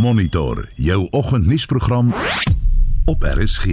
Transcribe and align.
Monitor 0.00 0.68
jou 0.74 1.08
oggendnuusprogram 1.10 2.14
op 3.04 3.22
RSG. 3.22 3.64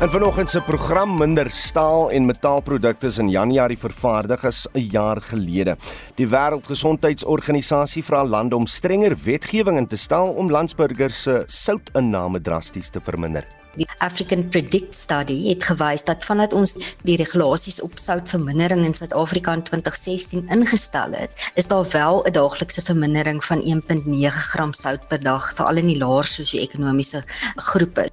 En 0.00 0.10
vanoggend 0.10 0.50
se 0.50 0.60
program 0.60 1.18
minder 1.18 1.50
staal 1.50 2.10
en 2.10 2.26
metaalprodukte 2.26 3.06
is 3.06 3.18
in 3.18 3.28
Januarie 3.28 3.78
vervaardig 3.78 4.44
as 4.44 4.66
'n 4.72 4.78
jaar 4.78 5.22
gelede. 5.22 5.76
Die 6.14 6.28
Wêreldgesondheidsorganisasie 6.28 8.04
vra 8.04 8.24
lande 8.24 8.56
om 8.56 8.66
strenger 8.66 9.16
wetgewing 9.24 9.76
in 9.78 9.86
te 9.86 9.96
stel 9.96 10.26
om 10.26 10.50
landsburgers 10.50 11.22
se 11.22 11.42
soutinname 11.46 12.40
drasties 12.40 12.88
te 12.88 13.00
verminder. 13.00 13.44
Die 13.76 13.86
African 13.98 14.48
Predict 14.48 14.94
Study 14.94 15.48
het 15.48 15.64
gewys 15.64 16.04
dat 16.04 16.24
vandat 16.24 16.52
ons 16.52 16.76
die 17.02 17.16
regulasies 17.16 17.80
op 17.84 17.98
soutvermindering 17.98 18.84
in 18.84 18.94
Suid-Afrika 18.94 19.52
in 19.52 19.62
2016 19.62 20.48
ingestel 20.48 21.12
het, 21.12 21.50
is 21.54 21.68
daar 21.68 21.86
wel 21.92 22.24
'n 22.26 22.32
daaglikse 22.32 22.82
vermindering 22.82 23.44
van 23.44 23.60
1.9 23.62 24.30
gram 24.52 24.72
sout 24.72 25.08
per 25.08 25.20
dag 25.20 25.52
vir 25.54 25.66
al 25.66 25.76
in 25.76 25.86
die 25.86 25.98
laer 25.98 26.24
sosio-ekonomiese 26.24 27.22
groepe. 27.56 28.08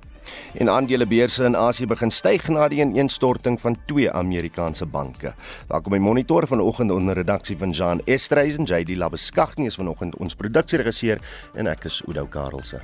En 0.54 0.70
aandelebeurse 0.70 1.44
in 1.44 1.56
Asië 1.56 1.86
begin 1.86 2.12
styg 2.12 2.48
na 2.48 2.68
die 2.68 2.80
ineenstorting 2.80 3.60
van 3.62 3.78
twee 3.86 4.12
Amerikaanse 4.12 4.86
banke. 4.86 5.34
Daar 5.68 5.82
kom 5.82 5.96
'n 5.96 6.02
monitor 6.02 6.48
vanoggend 6.48 6.92
onder 6.92 7.14
redaksie 7.14 7.58
van 7.58 7.70
Jean 7.70 8.02
Estreisen, 8.06 8.64
JD 8.64 8.96
Labeskagnie 8.96 9.68
is 9.68 9.76
vanoggend 9.76 10.16
ons 10.16 10.36
produksieregisseur 10.36 11.20
en 11.54 11.68
ek 11.68 11.84
is 11.84 12.04
Oudo 12.06 12.26
Karelse. 12.26 12.82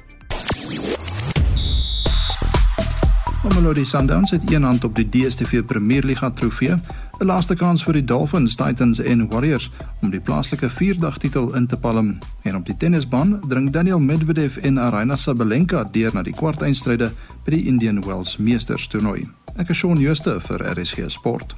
Mamelodi 3.41 3.85
Sundowns 3.85 4.31
het 4.31 4.51
een 4.51 4.63
hand 4.63 4.83
op 4.83 4.95
die 4.95 5.09
DStv 5.09 5.63
Premierliga 5.65 6.29
trofee, 6.31 6.73
'n 7.19 7.25
laaste 7.25 7.55
kans 7.55 7.83
vir 7.83 7.93
die 7.93 8.03
Dolphins, 8.05 8.55
Titans 8.55 8.99
en 8.99 9.29
Warriors 9.29 9.71
om 10.01 10.09
die 10.09 10.19
plaaslike 10.19 10.69
vierdag 10.69 11.17
titel 11.17 11.55
in 11.55 11.67
te 11.67 11.77
palm. 11.77 12.17
En 12.41 12.55
op 12.55 12.65
die 12.65 12.77
tennisbaan 12.77 13.39
dring 13.47 13.69
Daniel 13.69 13.99
Medvedev 13.99 14.57
en 14.57 14.77
Aryna 14.77 15.15
Sabalenka 15.15 15.83
deur 15.91 16.11
na 16.13 16.21
die 16.21 16.33
kwartfinale 16.33 17.11
by 17.43 17.51
die 17.51 17.65
Indian 17.65 18.01
Wells 18.01 18.37
Meesters 18.37 18.87
toernooi. 18.87 19.29
Ek 19.55 19.69
is 19.69 19.77
Shaun 19.77 19.97
Schuster 19.97 20.41
vir 20.41 20.77
RSG 20.77 21.03
Sport. 21.07 21.55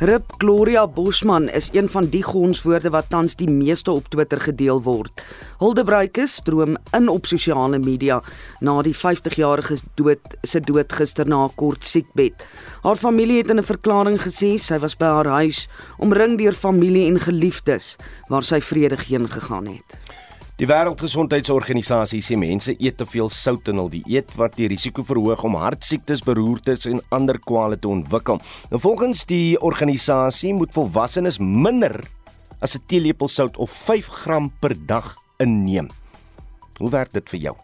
Rip 0.00 0.32
Gloria 0.38 0.86
Bosman 0.88 1.50
is 1.50 1.68
een 1.72 1.88
van 1.88 2.06
die 2.08 2.22
gonswoorde 2.24 2.88
wat 2.90 3.10
tans 3.12 3.34
die 3.36 3.50
meeste 3.50 3.92
op 3.92 4.06
Twitter 4.08 4.40
gedeel 4.40 4.78
word. 4.82 5.20
Huldebruikers 5.60 6.38
stroom 6.40 6.78
in 6.96 7.08
op 7.12 7.26
sosiale 7.28 7.76
media 7.78 8.22
na 8.64 8.78
die 8.80 8.94
50-jarige 8.96 9.76
dood 10.00 10.38
se 10.40 10.62
dood 10.64 10.92
gister 10.96 11.28
na 11.28 11.44
'n 11.44 11.54
kort 11.54 11.84
siekbed. 11.84 12.32
Haar 12.82 12.96
familie 12.96 13.42
het 13.42 13.50
in 13.50 13.58
'n 13.58 13.72
verklaring 13.72 14.16
gesê 14.20 14.56
sy 14.56 14.78
was 14.78 14.96
by 14.96 15.04
haar 15.04 15.28
huis 15.28 15.68
omring 15.98 16.38
deur 16.38 16.54
familie 16.54 17.06
en 17.06 17.20
geliefdes 17.20 17.96
waar 18.28 18.42
sy 18.42 18.60
vredig 18.60 19.04
heen 19.08 19.28
gegaan 19.28 19.66
het. 19.66 20.09
Die 20.60 20.66
Wêreldgesondheidsorganisasie 20.68 22.18
sê 22.20 22.36
mense 22.36 22.74
eet 22.76 22.98
te 23.00 23.06
veel 23.08 23.30
sout 23.32 23.70
in 23.72 23.78
hul 23.80 23.86
dieet 23.94 24.34
wat 24.36 24.58
die 24.58 24.66
risiko 24.68 25.00
verhoog 25.08 25.40
om 25.48 25.54
hartsiektes, 25.56 26.20
beroertes 26.26 26.84
en 26.90 27.00
ander 27.16 27.38
kwale 27.40 27.78
te 27.80 27.88
ontwikkel. 27.88 28.36
Nou 28.68 28.80
volgens 28.84 29.22
die 29.30 29.56
organisasie 29.64 30.52
moet 30.52 30.76
volwassenes 30.76 31.40
minder 31.40 31.96
as 32.60 32.76
'n 32.76 32.84
teelepel 32.92 33.28
sout 33.28 33.56
of 33.56 33.70
5 33.70 34.08
gram 34.20 34.52
per 34.60 34.76
dag 34.76 35.16
inneem. 35.38 35.88
Hoe 36.76 36.90
werk 36.90 37.12
dit 37.12 37.30
vir 37.30 37.40
jou? 37.40 37.56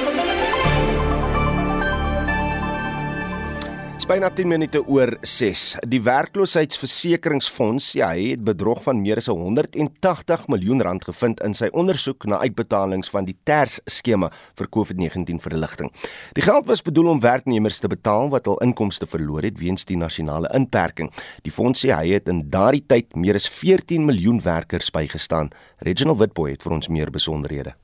byna 4.10 4.26
10 4.34 4.48
minute 4.50 4.80
oor 4.90 5.12
6. 5.22 5.76
Die 5.86 6.00
werkloosheidsversekeringsfonds, 6.02 7.92
ja, 7.94 8.08
hy 8.10 8.32
het 8.32 8.40
bedrog 8.42 8.80
van 8.82 8.98
meer 8.98 9.20
as 9.20 9.28
180 9.30 10.48
miljoen 10.50 10.82
rand 10.82 11.06
gevind 11.06 11.38
in 11.46 11.54
sy 11.54 11.68
ondersoek 11.70 12.26
na 12.26 12.40
uitbetalings 12.42 13.12
van 13.14 13.28
die 13.28 13.36
TERS 13.46 13.78
skema 13.86 14.32
vir 14.58 14.70
COVID-19 14.74 15.38
verligting. 15.46 15.94
Die 16.34 16.42
geld 16.42 16.66
was 16.66 16.82
bedoel 16.82 17.12
om 17.14 17.22
werknemers 17.22 17.78
te 17.78 17.92
betaal 17.92 18.32
wat 18.34 18.50
hul 18.50 18.58
inkomste 18.66 19.06
verloor 19.06 19.46
het 19.46 19.62
weens 19.62 19.86
die 19.86 20.00
nasionale 20.00 20.50
inperking. 20.58 21.14
Die 21.46 21.54
fonds 21.54 21.86
sê 21.86 21.94
hy 21.94 22.16
het 22.16 22.26
in 22.26 22.48
daardie 22.50 22.82
tyd 22.82 23.14
meer 23.14 23.38
as 23.38 23.46
14 23.46 24.10
miljoen 24.10 24.42
werkers 24.42 24.90
bygestaan. 24.90 25.54
Reginald 25.86 26.18
Witboy 26.18 26.56
het 26.56 26.66
vir 26.66 26.80
ons 26.80 26.90
meer 26.90 27.14
besonderhede. 27.14 27.78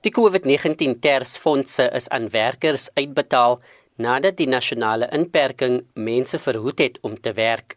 Die 0.00 0.14
COVID-19 0.14 1.02
TERS 1.04 1.36
fondse 1.36 1.90
is 1.92 2.08
aan 2.08 2.30
werkers 2.32 2.88
uitbetaal 2.96 3.60
nadat 3.96 4.36
die 4.36 4.48
nasionale 4.48 5.08
inperking 5.12 5.80
mense 5.94 6.38
verhoed 6.38 6.78
het 6.78 6.98
om 7.02 7.16
te 7.20 7.32
werk. 7.32 7.76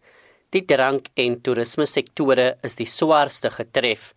Die 0.50 0.66
drank- 0.66 1.10
en 1.16 1.42
toerisme 1.42 1.86
sektore 1.86 2.56
is 2.64 2.76
die 2.76 2.86
swaarste 2.86 3.50
getref. 3.50 4.14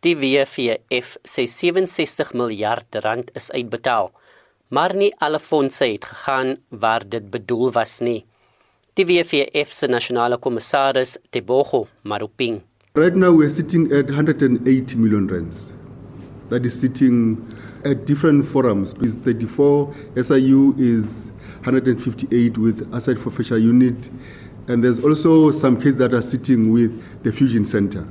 Die 0.00 0.14
WVF 0.14 1.16
sê 1.24 1.46
67 1.46 2.32
miljard 2.34 2.94
rand 3.04 3.30
is 3.34 3.50
uitbetaal, 3.50 4.12
maar 4.68 4.94
nie 4.94 5.14
alle 5.18 5.38
fondse 5.38 5.84
het 5.84 6.04
gegaan 6.04 6.56
waar 6.68 7.08
dit 7.08 7.30
bedoel 7.30 7.72
was 7.72 8.00
nie. 8.00 8.24
Die 8.94 9.06
WVF 9.06 9.72
se 9.72 9.86
nasionale 9.86 10.38
kommissaris, 10.38 11.18
Tebogo 11.30 11.86
Maruping. 12.02 12.62
Right 12.94 13.14
now 13.14 13.32
we're 13.32 13.50
sitting 13.50 13.92
at 13.92 14.10
180 14.10 14.96
million 14.96 15.28
rands. 15.28 15.72
That 16.48 16.64
is 16.64 16.80
sitting 16.80 17.38
at 17.84 18.06
different 18.06 18.46
forums. 18.46 18.94
Is 19.02 19.16
34 19.16 19.94
SIU 20.16 20.74
is 20.78 21.30
158 21.68 22.56
with 22.56 22.88
aside 22.94 23.20
forfeiture 23.20 23.58
unit. 23.58 24.08
And 24.68 24.82
there's 24.82 25.00
also 25.00 25.50
some 25.50 25.76
cases 25.76 25.96
that 25.96 26.14
are 26.14 26.22
sitting 26.22 26.72
with 26.72 27.22
the 27.22 27.32
Fusion 27.32 27.66
Center. 27.66 28.08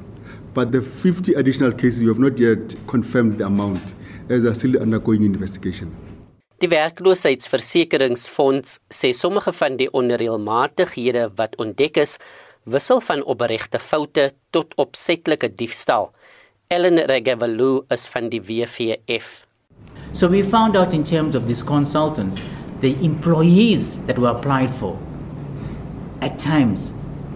But 0.53 0.71
the 0.71 0.81
50 0.81 1.33
additional 1.33 1.71
cases, 1.71 2.01
we 2.01 2.07
have 2.07 2.19
not 2.19 2.39
yet 2.39 2.75
confirmed 2.87 3.39
the 3.39 3.45
amount, 3.45 3.93
as 4.29 4.45
are 4.45 4.53
still 4.53 4.81
undergoing 4.81 5.23
investigation. 5.23 5.95
Die 6.59 6.69
werkloosheidsversekeringsfonds 6.69 8.79
sê 8.89 9.11
sommige 9.13 9.53
van 9.53 9.77
die 9.77 9.89
onreëlmatighede 9.93 11.29
wat 11.37 11.55
ontdek 11.61 11.97
is, 12.01 12.17
wissel 12.65 13.01
van 13.05 13.21
opregte 13.25 13.79
foute 13.79 14.31
tot 14.49 14.73
opsetlike 14.81 15.55
diefstal. 15.59 16.11
Ellen 16.73 16.97
Regevelu 17.09 17.85
is 17.93 18.07
van 18.09 18.29
die 18.33 18.41
WVF. 18.41 19.45
So 20.11 20.27
we 20.27 20.43
found 20.43 20.75
out 20.75 20.93
in 20.93 21.03
terms 21.03 21.35
of 21.35 21.45
these 21.45 21.63
consultants 21.63 22.39
the 22.81 22.93
employees 23.03 23.97
that 24.05 24.19
were 24.19 24.29
applied 24.29 24.69
for 24.69 24.97
at 26.21 26.37
times 26.37 26.93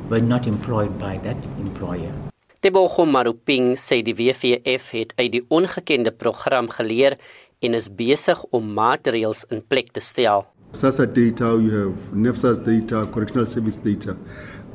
were 0.10 0.22
not 0.22 0.46
employed 0.46 0.98
by 1.00 1.18
that 1.18 1.38
employer. 1.58 2.14
Tebogo 2.62 3.08
Maruping 3.10 3.74
sê 3.74 4.04
die 4.06 4.14
WVF 4.14 4.92
het 4.94 5.14
uit 5.18 5.32
die 5.34 5.42
ongekende 5.50 6.12
program 6.14 6.70
geleer 6.70 7.18
en 7.66 7.74
is 7.74 7.90
besig 7.90 8.44
om 8.54 8.68
maatreëls 8.78 9.48
in 9.50 9.64
plek 9.66 9.90
te 9.96 10.04
stel. 10.04 10.46
SASSA 10.78 11.06
data, 11.06 11.58
you 11.58 11.72
have 11.74 12.14
NEFSA's 12.14 12.60
data, 12.60 13.08
correctional 13.12 13.48
service 13.48 13.78
data. 13.78 14.16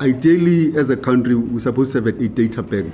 Ideally, 0.01 0.77
as 0.77 0.89
a 0.89 0.97
country, 0.97 1.35
we're 1.35 1.63
supposed 1.63 1.93
to 1.93 1.99
have 1.99 2.07
a 2.07 2.27
data 2.27 2.61
bank. 2.61 2.93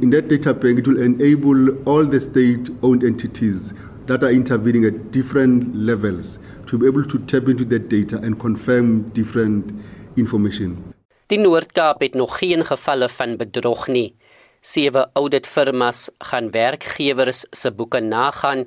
In 0.00 0.10
that 0.10 0.28
data 0.28 0.54
bank, 0.54 0.80
it 0.80 0.88
will 0.88 1.00
enable 1.00 1.76
all 1.84 2.04
the 2.04 2.20
state-owned 2.20 3.04
entities 3.04 3.72
that 4.06 4.24
are 4.24 4.32
intervening 4.32 4.84
at 4.84 5.12
different 5.12 5.76
levels 5.76 6.38
to 6.66 6.78
be 6.78 6.86
able 6.86 7.04
to 7.04 7.18
tap 7.26 7.48
into 7.48 7.64
that 7.64 7.88
data 7.90 8.20
and 8.22 8.38
confirm 8.38 9.10
different 9.12 9.72
information. 10.16 10.76
Die 11.32 11.38
Noord-Kaap 11.40 12.00
het 12.04 12.14
nog 12.14 12.38
geen 12.38 12.64
gevalle 12.64 13.08
van 13.08 13.36
bedrog 13.40 13.86
nie. 13.88 14.14
Sewe 14.60 15.06
auditfirmas 15.12 16.08
gaan 16.18 16.50
werkgewers 16.50 17.44
se 17.50 17.72
boeke 17.72 18.00
nagaan 18.00 18.64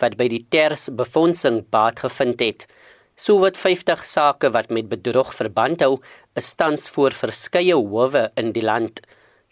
wat 0.00 0.16
by 0.16 0.28
die 0.32 0.44
TERS 0.50 0.88
befondsing 0.96 1.62
baat 1.72 2.00
gevind 2.04 2.40
het. 2.40 2.66
So 3.18 3.40
wat 3.42 3.56
50 3.58 4.04
sake 4.04 4.50
wat 4.54 4.70
met 4.70 4.88
bedrog 4.88 5.32
verband 5.34 5.82
hou, 5.82 5.98
is 6.38 6.52
tans 6.54 6.86
voor 6.94 7.16
verskeie 7.16 7.74
howe 7.74 8.28
in 8.38 8.52
die 8.54 8.62
land. 8.62 9.02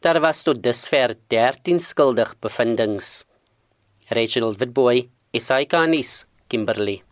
Daar 0.05 0.21
was 0.23 0.45
tot 0.47 0.63
dusver 0.63 1.17
13 1.33 1.81
skuldig 1.81 2.37
bevindings. 2.41 3.25
Reginald 4.09 4.61
Witboy, 4.63 5.09
Isaikanis, 5.35 6.25
Kimberley. 6.47 7.06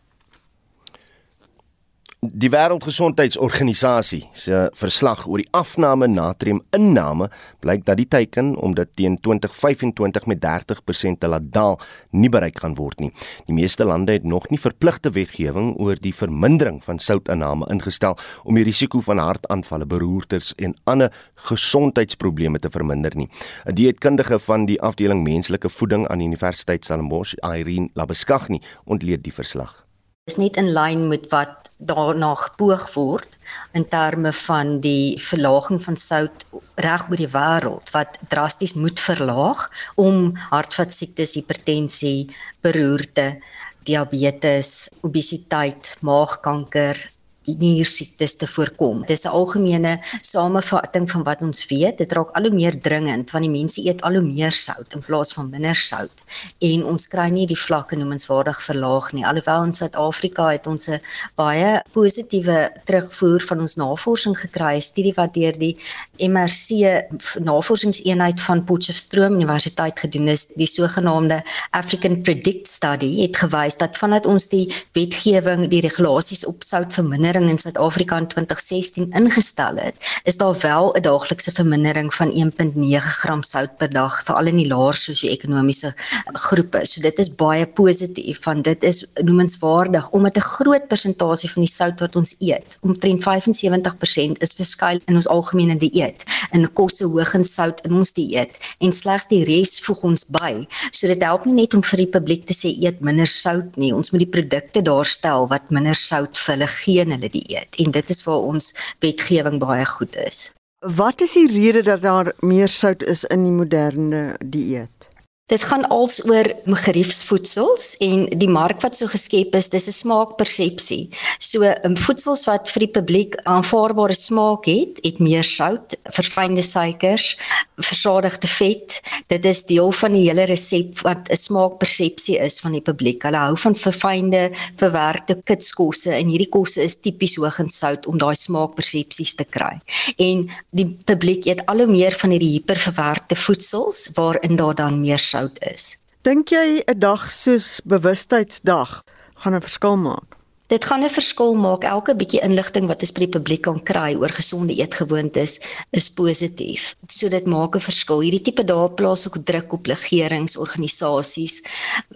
Die 2.24 2.48
Wêreldgesondheidsorganisasie 2.48 4.22
se 4.32 4.70
verslag 4.78 5.26
oor 5.28 5.42
die 5.42 5.48
afname 5.52 6.06
natriuminname 6.08 7.26
blyk 7.60 7.82
dat 7.84 7.98
die 8.00 8.06
teiken 8.08 8.54
om 8.56 8.72
dit 8.78 8.88
teen 8.96 9.18
2025 9.20 10.28
met 10.30 10.40
30% 10.40 11.20
te 11.20 11.28
laat 11.28 11.50
daal 11.52 11.76
nie 12.16 12.30
bereik 12.32 12.62
gaan 12.62 12.76
word 12.78 13.02
nie. 13.02 13.10
Die 13.48 13.56
meeste 13.56 13.84
lande 13.84 14.14
het 14.16 14.24
nog 14.24 14.46
nie 14.48 14.60
verpligte 14.62 15.12
wetgewing 15.12 15.74
oor 15.76 16.00
die 16.00 16.14
vermindering 16.14 16.80
van 16.86 17.02
soutinname 17.02 17.68
ingestel 17.74 18.16
om 18.44 18.56
die 18.56 18.64
risiko 18.64 19.02
van 19.04 19.20
hartaanvalle, 19.20 19.84
beroertes 19.84 20.54
en 20.56 20.76
ander 20.88 21.12
gesondheidsprobleme 21.50 22.62
te 22.62 22.70
verminder 22.70 23.12
nie. 23.16 23.28
'n 23.66 23.74
Dieetkundige 23.74 24.38
van 24.38 24.66
die 24.66 24.80
afdeling 24.80 25.22
menslike 25.22 25.68
voeding 25.68 26.08
aan 26.08 26.18
die 26.18 26.26
Universiteit 26.26 26.84
Stellenbosch, 26.84 27.34
Irene 27.42 27.90
Labeskagni, 27.94 28.62
ontleed 28.84 29.22
die 29.24 29.34
verslag. 29.34 29.84
Is 30.24 30.36
net 30.36 30.56
in 30.56 30.72
lyn 30.72 31.08
met 31.08 31.28
wat 31.28 31.63
daarna 31.76 32.34
gepoog 32.34 32.86
word 32.94 33.38
in 33.72 33.88
terme 33.88 34.32
van 34.32 34.80
die 34.80 35.18
verlaging 35.20 35.82
van 35.82 35.96
sout 35.96 36.46
reg 36.86 37.08
oor 37.10 37.20
die 37.20 37.30
wêreld 37.32 37.90
wat 37.96 38.18
drasties 38.28 38.74
moet 38.74 39.00
verlaag 39.00 39.66
om 39.96 40.32
hartvaskiektes, 40.50 41.34
hipertensie, 41.34 42.30
beroerte, 42.62 43.40
diabetes, 43.84 44.88
obesiteit, 45.02 45.96
maagkanker 46.00 47.00
niersiektes 47.44 48.36
te 48.36 48.46
voorkom. 48.46 49.00
Dit 49.00 49.18
is 49.18 49.24
'n 49.24 49.28
algemene 49.28 49.98
samevatting 50.20 51.10
van 51.10 51.22
wat 51.22 51.42
ons 51.42 51.66
weet. 51.66 51.98
Dit 51.98 52.12
raak 52.12 52.30
al 52.32 52.42
hoe 52.42 52.54
meer 52.54 52.80
dringend 52.80 53.30
want 53.30 53.44
die 53.44 53.52
mense 53.52 53.80
eet 53.84 54.02
al 54.02 54.12
hoe 54.12 54.22
meer 54.22 54.52
sout 54.52 54.94
in 54.94 55.02
plaas 55.02 55.32
van 55.32 55.50
minder 55.50 55.74
sout 55.74 56.24
en 56.58 56.84
ons 56.84 57.06
kry 57.06 57.28
nie 57.28 57.46
die 57.46 57.58
vlakke 57.58 57.96
noemenswaardig 57.96 58.62
verlaag 58.62 59.12
nie. 59.12 59.26
Alhoewel 59.26 59.64
in 59.64 59.74
Suid-Afrika 59.74 60.48
het 60.48 60.66
ons 60.66 60.88
'n 60.88 61.00
baie 61.34 61.82
positiewe 61.92 62.72
terugvoer 62.84 63.40
van 63.40 63.60
ons 63.60 63.76
navorsing 63.76 64.38
gekry, 64.38 64.76
'n 64.76 64.80
studie 64.80 65.14
wat 65.14 65.34
deur 65.34 65.58
die 65.58 65.76
MRC 66.18 67.04
Navorsingseenheid 67.38 68.40
van 68.40 68.64
Potchefstroom 68.64 69.34
Universiteit 69.34 70.00
gedoen 70.00 70.28
is, 70.28 70.46
die 70.54 70.66
sogenaamde 70.66 71.42
African 71.70 72.20
Predict 72.22 72.68
Study 72.68 73.20
het 73.20 73.36
gewys 73.36 73.76
dat 73.76 73.98
vandat 73.98 74.26
ons 74.26 74.48
die 74.48 74.72
wetgewing, 74.92 75.68
die 75.68 75.80
regulasies 75.80 76.44
op 76.46 76.62
sout 76.62 76.92
verminder 76.92 77.33
vermindering 77.34 77.50
in 77.50 77.58
Suid-Afrika 77.58 78.16
in 78.18 78.26
2016 78.28 79.12
ingestel 79.12 79.76
het, 79.76 79.96
is 80.24 80.36
daar 80.36 80.56
wel 80.60 80.94
'n 80.94 81.02
daaglikse 81.02 81.52
vermindering 81.52 82.14
van 82.14 82.30
1.9 82.30 83.00
gram 83.00 83.42
sout 83.42 83.76
per 83.76 83.90
dag 83.90 84.22
veral 84.24 84.46
in 84.46 84.56
die 84.56 84.68
laer 84.68 84.94
sosio-ekonomiese 84.94 85.94
groepe. 86.32 86.86
So 86.86 87.00
dit 87.00 87.18
is 87.18 87.34
baie 87.34 87.66
positief 87.66 88.44
want 88.44 88.64
dit 88.64 88.82
is 88.82 89.06
noemenswaardig 89.22 90.10
omdat 90.10 90.36
'n 90.36 90.40
groot 90.40 90.88
persentasie 90.88 91.50
van 91.50 91.62
die 91.62 91.72
sout 91.72 92.00
wat 92.00 92.16
ons 92.16 92.34
eet, 92.38 92.78
omtrent 92.80 93.22
75% 93.22 94.38
is 94.38 94.52
verskuil 94.52 95.00
in 95.06 95.14
ons 95.14 95.28
algemene 95.28 95.76
dieet, 95.76 96.24
in 96.52 96.72
kosse 96.72 97.04
hoog 97.04 97.34
in 97.34 97.44
sout 97.44 97.80
in 97.84 97.92
ons 97.92 98.12
dieet 98.12 98.58
en 98.78 98.92
slegs 98.92 99.26
die 99.26 99.44
res 99.44 99.80
voeg 99.80 100.02
ons 100.02 100.24
by. 100.24 100.66
So 100.90 101.06
dit 101.06 101.22
help 101.22 101.44
nie 101.44 101.54
net 101.54 101.74
om 101.74 101.82
vir 101.82 101.96
die 101.96 102.10
publiek 102.18 102.46
te 102.46 102.54
sê 102.54 102.68
eet 102.68 103.00
minder 103.00 103.26
sout 103.26 103.76
nie. 103.76 103.94
Ons 103.94 104.10
moet 104.10 104.20
die 104.20 104.34
produkte 104.38 104.82
daarstel 104.82 105.48
wat 105.48 105.70
minder 105.70 105.94
sout 105.94 106.38
vir 106.38 106.54
hulle 106.54 106.66
gee 106.66 107.00
in 107.00 107.10
hulle 107.10 107.23
dieet 107.30 107.76
en 107.84 107.90
dit 107.90 108.10
is 108.10 108.24
waar 108.24 108.44
ons 108.52 108.72
wetgewing 108.98 109.58
baie 109.58 109.86
goed 109.86 110.16
is. 110.16 110.52
Wat 110.84 111.20
is 111.20 111.32
die 111.32 111.48
rede 111.48 111.82
dat 111.82 112.02
daar 112.02 112.32
meer 112.40 112.68
sout 112.68 113.02
is 113.02 113.24
in 113.24 113.42
die 113.42 113.52
moderne 113.52 114.36
dieet? 114.44 115.08
Dit 115.46 115.62
gaan 115.62 115.88
als 115.88 116.22
oor 116.24 116.46
geriefsvoedsels 116.64 117.96
en 118.00 118.22
die 118.40 118.48
mark 118.48 118.80
wat 118.80 118.96
so 118.96 119.10
geskep 119.12 119.52
is, 119.58 119.66
dis 119.68 119.88
'n 119.88 119.92
smaakpersepsie. 119.92 121.10
So 121.38 121.60
um, 121.84 121.96
voedsels 122.00 122.46
wat 122.48 122.70
vir 122.72 122.80
die 122.86 122.94
publiek 122.94 123.36
aanvaarbare 123.44 124.16
smaak 124.16 124.64
het, 124.64 125.02
het 125.04 125.18
meer 125.20 125.44
sout, 125.44 125.98
verfynde 126.16 126.62
suikers, 126.64 127.36
versadigde 127.76 128.48
vet. 128.48 129.02
Dit 129.26 129.44
is 129.44 129.60
deel 129.68 129.92
van 129.92 130.16
die 130.16 130.22
hele 130.30 130.46
resep 130.48 131.02
wat 131.04 131.28
'n 131.28 131.36
smaakpersepsie 131.36 132.38
is 132.40 132.56
van 132.60 132.72
die 132.72 132.80
publiek. 132.80 133.22
Hulle 133.22 133.44
hou 133.44 133.56
van 133.56 133.76
verfynde, 133.76 134.50
verwerkte 134.80 135.36
kitskosse 135.44 136.10
en 136.10 136.32
hierdie 136.32 136.48
kosse 136.48 136.82
is 136.82 136.96
tipies 136.96 137.36
hoog 137.36 137.58
in 137.58 137.68
sout 137.68 138.06
om 138.06 138.16
daai 138.18 138.34
smaakpersepsies 138.34 139.34
te 139.34 139.44
kry. 139.44 139.76
En 140.16 140.48
die 140.70 140.88
publiek 141.04 141.44
eet 141.44 141.66
al 141.66 141.84
hoe 141.84 141.92
meer 141.92 142.12
van 142.12 142.30
hierdie 142.30 142.56
hiperverwerkte 142.56 143.36
voedsels 143.36 144.08
waarin 144.14 144.56
daar 144.56 144.74
dan 144.74 145.00
meer 145.00 145.18
sout 145.34 145.58
is. 145.72 145.98
Dink 146.24 146.52
jy 146.54 146.82
'n 146.86 146.98
dag 146.98 147.30
soos 147.30 147.80
bewustheidsdag 147.90 149.02
gaan 149.40 149.54
'n 149.54 149.66
verskil 149.66 149.96
maak? 149.96 150.28
Dit 150.66 150.84
gaan 150.84 151.02
'n 151.04 151.10
verskil 151.10 151.54
maak. 151.54 151.84
Elke 151.84 152.16
bietjie 152.16 152.40
inligting 152.40 152.86
wat 152.88 153.02
ons 153.04 153.12
by 153.12 153.20
die 153.26 153.34
publiek 153.36 153.62
kan 153.62 153.82
kry 153.82 154.14
oor 154.16 154.32
gesonde 154.32 154.72
eetgewoontes 154.72 155.60
is 155.90 156.08
positief. 156.08 156.94
So 157.06 157.28
dit 157.28 157.46
maak 157.46 157.76
'n 157.76 157.80
verskil. 157.80 158.20
Hierdie 158.20 158.40
tipe 158.40 158.64
dae 158.64 158.88
plaas 158.88 159.26
ook 159.26 159.44
druk 159.44 159.72
op 159.72 159.86
regeringsorganisasies, 159.86 161.62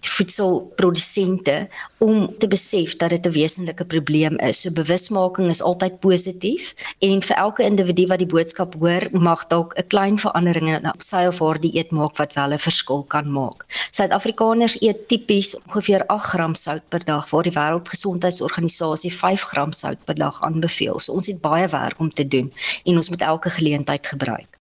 voedselprodusente 0.01 1.69
om 1.99 2.39
te 2.39 2.49
besef 2.49 2.97
dat 2.97 3.11
dit 3.11 3.27
'n 3.27 3.33
wesenlike 3.33 3.85
probleem 3.85 4.39
is. 4.39 4.61
So 4.61 4.71
bewusmaking 4.71 5.51
is 5.51 5.63
altyd 5.63 6.01
positief 6.01 6.75
en 6.99 7.23
vir 7.23 7.37
elke 7.37 7.63
individu 7.63 8.07
wat 8.07 8.19
die 8.19 8.27
boodskap 8.27 8.75
hoor, 8.81 9.09
mag 9.13 9.47
dalk 9.47 9.75
'n 9.77 9.87
klein 9.87 10.19
verandering 10.19 10.69
in 10.69 10.93
sy 10.99 11.27
of 11.27 11.39
haar 11.39 11.61
dieet 11.61 11.91
maak 11.91 12.17
wat 12.17 12.33
wel 12.35 12.53
'n 12.53 12.59
verskil 12.59 13.03
kan 13.03 13.31
maak. 13.31 13.67
Suid-Afrikaners 13.91 14.81
eet 14.81 15.09
tipies 15.09 15.57
ongeveer 15.67 16.07
8 16.07 16.25
gram 16.25 16.55
sout 16.55 16.89
per 16.89 17.05
dag 17.05 17.31
waar 17.31 17.43
die 17.43 17.53
wêreldgesondheid 17.53 18.37
Wêreldgesondheidsorganisasie 18.49 19.13
5 19.13 19.43
gram 19.43 19.73
sout 19.73 20.05
per 20.05 20.15
dag 20.15 20.43
aanbeveel. 20.43 20.99
So 20.99 21.13
ons 21.13 21.27
het 21.27 21.41
baie 21.41 21.69
werk 21.69 22.01
om 22.01 22.13
te 22.13 22.29
doen 22.29 22.53
en 22.85 22.97
ons 22.97 23.09
moet 23.09 23.21
elke 23.21 23.51
geleentheid 23.51 24.07
gebruik. 24.07 24.58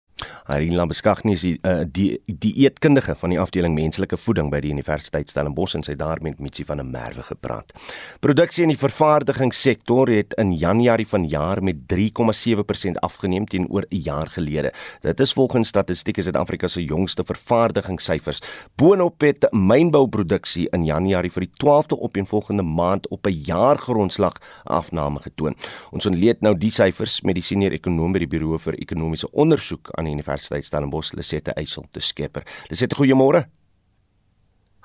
Irene 0.47 0.75
Lambeskagni 0.75 1.31
is 1.33 1.41
die, 1.45 1.57
uh, 1.63 1.83
die 1.85 2.19
die 2.25 2.53
eetkundige 2.63 3.15
van 3.15 3.29
die 3.33 3.39
afdeling 3.39 3.75
menslike 3.75 4.17
voeding 4.17 4.49
by 4.51 4.59
die 4.63 4.71
Universiteit 4.73 5.29
Stellenbosch 5.29 5.75
en 5.75 5.83
sy 5.83 5.95
daar 5.95 6.21
met 6.21 6.39
Mitsi 6.39 6.65
van 6.65 6.81
der 6.81 6.85
Merwe 6.85 7.23
gepraat. 7.23 7.71
Produksie 8.19 8.63
in 8.63 8.73
die 8.73 8.79
vervaardigingssektor 8.79 10.09
het 10.11 10.33
in 10.41 10.53
Januarie 10.57 11.07
vanjaar 11.07 11.63
met 11.63 11.85
3,7% 11.91 12.99
afgeneem 13.01 13.45
teenoor 13.45 13.85
'n 13.89 14.01
jaar 14.01 14.27
gelede. 14.27 14.71
Dit 15.01 15.19
is 15.19 15.33
volgens 15.33 15.67
Statistiek 15.67 16.21
Suid-Afrika 16.21 16.67
se 16.67 16.83
jongste 16.83 17.23
vervaardigingssyfers. 17.23 18.41
Boonop 18.75 19.21
het 19.21 19.47
mynbouproduksie 19.51 20.67
in 20.71 20.85
Januarie 20.85 21.31
vir 21.31 21.45
die 21.45 21.53
12de 21.63 21.99
opeenvolgende 21.99 22.63
maand 22.63 23.07
op 23.07 23.27
'n 23.27 23.41
jaargrondslag 23.45 24.33
afname 24.63 25.19
getoon. 25.19 25.55
Ons 25.91 26.05
ontleed 26.05 26.41
nou 26.41 26.57
die 26.57 26.71
syfers 26.71 27.21
met 27.21 27.35
die 27.35 27.43
senior 27.43 27.71
ekonom 27.71 28.11
by 28.11 28.19
die 28.19 28.27
Buro 28.27 28.57
vir 28.57 28.73
Ekonomiese 28.73 29.31
Onderzoek 29.31 29.91
aan 29.97 30.05
die 30.11 30.19
Universiteit 30.19 30.67
Stellenbosch, 30.67 31.13
Lisette 31.17 31.55
Eysel 31.57 31.87
te 31.91 32.03
skepper. 32.03 32.45
Lisette, 32.69 32.97
goeiemôre. 32.99 33.45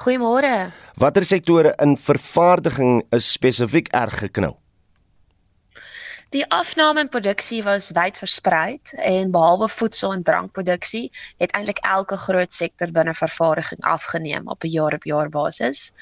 Goeiemôre. 0.02 0.70
Watter 1.00 1.24
sektore 1.24 1.72
in 1.82 1.96
vervaardiging 1.96 3.02
is 3.16 3.32
spesifiek 3.32 3.88
erg 3.96 4.20
geknou? 4.26 4.54
Die 6.34 6.42
afname 6.50 7.04
in 7.04 7.08
produksie 7.08 7.62
was 7.64 7.92
wyd 7.96 8.18
versprei 8.18 8.80
en 8.98 9.30
behalwe 9.32 9.68
voedsel 9.70 10.12
en 10.12 10.24
drankproduksie 10.26 11.06
het 11.40 11.54
eintlik 11.54 11.78
elke 11.86 12.18
groot 12.18 12.52
sektor 12.52 12.90
binne 12.92 13.14
vervaardiging 13.14 13.80
afgeneem 13.86 14.50
op 14.50 14.66
'n 14.66 14.74
jaar-op-jaar 14.74 15.30
basis 15.30 15.92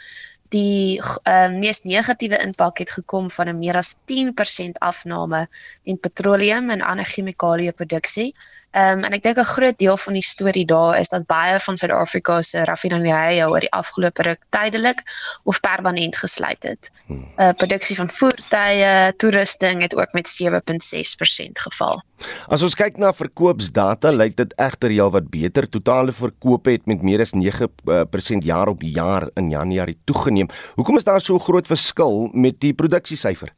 die 0.54 1.00
uh, 1.00 1.50
mees 1.50 1.82
negatiewe 1.82 2.38
impak 2.42 2.78
het 2.82 2.90
gekom 2.90 3.30
van 3.30 3.48
'n 3.48 3.58
meer 3.58 3.76
as 3.76 3.96
10% 4.10 4.78
afname 4.80 5.46
in 5.82 5.98
petroleum 5.98 6.70
en 6.70 6.82
ander 6.82 7.04
chemikalieë 7.04 7.72
produksie. 7.72 8.34
Ehm 8.74 8.98
um, 8.98 9.04
en 9.06 9.14
ek 9.14 9.22
dink 9.22 9.38
'n 9.38 9.46
groot 9.46 9.78
deel 9.78 9.96
van 9.96 10.16
die 10.18 10.22
storie 10.22 10.64
daar 10.66 10.98
is 10.98 11.08
dat 11.08 11.26
baie 11.30 11.58
van 11.62 11.76
Suid-Afrika 11.76 12.42
se 12.42 12.64
raffinerye 12.64 13.46
oor 13.48 13.60
die 13.60 13.70
afgelope 13.70 14.22
ruk 14.22 14.42
tydelik 14.50 14.98
of 15.44 15.60
permanent 15.60 16.16
gesluit 16.16 16.62
het. 16.62 16.90
Hmm. 17.06 17.28
Uh 17.36 17.52
produksie 17.52 17.96
van 17.96 18.10
voertuie, 18.10 19.14
toerusting 19.16 19.82
het 19.82 19.94
ook 19.94 20.12
met 20.12 20.26
7.6% 20.42 21.62
geval. 21.66 22.02
As 22.48 22.62
ons 22.62 22.74
kyk 22.74 22.98
na 22.98 23.12
verkoopsdata, 23.14 24.10
lyk 24.10 24.36
dit 24.36 24.52
egter 24.58 24.90
heelwat 24.90 25.30
beter. 25.30 25.68
Totale 25.68 26.12
verkope 26.12 26.70
het 26.70 26.86
met 26.86 27.02
meer 27.02 27.20
as 27.20 27.32
9% 27.32 28.42
jaar 28.42 28.68
op 28.68 28.82
jaar 28.82 29.30
in 29.34 29.50
Januarie 29.50 29.98
toegeneem. 30.04 30.48
Hoekom 30.74 30.96
is 30.96 31.04
daar 31.04 31.20
so 31.20 31.34
'n 31.34 31.46
groot 31.46 31.66
verskil 31.66 32.28
met 32.32 32.60
die 32.60 32.74
produksiesyfer? 32.74 33.54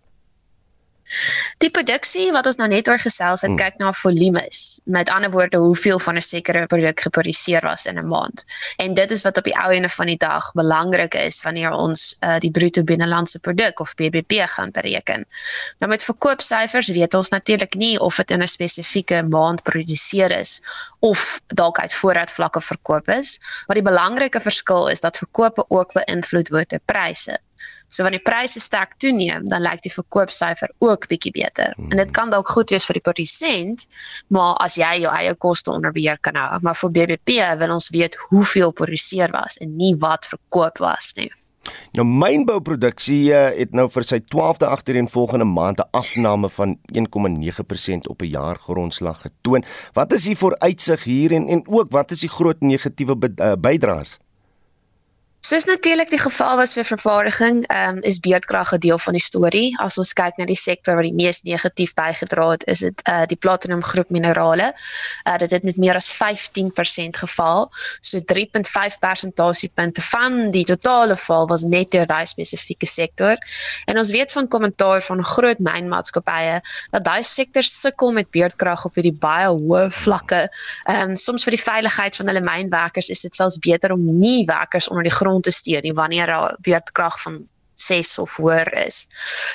Die 1.59 1.71
produksie 1.71 2.33
wat 2.33 2.47
ons 2.47 2.57
nou 2.57 2.69
net 2.69 2.89
oor 2.89 2.99
gesels 2.99 3.45
het, 3.45 3.51
hmm. 3.51 3.61
kyk 3.61 3.79
na 3.79 3.93
volumes. 3.93 4.81
Met 4.85 5.11
ander 5.11 5.31
woorde, 5.31 5.57
hoeveel 5.57 5.99
van 5.99 6.17
'n 6.17 6.23
sekere 6.23 6.67
produk 6.67 7.01
geproduseer 7.01 7.63
was 7.63 7.87
in 7.87 7.99
'n 7.99 8.09
maand. 8.09 8.45
En 8.77 8.95
dit 8.95 9.11
is 9.11 9.23
wat 9.23 9.37
op 9.37 9.45
die 9.45 9.57
ou 9.57 9.71
ene 9.71 9.89
van 9.89 10.07
die 10.07 10.17
dag 10.17 10.53
belangrik 10.53 11.15
is 11.15 11.43
wanneer 11.43 11.71
ons 11.71 12.17
uh, 12.21 12.39
die 12.39 12.51
bruto 12.51 12.83
binnelandse 12.83 13.39
produk 13.39 13.81
of 13.81 13.95
BBP 13.95 14.33
gaan 14.49 14.71
bereken. 14.71 15.27
Nou 15.79 15.91
met 15.91 16.05
verkoopsyfers 16.05 16.89
weet 16.89 17.15
ons 17.15 17.29
natuurlik 17.29 17.75
nie 17.75 18.01
of 18.01 18.17
dit 18.17 18.31
in 18.31 18.43
'n 18.43 18.49
spesifieke 18.49 19.23
maand 19.23 19.63
geproduseer 19.67 20.31
is 20.31 20.63
of 20.99 21.41
dalk 21.47 21.79
uit 21.79 21.95
voorraadvlakke 21.95 22.61
verkoop 22.61 23.09
is, 23.09 23.41
maar 23.67 23.77
die 23.77 23.91
belangrike 23.91 24.41
verskil 24.41 24.89
is 24.89 25.01
dat 25.01 25.17
verkope 25.17 25.65
ook 25.69 25.93
beïnvloed 25.93 26.49
word 26.49 26.71
deur 26.71 26.83
pryse. 26.85 27.39
So 27.89 28.03
wanneer 28.03 28.23
die 28.23 28.31
pryse 28.31 28.61
sterk 28.61 28.97
toeneem, 29.03 29.49
dan 29.49 29.63
lyk 29.63 29.83
die 29.85 29.93
verkoopsyfer 29.93 30.73
ook 30.85 31.09
bietjie 31.09 31.33
beter. 31.33 31.73
Hmm. 31.77 31.91
En 31.91 32.03
dit 32.03 32.11
kan 32.11 32.31
dalk 32.31 32.49
goed 32.49 32.71
wees 32.75 32.87
vir 32.89 32.99
die 32.99 33.07
produsent, 33.09 33.87
maar 34.29 34.57
as 34.65 34.77
jy 34.81 34.93
jou 35.05 35.15
eie 35.15 35.35
koste 35.35 35.73
onder 35.73 35.95
beheer 35.95 36.19
kan 36.21 36.39
hou, 36.41 36.61
maar 36.63 36.79
vir 36.83 36.95
BBP 36.99 37.41
wil 37.61 37.77
ons 37.79 37.91
weet 37.95 38.19
hoeveel 38.29 38.73
produseer 38.73 39.31
was 39.35 39.61
en 39.63 39.77
nie 39.77 39.95
wat 40.03 40.27
verkoop 40.27 40.83
was 40.83 41.15
nie. 41.17 41.31
Nou 41.97 42.05
mynbouproduksie 42.07 43.33
uh, 43.33 43.47
het 43.57 43.73
nou 43.77 43.87
vir 43.91 44.07
sy 44.07 44.19
12de 44.35 44.69
agtereenvolgende 44.69 45.47
maand 45.49 45.81
'n 45.83 45.89
afname 45.91 46.51
van 46.51 46.77
1,9% 46.93 48.07
op 48.13 48.23
'n 48.23 48.31
jaargrondslag 48.31 49.21
getoon. 49.21 49.65
Wat 49.93 50.13
is 50.13 50.25
die 50.25 50.37
vooruitsig 50.37 51.05
hier 51.05 51.33
en 51.33 51.49
en 51.49 51.63
ook 51.67 51.91
wat 51.91 52.11
is 52.11 52.21
die 52.21 52.29
groot 52.29 52.61
negatiewe 52.61 53.17
uh, 53.37 53.53
bydraes? 53.59 54.19
Soos 55.47 55.65
natuurlik 55.65 56.09
die 56.11 56.19
geval 56.19 56.57
was 56.59 56.73
vir 56.75 56.85
vervaardiging, 56.85 57.61
um, 57.71 57.99
is 58.03 58.17
beerdkrag 58.19 58.73
'n 58.75 58.81
deel 58.83 58.99
van 58.99 59.13
die 59.15 59.23
storie. 59.23 59.79
As 59.79 59.99
ons 59.99 60.13
kyk 60.13 60.37
na 60.39 60.45
die 60.45 60.59
sektor 60.59 60.97
wat 60.97 61.05
die 61.05 61.15
mees 61.15 61.43
negatief 61.43 61.95
bygedra 61.95 62.49
het, 62.51 62.65
is 62.67 62.79
dit 62.79 63.03
uh 63.09 63.23
die 63.31 63.37
platinum 63.37 63.83
groep 63.83 64.11
minerale. 64.11 64.73
Uh 65.25 65.39
dit 65.39 65.51
het 65.51 65.63
met 65.63 65.77
meer 65.77 65.95
as 65.95 66.11
15% 66.11 67.17
geval. 67.17 67.71
So 68.01 68.19
3.5 68.19 68.99
persentasiepunte 68.99 70.03
van 70.03 70.51
die 70.51 70.65
totale 70.65 71.17
val 71.17 71.47
was 71.47 71.63
net 71.63 71.91
deur 71.91 72.07
daai 72.07 72.27
spesifieke 72.27 72.87
sektor. 72.87 73.37
En 73.85 73.97
ons 73.97 74.11
weet 74.11 74.33
van 74.33 74.49
kommentaar 74.49 75.03
van 75.03 75.25
groot 75.25 75.59
mynmaatskappye 75.59 76.61
dat 76.91 77.05
daai 77.05 77.23
sektor 77.23 77.63
sukkel 77.63 78.13
met 78.13 78.31
beerdkrag 78.31 78.85
op 78.85 78.95
hierdie 78.95 79.19
baie 79.19 79.47
hoë 79.47 79.91
vlakke. 79.91 80.49
Ehm 80.89 81.11
um, 81.11 81.17
soms 81.17 81.45
vir 81.45 81.55
die 81.55 81.63
veiligheid 81.63 82.17
van 82.17 82.27
hulle 82.27 82.41
mynwerkers 82.41 83.11
is 83.11 83.21
dit 83.21 83.35
selfs 83.35 83.59
beter 83.59 83.93
om 83.93 84.05
nie 84.19 84.45
werkers 84.45 84.89
onder 84.89 85.03
die 85.03 85.15
grond 85.15 85.35
grond 85.37 85.45
te 85.45 85.51
steun 85.51 85.83
nie 85.83 85.95
wanneer 85.95 86.27
daar 86.27 86.57
weerkrag 86.63 87.21
van 87.23 87.49
6 87.77 88.19
of 88.19 88.37
hoër 88.37 88.73
is. 88.87 89.07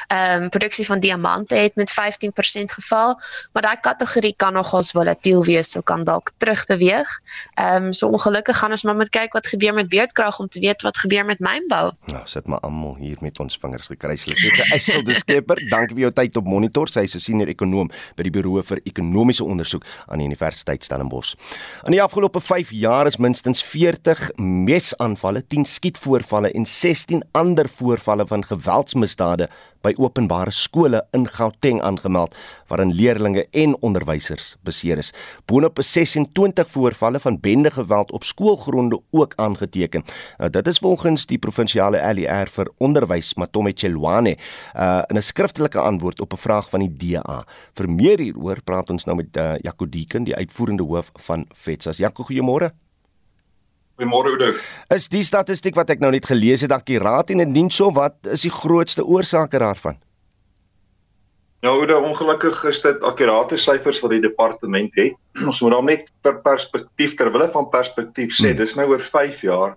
Ehm 0.07 0.43
um, 0.43 0.49
produksie 0.49 0.85
van 0.85 0.99
diamante 0.99 1.55
het 1.55 1.75
met 1.75 1.91
15% 1.91 2.63
geval, 2.65 3.19
maar 3.51 3.61
daai 3.61 3.79
kategorie 3.79 4.33
kan 4.37 4.53
nogals 4.53 4.91
volatiel 4.91 5.43
wees, 5.43 5.71
so 5.71 5.81
kan 5.81 6.03
dalk 6.03 6.31
terugbeweeg. 6.37 7.09
Ehm 7.53 7.85
um, 7.85 7.93
so 7.93 8.07
ongelukkig 8.07 8.57
gaan 8.57 8.71
ons 8.71 8.83
maar 8.83 8.95
moet 8.95 9.09
kyk 9.09 9.33
wat 9.33 9.47
gebeur 9.47 9.73
met 9.73 9.89
beerdkrag 9.89 10.39
om 10.39 10.47
te 10.47 10.59
weet 10.59 10.81
wat 10.81 10.97
gebeur 10.97 11.25
met 11.25 11.39
mynbou. 11.39 11.91
Nou, 12.05 12.21
sit 12.25 12.47
maar 12.47 12.59
almal 12.59 12.95
hier 12.95 13.17
met 13.19 13.39
ons 13.39 13.57
vingers 13.57 13.87
gekruisel. 13.87 14.35
Sit 14.35 14.55
die 14.55 14.73
Eisel 14.73 15.03
die 15.03 15.15
skepper. 15.15 15.57
Dankie 15.69 15.95
vir 15.95 16.03
jou 16.05 16.13
tyd 16.13 16.37
op 16.37 16.45
monitor. 16.45 16.87
Sy 16.87 16.99
is 16.99 17.15
'n 17.15 17.19
senior 17.19 17.47
ekonom 17.47 17.91
by 18.15 18.23
die 18.23 18.31
Buro 18.31 18.61
vir 18.61 18.79
Ekonomiese 18.83 19.43
Onderzoek 19.43 19.83
aan 20.07 20.17
die 20.17 20.25
Universiteit 20.25 20.83
Stellenbosch. 20.83 21.33
In 21.85 21.91
die 21.91 22.01
afgelope 22.01 22.41
5 22.41 22.71
jaar 22.71 23.07
is 23.07 23.17
minstens 23.17 23.63
40 23.63 24.31
mesaanvalle, 24.37 25.47
10 25.47 25.65
skietvoorvalle 25.65 26.51
en 26.51 26.65
16 26.65 27.23
ander 27.31 27.69
voorvalle 27.69 28.10
gevalle 28.11 28.27
van 28.27 28.43
geweldsmisdade 28.43 29.47
by 29.81 29.93
openbare 29.97 30.51
skole 30.51 31.01
in 31.15 31.25
Gauteng 31.27 31.81
aangemeld 31.81 32.35
waarin 32.67 32.91
leerders 32.91 33.47
en 33.51 33.75
onderwysers 33.81 34.55
beseer 34.63 34.97
is. 34.97 35.13
Boonop 35.45 35.79
is 35.79 35.91
26 35.91 36.69
voorvalle 36.69 37.19
van 37.19 37.39
bendegeweld 37.39 38.11
op 38.11 38.23
skoolgronde 38.23 38.99
ook 39.11 39.33
aangeteken. 39.35 40.03
Nou 40.37 40.49
dit 40.49 40.67
is 40.67 40.77
volgens 40.77 41.25
die 41.25 41.37
provinsiale 41.37 42.01
LER 42.13 42.47
vir 42.49 42.71
onderwys 42.77 43.33
Matome 43.35 43.71
Chelwane 43.75 44.37
uh, 44.75 45.03
in 45.07 45.17
'n 45.17 45.21
skriftelike 45.21 45.79
antwoord 45.79 46.21
op 46.21 46.33
'n 46.33 46.37
vraag 46.37 46.69
van 46.69 46.79
die 46.79 46.93
DA. 46.97 47.45
Vir 47.73 47.89
meer 47.89 48.19
hieroor 48.19 48.61
praat 48.63 48.89
ons 48.89 49.05
nou 49.05 49.15
met 49.15 49.37
uh, 49.37 49.55
Jaco 49.61 49.89
Deeken, 49.89 50.23
die 50.23 50.35
uitvoerende 50.35 50.83
hoof 50.83 51.11
van 51.13 51.45
FETSAS. 51.55 51.97
Jaco, 51.97 52.23
goeiemôre. 52.23 52.71
Goeiemôre 53.99 54.31
Oudo. 54.31 54.53
Is 54.93 55.09
die 55.11 55.23
statistiek 55.23 55.75
wat 55.75 55.91
ek 55.93 55.99
nou 55.99 56.11
net 56.13 56.25
gelees 56.29 56.63
het 56.65 56.71
akuraat 56.71 57.33
en 57.33 57.43
indien 57.43 57.69
so 57.69 57.91
wat 57.95 58.15
is 58.31 58.45
die 58.47 58.53
grootste 58.53 59.05
oorsake 59.05 59.59
daarvan? 59.61 59.99
Nou 61.61 61.75
Oudo, 61.81 61.99
ongelukkig 62.07 62.63
is 62.71 62.79
dit 62.81 63.03
akkurate 63.05 63.59
syfers 63.61 63.99
wat 64.01 64.15
die 64.15 64.23
departement 64.23 64.95
het. 64.97 65.17
Ons 65.49 65.61
moet 65.61 65.75
dan 65.75 65.85
net 65.91 66.07
per 66.25 66.39
perspektief 66.41 67.13
terwille 67.19 67.51
van 67.53 67.69
perspektief 67.69 68.33
sê, 68.33 68.49
hmm. 68.49 68.61
dis 68.63 68.77
nou 68.79 68.87
oor 68.95 69.03
5 69.11 69.43
jaar. 69.45 69.75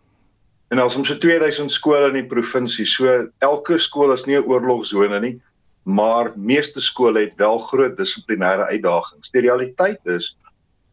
En 0.73 0.81
ons 0.81 0.95
so 0.97 1.19
2000 1.21 1.71
skole 1.71 2.09
in 2.09 2.17
die 2.17 2.27
provinsie, 2.27 2.87
so 2.89 3.11
elke 3.45 3.77
skool 3.79 4.15
is 4.15 4.25
nie 4.27 4.39
'n 4.39 4.49
oorlogsone 4.49 5.21
nie, 5.21 5.37
maar 5.85 6.33
meeste 6.35 6.81
skole 6.81 7.27
het 7.27 7.37
wel 7.37 7.59
groot 7.69 7.95
dissiplinêre 7.99 8.65
uitdagings. 8.73 9.31
Die 9.31 9.45
realiteit 9.45 10.01
is 10.07 10.33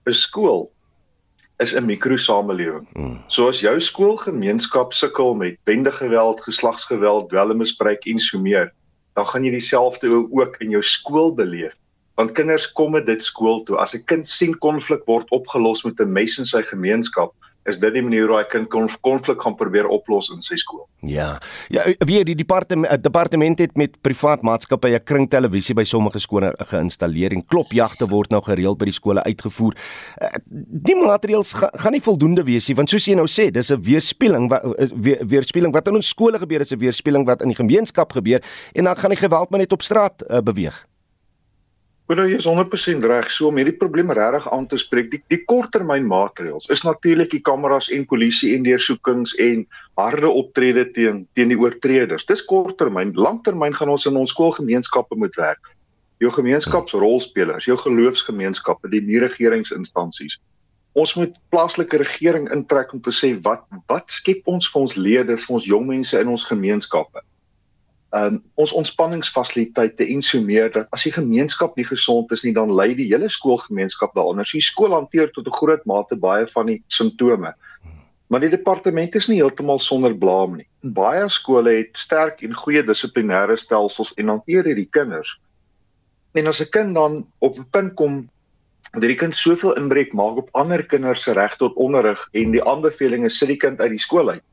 'n 0.06 0.14
skool 0.14 0.70
is 1.62 1.76
'n 1.76 1.86
mikrosamelewing. 1.86 2.88
Hmm. 2.94 3.18
So 3.28 3.48
as 3.48 3.60
jou 3.60 3.80
skoolgemeenskap 3.80 4.94
sukkel 4.94 5.36
met 5.36 5.58
bendegeweld, 5.64 6.42
geslagsgeweld, 6.42 7.30
dwelmmisbruik 7.30 8.06
en 8.06 8.20
so 8.20 8.40
meer, 8.40 8.74
dan 9.14 9.28
gaan 9.28 9.44
jy 9.44 9.52
dieselfde 9.52 10.10
ook 10.32 10.56
in 10.60 10.70
jou 10.70 10.84
skool 10.84 11.34
beleef. 11.36 11.76
Want 12.16 12.32
kinders 12.32 12.72
kom 12.72 12.92
met 12.92 13.06
dit 13.06 13.24
skool 13.24 13.64
toe. 13.64 13.78
As 13.78 13.94
'n 13.94 14.06
kind 14.06 14.30
sien 14.30 14.58
konflik 14.58 15.06
word 15.06 15.30
opgelos 15.30 15.84
met 15.84 16.00
'n 16.00 16.12
mes 16.12 16.38
in 16.38 16.46
sy 16.46 16.62
gemeenskap, 16.62 17.34
is 17.70 17.80
dit 17.80 17.94
die 17.94 18.02
manier 18.02 18.28
hoe 18.28 18.40
hy 18.40 18.46
kan 18.50 18.66
konflik 19.02 19.42
gaan 19.42 19.56
probeer 19.56 19.88
oplos 19.88 20.32
in 20.34 20.42
sy 20.42 20.58
skool. 20.58 20.88
Ja. 21.06 21.38
Ja, 21.74 21.86
weer 22.06 22.26
die 22.26 22.36
departement 22.36 23.04
departement 23.04 23.60
het 23.62 23.78
met 23.78 24.00
privaat 24.02 24.42
maatskappye 24.42 25.00
'n 25.00 25.04
kringtelevisie 25.04 25.76
by 25.76 25.84
sommige 25.84 26.20
skole 26.20 26.54
geïnstalleer 26.58 27.32
en 27.32 27.46
klopjagte 27.46 28.08
word 28.08 28.32
nou 28.32 28.42
gereeld 28.42 28.78
by 28.78 28.86
die 28.86 28.94
skole 28.94 29.24
uitgevoer. 29.24 29.76
Eh, 30.18 30.28
die 30.86 30.96
materiaals 30.96 31.54
ga, 31.54 31.70
gaan 31.74 31.92
nie 31.92 32.02
voldoende 32.02 32.44
wees 32.44 32.68
nie 32.68 32.76
want 32.76 32.90
soos 32.90 33.06
jy 33.06 33.16
nou 33.16 33.28
sê, 33.28 33.52
dis 33.52 33.72
'n 33.72 33.82
weerspieëling 33.82 34.52
eh, 34.52 34.88
weer, 34.96 35.26
weerspieëling 35.26 35.74
wat 35.74 35.88
in 35.88 35.96
ons 35.96 36.08
skole 36.08 36.40
gebeur 36.40 36.62
is 36.62 36.72
'n 36.72 36.80
weerspieëling 36.80 37.26
wat 37.26 37.42
in 37.42 37.48
die 37.48 37.56
gemeenskap 37.56 38.12
gebeur 38.12 38.42
en 38.74 38.84
dan 38.84 38.96
gaan 38.98 39.10
die 39.10 39.20
geweld 39.20 39.50
maar 39.50 39.60
net 39.60 39.74
op 39.74 39.82
straat 39.82 40.24
uh, 40.30 40.40
beweeg. 40.42 40.91
Maar 42.10 42.26
jy 42.28 42.38
is 42.42 42.48
100% 42.50 43.06
reg. 43.08 43.30
So 43.32 43.48
om 43.48 43.60
hierdie 43.60 43.78
probleem 43.80 44.12
regtig 44.12 44.48
aan 44.52 44.66
te 44.68 44.78
spreek, 44.82 45.12
die, 45.14 45.22
die 45.32 45.40
korttermynmaatreëls 45.48 46.68
is 46.76 46.84
natuurlik 46.84 47.32
die 47.32 47.44
kameras 47.46 47.88
en 47.96 48.04
polisie 48.10 48.56
en 48.58 48.66
deursoekings 48.68 49.36
en 49.40 49.64
harde 50.00 50.28
optrede 50.28 50.88
teen 50.92 51.26
teen 51.38 51.54
die 51.54 51.60
oortreders. 51.60 52.28
Dis 52.28 52.44
korttermyn. 52.50 53.14
Langtermyn 53.16 53.78
gaan 53.78 53.94
ons 53.94 54.10
in 54.10 54.20
ons 54.20 54.34
skoolgemeenskappe 54.36 55.16
moet 55.16 55.40
werk. 55.40 55.72
Jou 56.22 56.34
gemeenskapsrolspelers, 56.36 57.66
jou 57.66 57.80
geloofsgemeenskappe, 57.80 58.92
die 58.92 59.02
nie-regeringsinstansies. 59.08 60.38
Ons 60.92 61.16
moet 61.16 61.38
plaaslike 61.54 61.98
regering 62.02 62.50
intrek 62.52 62.92
om 62.94 63.00
te 63.02 63.14
sê 63.16 63.32
wat 63.46 63.64
wat 63.88 64.12
skep 64.12 64.44
ons 64.52 64.68
vir 64.68 64.82
ons 64.82 64.98
leerders, 65.00 65.48
vir 65.48 65.62
ons 65.62 65.68
jong 65.74 65.88
mense 65.88 66.20
in 66.20 66.36
ons 66.36 66.44
gemeenskappe? 66.50 67.24
Um, 68.12 68.40
ons 68.60 68.74
ontspanningsfasiliteite 68.76 70.06
en 70.06 70.22
so 70.22 70.42
meer 70.44 70.72
dat 70.72 70.88
as 70.96 71.06
die 71.08 71.14
gemeenskap 71.16 71.76
nie 71.80 71.88
gesond 71.88 72.32
is 72.36 72.44
nie 72.44 72.54
dan 72.56 72.74
lei 72.76 72.94
die 72.96 73.10
hele 73.12 73.30
skoolgemeenskap 73.32 74.16
daaronder. 74.16 74.48
So 74.48 74.60
die 74.60 74.66
skool 74.66 74.96
hanteer 74.96 75.32
tot 75.32 75.48
'n 75.48 75.58
groot 75.60 75.86
mate 75.86 76.16
baie 76.16 76.48
van 76.48 76.66
die 76.66 76.84
simptome. 76.88 77.54
Maar 78.28 78.40
die 78.40 78.50
departement 78.50 79.16
is 79.16 79.28
nie 79.28 79.42
heeltemal 79.42 79.80
sonder 79.80 80.16
blame 80.16 80.58
nie. 80.58 80.68
Baie 80.82 81.30
skole 81.30 81.72
het 81.78 81.98
sterk 81.98 82.42
en 82.42 82.54
goeie 82.54 82.84
dissiplinêre 82.84 83.58
stelsels 83.58 84.14
en 84.16 84.28
hanteer 84.28 84.64
hierdie 84.64 84.90
kinders. 84.90 85.40
En 86.34 86.48
as 86.48 86.62
'n 86.62 86.70
kind 86.70 86.96
dan 86.96 87.28
op 87.40 87.58
'n 87.58 87.68
punt 87.72 87.94
kom 87.94 88.30
dat 88.92 89.02
die 89.02 89.16
kind 89.16 89.36
soveel 89.36 89.76
inbreuk 89.76 90.14
maak 90.14 90.38
op 90.38 90.50
ander 90.52 90.86
kinders 90.86 91.24
se 91.24 91.34
reg 91.34 91.56
tot 91.58 91.76
onderrig 91.76 92.28
en 92.32 92.52
die 92.52 92.64
aanbevelings 92.64 93.38
sit 93.38 93.48
die 93.48 93.58
kind 93.58 93.80
uit 93.80 93.90
die 93.90 94.00
skool 94.00 94.30
uit 94.30 94.44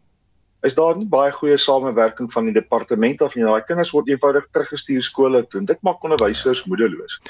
is 0.67 0.75
daar 0.75 0.97
nie 0.99 1.07
baie 1.07 1.33
goeie 1.33 1.59
samewerking 1.59 2.33
van 2.33 2.49
die 2.49 2.55
departement 2.57 3.21
of 3.23 3.37
nie. 3.37 3.45
Daai 3.47 3.63
kinders 3.67 3.93
word 3.95 4.09
eenvoudig 4.11 4.49
teruggestuur 4.53 5.03
skole 5.03 5.45
toe. 5.47 5.63
Dit 5.67 5.83
maak 5.87 6.03
onderwysers 6.05 6.65
moedeloos. 6.67 7.21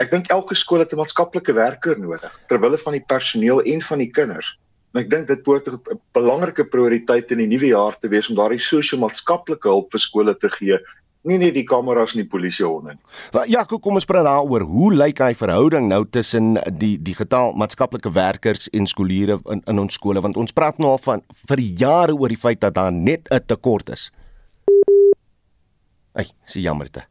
Ek 0.00 0.10
dink 0.10 0.30
elke 0.32 0.56
skool 0.58 0.82
het 0.82 0.92
'n 0.92 0.98
maatskaplike 0.98 1.52
werker 1.52 1.98
nodig 1.98 2.32
terwyl 2.48 2.76
van 2.78 2.92
die 2.92 3.04
personeel 3.06 3.60
en 3.62 3.82
van 3.82 3.98
die 3.98 4.10
kinders. 4.10 4.58
En 4.94 5.00
ek 5.00 5.10
dink 5.10 5.28
dit 5.28 5.42
behoort 5.44 5.68
'n 5.68 6.00
belangrike 6.12 6.64
prioriteit 6.64 7.30
in 7.30 7.38
die 7.38 7.46
nuwe 7.46 7.66
jaar 7.66 7.96
te 8.00 8.08
wees 8.08 8.28
om 8.28 8.36
daardie 8.36 8.58
sosio-maatskaplike 8.58 9.68
hulp 9.68 9.92
vir 9.92 10.00
skole 10.00 10.34
te 10.34 10.48
gee 10.48 10.78
nie 11.28 11.38
net 11.38 11.54
die 11.54 11.64
kameras 11.66 12.14
en 12.16 12.22
die 12.22 12.28
polisiehonde 12.30 12.96
nie. 12.96 13.02
Ja, 13.52 13.64
kom 13.64 13.98
ons 13.98 14.08
praat 14.08 14.26
daaroor. 14.26 14.64
Hoe 14.66 14.90
lyk 14.94 15.22
hy 15.22 15.32
verhouding 15.38 15.88
nou 15.90 16.02
tussen 16.10 16.56
die 16.78 16.96
die 17.02 17.14
getal 17.18 17.54
maatskaplike 17.58 18.12
werkers 18.14 18.68
en 18.72 18.88
skooliere 18.90 19.38
in 19.50 19.62
in 19.70 19.78
ons 19.78 19.94
skole 19.94 20.22
want 20.22 20.36
ons 20.36 20.52
praat 20.52 20.78
nou 20.82 20.94
al 20.94 21.02
van 21.02 21.22
vir 21.48 21.62
jare 21.84 22.16
oor 22.16 22.32
die 22.32 22.40
feit 22.40 22.60
dat 22.60 22.74
daar 22.74 22.92
net 22.92 23.28
'n 23.30 23.46
tekort 23.46 23.90
is. 23.90 24.10
Ai, 26.12 26.26
se 26.44 26.60
jammerte. 26.60 27.06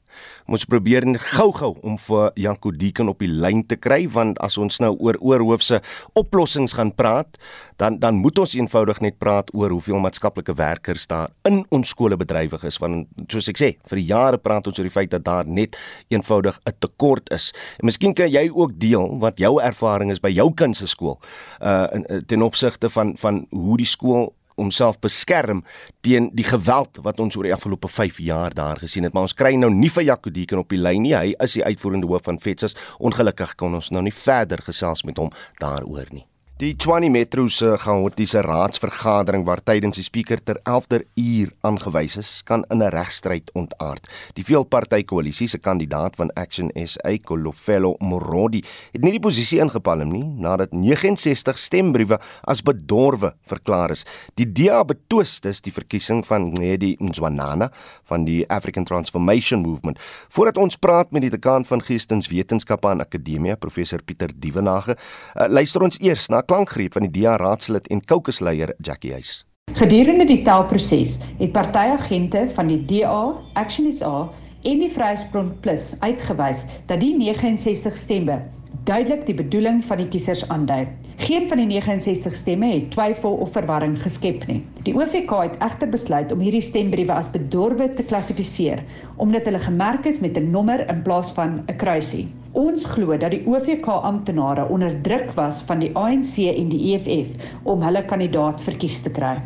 Ons 0.46 0.67
probeer 0.70 1.05
gou-gou 1.31 1.72
om 1.88 1.96
vir 1.98 2.36
Janko 2.38 2.70
Deeken 2.75 3.10
op 3.10 3.22
die 3.24 3.29
lyn 3.31 3.63
te 3.65 3.77
kry 3.79 4.03
want 4.13 4.38
as 4.46 4.60
ons 4.62 4.77
nou 4.84 4.91
oor 5.00 5.17
oorhoofse 5.17 5.79
oplossings 6.20 6.75
gaan 6.77 6.91
praat, 6.93 7.39
dan 7.81 7.98
dan 8.03 8.20
moet 8.22 8.38
ons 8.43 8.53
eenvoudig 8.53 9.00
net 9.01 9.17
praat 9.17 9.50
oor 9.58 9.74
hoeveel 9.74 9.98
maatskaplike 10.03 10.53
werkers 10.60 11.08
daar 11.10 11.31
in 11.50 11.63
ons 11.74 11.96
skole 11.96 12.17
bedrywig 12.20 12.62
is 12.67 12.77
want 12.84 13.10
soos 13.34 13.50
ek 13.50 13.62
sê, 13.62 13.72
vir 13.89 14.03
jare 14.05 14.38
praat 14.38 14.70
ons 14.70 14.77
oor 14.77 14.86
die 14.86 14.93
feit 14.93 15.10
dat 15.15 15.25
daar 15.25 15.50
net 15.50 15.79
eenvoudig 16.13 16.60
'n 16.67 16.77
tekort 16.79 17.31
is. 17.31 17.53
En 17.79 17.86
miskien 17.89 18.13
kan 18.13 18.29
jy 18.29 18.51
ook 18.53 18.77
deel 18.77 19.17
wat 19.20 19.39
jou 19.39 19.58
ervaring 19.62 20.12
is 20.12 20.22
by 20.22 20.29
jou 20.29 20.53
kind 20.53 20.77
se 20.77 20.88
skool 20.88 21.20
uh 21.62 21.88
in, 21.91 22.05
ten 22.27 22.41
opsigte 22.41 22.89
van 22.89 23.17
van 23.17 23.48
hoe 23.50 23.77
die 23.77 23.89
skool 23.89 24.36
homself 24.55 25.00
beskerm 25.00 25.63
teen 26.01 26.29
die 26.34 26.48
geweld 26.48 27.01
wat 27.05 27.20
ons 27.20 27.38
oor 27.38 27.50
die 27.50 27.53
afgelope 27.55 27.88
5 27.91 28.20
jaar 28.24 28.55
daar 28.55 28.81
gesien 28.81 29.03
het. 29.03 29.13
Maar 29.13 29.29
ons 29.29 29.38
kry 29.38 29.55
nou 29.60 29.72
nie 29.74 29.89
vir 29.89 30.10
Jaco 30.10 30.34
Deeken 30.34 30.63
op 30.63 30.70
die 30.70 30.81
lyn 30.81 31.03
nie. 31.05 31.15
Hy 31.15 31.36
is 31.43 31.60
die 31.60 31.65
uitvoerende 31.65 32.08
hoof 32.08 32.27
van 32.29 32.41
FETSAS. 32.41 32.77
Ongelukkig 33.00 33.55
kon 33.55 33.75
ons 33.75 33.91
nou 33.91 34.03
nie 34.03 34.15
verder 34.15 34.63
gesels 34.65 35.05
met 35.08 35.17
hom 35.22 35.31
daaroor 35.60 36.12
nie. 36.12 36.30
Die 36.61 36.75
Tshwane 36.77 37.09
Metro 37.09 37.47
se 37.49 37.71
chaotiese 37.81 38.43
raadsvergadering 38.45 39.47
waar 39.47 39.63
tydens 39.65 39.97
die 39.97 40.03
spreker 40.05 40.37
ter 40.45 40.59
11de 40.69 40.99
uur 41.17 41.49
aangewys 41.65 42.19
is, 42.21 42.43
kan 42.45 42.61
in 42.69 42.83
'n 42.83 42.91
regstryd 42.93 43.49
ontaard. 43.53 44.05
Die 44.35 44.43
veelpartytjie-koalisie 44.45 45.47
se 45.47 45.57
kandidaat 45.57 46.15
van 46.15 46.29
Action 46.35 46.69
SA, 46.75 47.17
Kolofelo 47.17 47.95
Morodi, 47.99 48.63
het 48.91 49.01
nie 49.01 49.11
die 49.11 49.19
posisie 49.19 49.59
ingepalm 49.59 50.11
nie 50.11 50.23
nadat 50.23 50.71
69 50.71 51.57
stembriewe 51.57 52.19
as 52.43 52.61
bedorwe 52.61 53.33
verklaar 53.47 53.89
is. 53.89 54.05
Die 54.35 54.45
DA 54.45 54.83
betwis 54.83 55.39
dus 55.39 55.61
die 55.61 55.73
verkiesing 55.73 56.23
van 56.25 56.51
Ngedi 56.51 56.95
Mzwanana 56.99 57.71
van 58.03 58.23
die 58.23 58.45
African 58.49 58.85
Transformation 58.85 59.61
Movement. 59.61 59.97
Voordat 60.29 60.57
ons 60.57 60.75
praat 60.75 61.11
met 61.11 61.21
die 61.21 61.31
dekaan 61.31 61.65
van 61.65 61.81
Geesteswetenskappe 61.81 62.87
aan 62.87 63.01
Akademia, 63.01 63.55
professor 63.55 64.03
Pieter 64.03 64.29
Dievenage, 64.35 64.95
uh, 65.35 65.47
luister 65.47 65.81
ons 65.81 65.97
eers 65.99 66.27
na 66.27 66.41
klankgreep 66.51 66.98
van 66.98 67.08
die 67.08 67.22
DA 67.22 67.38
raadslid 67.39 67.86
en 67.88 68.01
kokesleier 68.03 68.74
Jackie 68.84 69.13
Huys. 69.15 69.46
Gedurende 69.79 70.25
die 70.27 70.41
telproses 70.43 71.13
het 71.39 71.53
partyagente 71.55 72.41
van 72.58 72.67
die 72.67 72.81
DA, 72.89 73.22
Action 73.62 73.88
SA 73.96 74.25
en 74.67 74.81
die 74.84 74.89
Vryheidsfront 74.91 75.62
Plus 75.63 75.93
uitgewys 76.03 76.65
dat 76.89 77.00
die 77.00 77.13
69 77.15 77.96
stemme 77.96 78.41
duidelik 78.84 79.24
die 79.29 79.36
bedoeling 79.38 79.79
van 79.86 80.01
die 80.01 80.10
kiesers 80.12 80.43
aandui. 80.51 80.89
Geen 81.22 81.48
van 81.48 81.62
die 81.62 81.70
69 81.70 82.36
stemme 82.36 82.74
het 82.74 82.91
twyfel 82.91 83.39
of 83.46 83.55
verwarring 83.55 83.96
geskep 84.01 84.43
nie. 84.50 84.60
Die 84.84 84.96
OVK 84.98 85.31
het 85.46 85.58
egter 85.63 85.91
besluit 85.93 86.36
om 86.36 86.43
hierdie 86.43 86.63
stembriewe 86.65 87.15
as 87.15 87.31
bedorwe 87.31 87.88
te 87.96 88.03
klassifiseer 88.03 88.84
omdat 89.24 89.48
hulle 89.48 89.63
gemerk 89.70 90.10
is 90.10 90.20
met 90.20 90.36
'n 90.36 90.51
nommer 90.51 90.84
in 90.89 91.03
plaas 91.08 91.31
van 91.31 91.63
'n 91.67 91.77
kruisie. 91.77 92.27
Ons 92.51 92.84
glo 92.84 93.15
dat 93.15 93.31
die 93.31 93.43
OVK 93.48 93.88
amptenare 93.88 94.65
onder 94.67 94.91
druk 95.01 95.31
was 95.38 95.62
van 95.63 95.79
die 95.79 95.91
ANC 95.96 96.36
en 96.51 96.72
die 96.72 96.93
EFF 96.93 97.53
om 97.63 97.84
hulle 97.86 98.03
kandidaat 98.05 98.60
verkies 98.62 99.00
te 99.05 99.12
kry. 99.12 99.38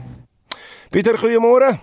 Pieter, 0.90 1.18
goeiemôre. 1.22 1.76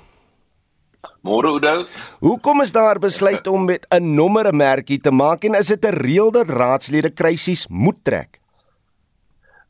Môre 1.23 1.53
Oudo. 1.55 1.87
Hoekom 2.23 2.63
is 2.63 2.73
daar 2.75 2.99
besluit 2.99 3.47
om 3.47 3.65
met 3.65 3.87
'n 3.95 4.15
nommermerkie 4.15 4.99
te 4.99 5.11
maak 5.11 5.45
en 5.45 5.55
is 5.55 5.67
dit 5.67 5.85
'n 5.85 5.95
reël 5.95 6.31
dat 6.31 6.49
raadslede 6.49 7.11
krisis 7.11 7.67
moet 7.69 8.05
trek? 8.05 8.41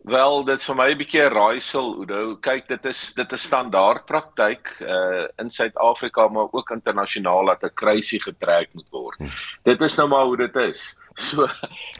Wel, 0.04 0.44
dit 0.44 0.58
is 0.58 0.64
vir 0.64 0.74
my 0.74 0.90
'n 0.90 0.98
bietjie 0.98 1.22
'n 1.22 1.32
raaisel, 1.34 1.94
Oudo. 1.94 2.36
Kyk, 2.36 2.68
dit 2.68 2.84
is 2.86 3.12
dit 3.14 3.32
is 3.32 3.42
standaard 3.42 4.06
praktyk 4.06 4.80
uh 4.80 5.28
in 5.38 5.50
Suid-Afrika 5.50 6.28
maar 6.28 6.48
ook 6.52 6.70
internasionaal 6.70 7.44
dat 7.44 7.62
'n 7.62 7.74
krisis 7.74 8.22
getrek 8.22 8.68
moet 8.72 8.88
word. 8.90 9.18
Hm. 9.18 9.28
Dit 9.62 9.80
is 9.80 9.96
nou 9.96 10.08
maar 10.08 10.24
hoe 10.24 10.36
dit 10.36 10.56
is. 10.56 11.01
So 11.28 11.46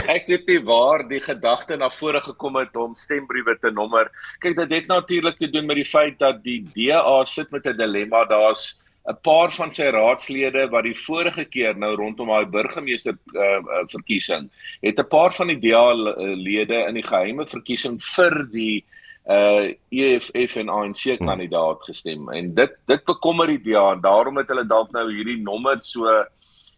ek 0.08 0.28
weet 0.30 0.46
nie 0.48 0.60
waar 0.64 1.04
die 1.08 1.20
gedagte 1.20 1.76
na 1.76 1.90
vore 1.92 2.20
gekom 2.20 2.56
het 2.56 2.76
om 2.76 2.94
stembriewe 2.96 3.58
te 3.60 3.70
nommer. 3.70 4.10
Kyk, 4.40 4.56
dit 4.56 4.76
het 4.78 4.86
natuurlik 4.88 5.38
te 5.38 5.50
doen 5.50 5.66
met 5.66 5.76
die 5.76 5.88
feit 5.88 6.18
dat 6.18 6.42
die 6.44 6.62
DA 6.74 7.24
sit 7.24 7.50
met 7.50 7.66
'n 7.66 7.76
dilemma. 7.76 8.24
Daar's 8.24 8.82
'n 9.10 9.18
paar 9.22 9.50
van 9.50 9.70
sy 9.70 9.90
raadslede 9.90 10.68
wat 10.70 10.84
die 10.86 10.94
vorige 10.94 11.44
keer 11.44 11.74
nou 11.74 11.94
rondom 11.98 12.28
daai 12.30 12.46
burgemeester 12.46 13.16
uh, 13.34 13.58
verkiesing 13.90 14.48
het 14.82 14.98
'n 14.98 15.08
paar 15.10 15.34
van 15.34 15.48
die 15.50 15.58
DA 15.58 15.92
lede 16.36 16.86
in 16.86 16.94
die 16.94 17.06
geheime 17.06 17.46
verkiesing 17.46 17.98
vir 18.14 18.46
die 18.52 18.84
uh 19.30 19.70
EFF 19.90 20.56
en 20.56 20.68
ANC 20.68 21.18
kandidaat 21.18 21.82
gestem 21.86 22.30
en 22.30 22.54
dit 22.54 22.72
dit 22.86 23.04
bekommer 23.04 23.46
die 23.46 23.62
DA 23.62 23.92
en 23.92 24.00
daarom 24.00 24.36
het 24.36 24.48
hulle 24.48 24.66
dalk 24.66 24.90
nou 24.92 25.06
hierdie 25.10 25.38
nommer 25.42 25.80
so 25.80 26.06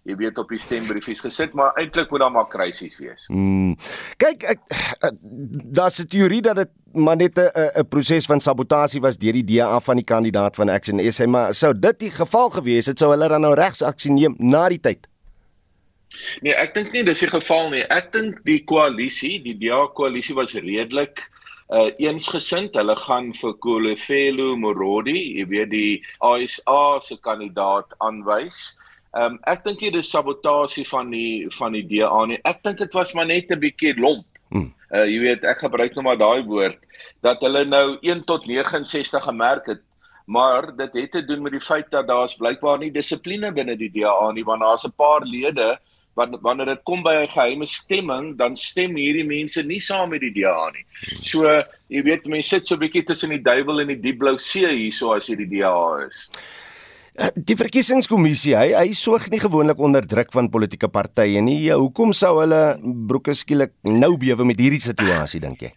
jy 0.05 0.17
weet 0.21 0.39
op 0.39 0.51
die 0.53 0.61
stembriefies 0.61 1.23
gesit, 1.25 1.55
maar 1.57 1.73
eintlik 1.81 2.11
moet 2.13 2.21
daar 2.21 2.33
maar 2.33 2.49
krisis 2.53 2.99
wees. 3.01 3.25
Mm. 3.33 3.77
Kyk, 4.21 4.45
ek 4.55 4.61
daar's 5.79 6.01
'n 6.01 6.09
teorie 6.13 6.43
dat 6.43 6.57
dit 6.57 6.71
maar 6.93 7.17
net 7.17 7.39
'n 7.39 7.51
'n 7.81 7.89
proses 7.89 8.27
van 8.27 8.41
sabotasie 8.41 9.01
was 9.01 9.17
deur 9.17 9.33
die 9.33 9.45
DA 9.45 9.81
van 9.81 9.97
die 9.97 10.05
kandidaat 10.05 10.57
van 10.57 10.69
Action 10.69 11.01
SA, 11.13 11.27
maar 11.27 11.55
sou 11.55 11.73
dit 11.79 11.99
die 11.99 12.11
geval 12.11 12.51
gewees 12.51 12.87
het, 12.87 12.99
sou 12.99 13.11
hulle 13.11 13.29
dan 13.29 13.41
nou 13.41 13.55
regsaksie 13.55 14.13
neem 14.13 14.35
na 14.39 14.69
die 14.69 14.81
tyd. 14.81 15.09
Nee, 16.43 16.55
ek 16.55 16.75
dink 16.75 16.93
nie 16.93 17.03
dis 17.03 17.21
die 17.25 17.31
geval 17.31 17.71
nie. 17.71 17.83
Ek 17.91 18.13
dink 18.13 18.45
die 18.45 18.61
koalisie, 18.65 19.43
die 19.43 19.57
DA 19.59 19.87
koalisie 19.87 20.35
was 20.35 20.55
redelik 20.55 21.25
uh 21.73 21.91
eensgesind. 21.99 22.77
Hulle 22.77 22.97
gaan 22.97 23.33
vir 23.33 23.55
Kolefelo 23.55 24.55
Morodi, 24.57 25.39
jy 25.41 25.47
weet 25.49 25.71
die 25.71 26.05
ASA 26.21 27.01
se 27.01 27.17
kandidaat 27.17 27.95
aanwys. 27.99 28.77
Ehm 29.15 29.35
um, 29.35 29.39
ek 29.47 29.65
dink 29.65 29.79
dit 29.79 29.95
is 29.95 30.11
sabotasie 30.11 30.87
van 30.89 31.11
die 31.11 31.47
van 31.59 31.73
die 31.73 31.85
DA 31.87 32.25
nie. 32.27 32.41
Ek 32.45 32.63
dink 32.67 32.79
dit 32.79 32.93
was 32.99 33.15
maar 33.15 33.27
net 33.27 33.51
'n 33.51 33.61
bietjie 33.61 33.95
lomp. 33.99 34.27
Uh 34.95 35.07
jy 35.07 35.19
weet, 35.23 35.45
ek 35.45 35.59
gebruik 35.59 35.95
nou 35.95 36.03
maar 36.03 36.19
daai 36.19 36.43
woord 36.47 36.79
dat 37.23 37.41
hulle 37.41 37.65
nou 37.65 37.99
1 38.03 38.25
tot 38.29 38.47
69 38.47 39.23
gemerk 39.25 39.67
het, 39.67 39.81
maar 40.27 40.77
dit 40.77 40.93
het 40.93 41.11
te 41.11 41.25
doen 41.25 41.43
met 41.43 41.53
die 41.53 41.61
feit 41.61 41.91
dat 41.91 42.07
daar's 42.09 42.37
blykbaar 42.37 42.79
nie 42.79 42.91
dissipline 42.93 43.53
binne 43.53 43.77
die 43.77 43.91
DA 43.91 44.33
nie, 44.33 44.45
want 44.45 44.61
daar's 44.61 44.85
'n 44.85 44.93
paar 44.97 45.23
lede 45.25 45.79
wat 46.15 46.31
wanneer 46.43 46.67
dit 46.67 46.83
kom 46.85 47.03
by 47.03 47.15
'n 47.15 47.29
geheime 47.29 47.67
stemming, 47.67 48.37
dan 48.37 48.57
stem 48.57 48.97
hierdie 48.97 49.27
mense 49.27 49.63
nie 49.63 49.81
saam 49.81 50.11
met 50.11 50.21
die 50.21 50.35
DA 50.43 50.71
nie. 50.71 50.85
So, 51.21 51.63
jy 51.89 52.03
weet, 52.03 52.27
mense 52.27 52.49
sit 52.49 52.67
so 52.67 52.75
'n 52.75 52.81
bietjie 52.81 53.05
tussen 53.05 53.31
die 53.31 53.43
duiwel 53.43 53.81
en 53.81 53.89
die 53.89 54.01
diep 54.01 54.19
blou 54.19 54.39
see 54.39 54.67
hierso 54.67 55.15
as 55.15 55.27
jy 55.29 55.37
die 55.37 55.59
DA 55.59 56.07
is. 56.07 56.31
Die 57.49 57.57
verkiesingskommissie, 57.59 58.55
hy 58.59 58.73
hy 58.75 58.91
sorg 58.99 59.29
nie 59.31 59.41
gewoonlik 59.43 59.79
onder 59.83 60.07
druk 60.07 60.33
van 60.35 60.51
politieke 60.51 60.91
partye 60.91 61.43
nie. 61.45 61.61
Ja, 61.69 61.79
hoekom 61.79 62.15
sou 62.17 62.37
hulle 62.41 62.63
broeke 63.11 63.37
skielik 63.39 63.75
nou 63.87 64.17
bewe 64.21 64.47
met 64.49 64.63
hierdie 64.63 64.83
situasie 64.83 65.43
dink 65.45 65.63
jy? 65.63 65.73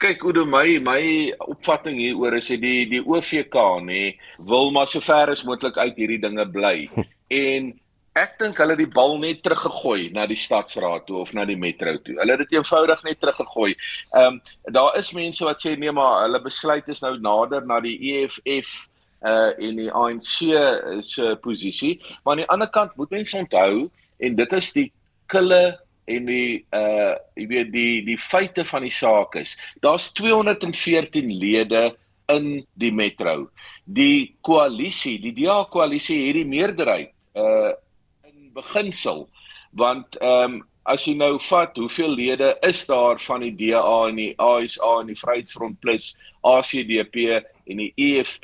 Kyk, 0.00 0.24
hoe 0.24 0.46
my 0.48 0.64
my 0.80 1.02
opvatting 1.52 2.00
hieroor 2.00 2.38
is 2.38 2.48
dit 2.48 2.62
die 2.62 2.88
die 2.88 3.02
OVK 3.04 3.56
nê 3.84 4.16
wil 4.48 4.72
maar 4.74 4.88
so 4.88 5.04
ver 5.04 5.30
as 5.30 5.44
moontlik 5.44 5.76
uit 5.76 5.94
hierdie 6.00 6.22
dinge 6.22 6.46
bly. 6.50 6.88
en 7.44 7.70
ek 8.18 8.38
dink 8.40 8.58
hulle 8.58 8.74
het 8.74 8.80
die 8.80 8.90
bal 8.90 9.18
net 9.22 9.44
teruggegooi 9.44 10.10
na 10.16 10.24
die 10.26 10.40
stadsraad 10.40 11.04
toe 11.06 11.20
of 11.20 11.30
na 11.36 11.44
die 11.46 11.58
metro 11.60 11.94
toe. 12.02 12.16
Hulle 12.18 12.34
het 12.34 12.42
dit 12.42 12.56
eenvoudig 12.56 13.04
net 13.06 13.20
teruggegooi. 13.22 13.74
Ehm 14.16 14.40
um, 14.40 14.40
daar 14.74 14.96
is 14.98 15.12
mense 15.14 15.44
wat 15.46 15.62
sê 15.62 15.76
nee 15.78 15.92
maar 15.94 16.24
hulle 16.24 16.42
besluit 16.42 16.88
is 16.88 17.04
nou 17.04 17.14
nader 17.20 17.62
na 17.68 17.78
die 17.84 17.98
EFF 18.16 18.89
uh 19.26 19.52
en 19.60 19.76
die 19.76 19.90
ANC 19.92 20.36
se 21.04 21.36
posisie, 21.44 21.98
maar 22.24 22.34
aan 22.34 22.42
die 22.44 22.50
ander 22.54 22.70
kant 22.72 22.96
moet 22.96 23.10
mense 23.12 23.36
onthou 23.36 23.88
en 24.18 24.36
dit 24.36 24.52
is 24.56 24.72
die 24.76 24.86
kille 25.28 25.78
en 26.10 26.30
die 26.30 26.62
uh 26.76 27.16
jy 27.36 27.48
weet 27.50 27.72
die 27.74 28.00
die 28.06 28.18
feite 28.18 28.64
van 28.64 28.86
die 28.86 28.94
saak 28.94 29.36
is. 29.40 29.56
Daar's 29.84 30.10
214 30.16 31.30
lede 31.30 31.90
in 32.30 32.64
die 32.78 32.92
metro. 32.94 33.50
Die 33.84 34.36
koalisie, 34.46 35.18
die 35.20 35.34
DA 35.36 35.64
koalisie 35.70 36.22
het 36.26 36.40
die 36.40 36.48
meerderheid 36.48 37.12
uh 37.36 37.76
in 38.26 38.50
beginsel 38.56 39.28
want 39.70 40.16
ehm 40.18 40.58
um, 40.58 40.60
as 40.90 41.04
jy 41.06 41.12
nou 41.14 41.36
vat 41.44 41.76
hoeveel 41.78 42.14
lede 42.16 42.54
is 42.66 42.80
daar 42.88 43.20
van 43.22 43.44
die 43.44 43.52
DA 43.54 44.08
en 44.08 44.16
die 44.18 44.32
ASA 44.40 44.94
en 45.00 45.10
die 45.12 45.18
Vryheidsfront 45.18 45.78
Plus, 45.84 46.14
ACDP 46.42 47.44
en 47.70 47.80
die 47.84 47.92
EFF, 47.94 48.38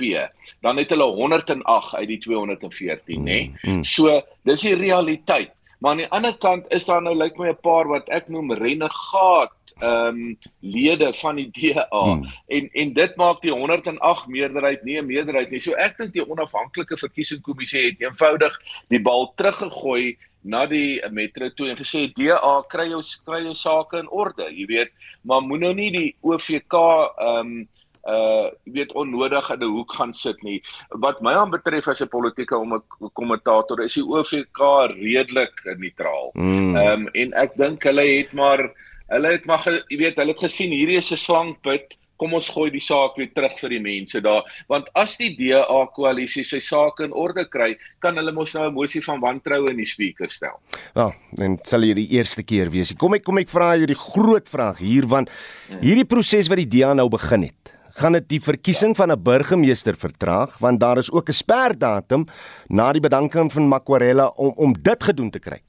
dan 0.64 0.80
het 0.80 0.94
hulle 0.94 1.10
108 1.18 1.94
uit 1.94 2.08
die 2.08 2.18
214, 2.24 3.22
nê. 3.22 3.40
Mm, 3.50 3.72
mm. 3.72 3.84
So, 3.84 4.20
dis 4.48 4.64
die 4.64 4.76
realiteit. 4.78 5.52
Maar 5.78 5.90
aan 5.90 5.96
die 5.96 6.08
ander 6.08 6.36
kant 6.40 6.68
is 6.72 6.86
daar 6.88 7.02
nou 7.02 7.14
lyk 7.14 7.36
like 7.36 7.42
my 7.42 7.48
'n 7.52 7.60
paar 7.62 7.88
wat 7.88 8.08
ek 8.08 8.28
noem 8.28 8.52
renegaat 8.52 9.52
ehm 9.76 10.08
um, 10.08 10.38
lede 10.60 11.12
van 11.14 11.36
die 11.36 11.50
DA 11.52 11.86
hmm. 11.90 12.24
en 12.46 12.68
en 12.72 12.92
dit 12.92 13.16
maak 13.16 13.42
die 13.42 13.52
108 13.52 14.26
meerderheid 14.26 14.84
nie 14.84 14.96
'n 15.00 15.06
meerderheid 15.06 15.50
nie. 15.50 15.60
So 15.60 15.72
ek 15.72 15.98
dink 15.98 16.12
die 16.12 16.24
onafhanklike 16.24 16.96
verkiesingskommissie 16.96 17.84
het 17.84 18.00
eenvoudig 18.00 18.56
die 18.88 19.02
bal 19.02 19.32
teruggegooi 19.36 20.16
na 20.40 20.66
die 20.66 21.02
metro 21.10 21.50
toe 21.50 21.68
en 21.68 21.76
gesê 21.76 22.06
DA 22.14 22.62
kry 22.68 22.88
jou 22.88 23.02
kry 23.26 23.42
jou 23.44 23.54
sake 23.54 23.98
in 23.98 24.08
orde, 24.08 24.48
jy 24.48 24.66
weet, 24.66 24.92
maar 25.22 25.42
moet 25.42 25.60
nou 25.60 25.74
nie 25.74 25.90
die 25.90 26.16
OVK 26.22 26.72
ehm 26.72 27.38
um, 27.40 27.68
uh 28.06 28.48
weet 28.64 28.92
onnodig 28.92 29.50
in 29.50 29.62
'n 29.62 29.74
hoek 29.76 29.92
gaan 29.92 30.12
sit 30.12 30.42
nie. 30.42 30.62
Wat 30.88 31.20
my 31.20 31.32
aan 31.34 31.50
betref 31.50 31.88
as 31.88 32.00
'n 32.02 32.08
politieke 32.08 32.56
om 32.56 32.74
'n 32.74 33.10
kommentator 33.12 33.82
is 33.82 33.94
die 33.94 34.06
OVK 34.06 34.60
redelik 34.94 35.54
neutraal. 35.78 36.30
Hmm. 36.32 36.76
Ehm 36.76 37.00
mm. 37.00 37.06
um, 37.06 37.08
en 37.12 37.32
ek 37.32 37.56
dink 37.56 37.82
hulle 37.82 38.06
het 38.06 38.32
maar 38.32 38.70
hulle 39.08 39.28
het 39.30 39.46
maar 39.46 39.62
jy 39.88 39.98
weet 39.98 40.16
hulle 40.16 40.34
het 40.34 40.44
gesien 40.44 40.70
hierdie 40.70 40.98
is 40.98 41.12
'n 41.12 41.16
slangput. 41.16 41.98
Kom 42.16 42.32
ons 42.32 42.48
gooi 42.48 42.70
die 42.70 42.80
saak 42.80 43.16
weer 43.16 43.28
terug 43.34 43.58
vir 43.60 43.70
die 43.70 43.80
mense 43.80 44.20
daar 44.20 44.42
want 44.68 44.88
as 44.94 45.16
die 45.16 45.36
DA 45.36 45.86
koalisie 45.94 46.44
sy 46.44 46.58
sake 46.58 47.04
in 47.04 47.12
orde 47.12 47.44
kry, 47.44 47.76
kan 48.00 48.16
hulle 48.16 48.32
mos 48.32 48.54
nou 48.54 48.68
'n 48.68 48.74
mosie 48.74 49.02
van 49.02 49.20
wantroue 49.20 49.70
in 49.70 49.76
die 49.76 49.84
spreker 49.84 50.30
stel. 50.30 50.60
Wel, 50.94 51.12
en 51.40 51.58
sal 51.64 51.82
hier 51.82 51.94
die 51.94 52.08
eerste 52.08 52.42
keer 52.42 52.70
wees. 52.70 52.94
Kom 52.96 53.14
ek 53.14 53.24
kom 53.24 53.38
ek 53.38 53.48
vra 53.48 53.76
jou 53.76 53.86
die 53.86 53.94
groot 53.94 54.48
vraag 54.48 54.78
hier 54.78 55.06
want 55.06 55.30
hmm. 55.68 55.80
hierdie 55.80 56.06
proses 56.06 56.48
wat 56.48 56.56
die 56.56 56.68
DA 56.78 56.94
nou 56.94 57.08
begin 57.08 57.42
het 57.42 57.75
gaan 57.96 58.16
dit 58.18 58.28
die 58.28 58.40
verkiesing 58.40 58.96
van 58.96 59.12
'n 59.12 59.22
burgemeester 59.22 59.96
vertraag 59.96 60.59
want 60.59 60.80
daar 60.80 60.98
is 60.98 61.11
ook 61.11 61.28
'n 61.28 61.40
sperdatum 61.42 62.26
na 62.68 62.92
die 62.92 63.00
bedanking 63.00 63.52
van 63.52 63.68
Makwarela 63.68 64.26
om 64.26 64.52
om 64.56 64.72
dit 64.82 65.04
gedoen 65.04 65.30
te 65.30 65.38
kry. 65.38 65.61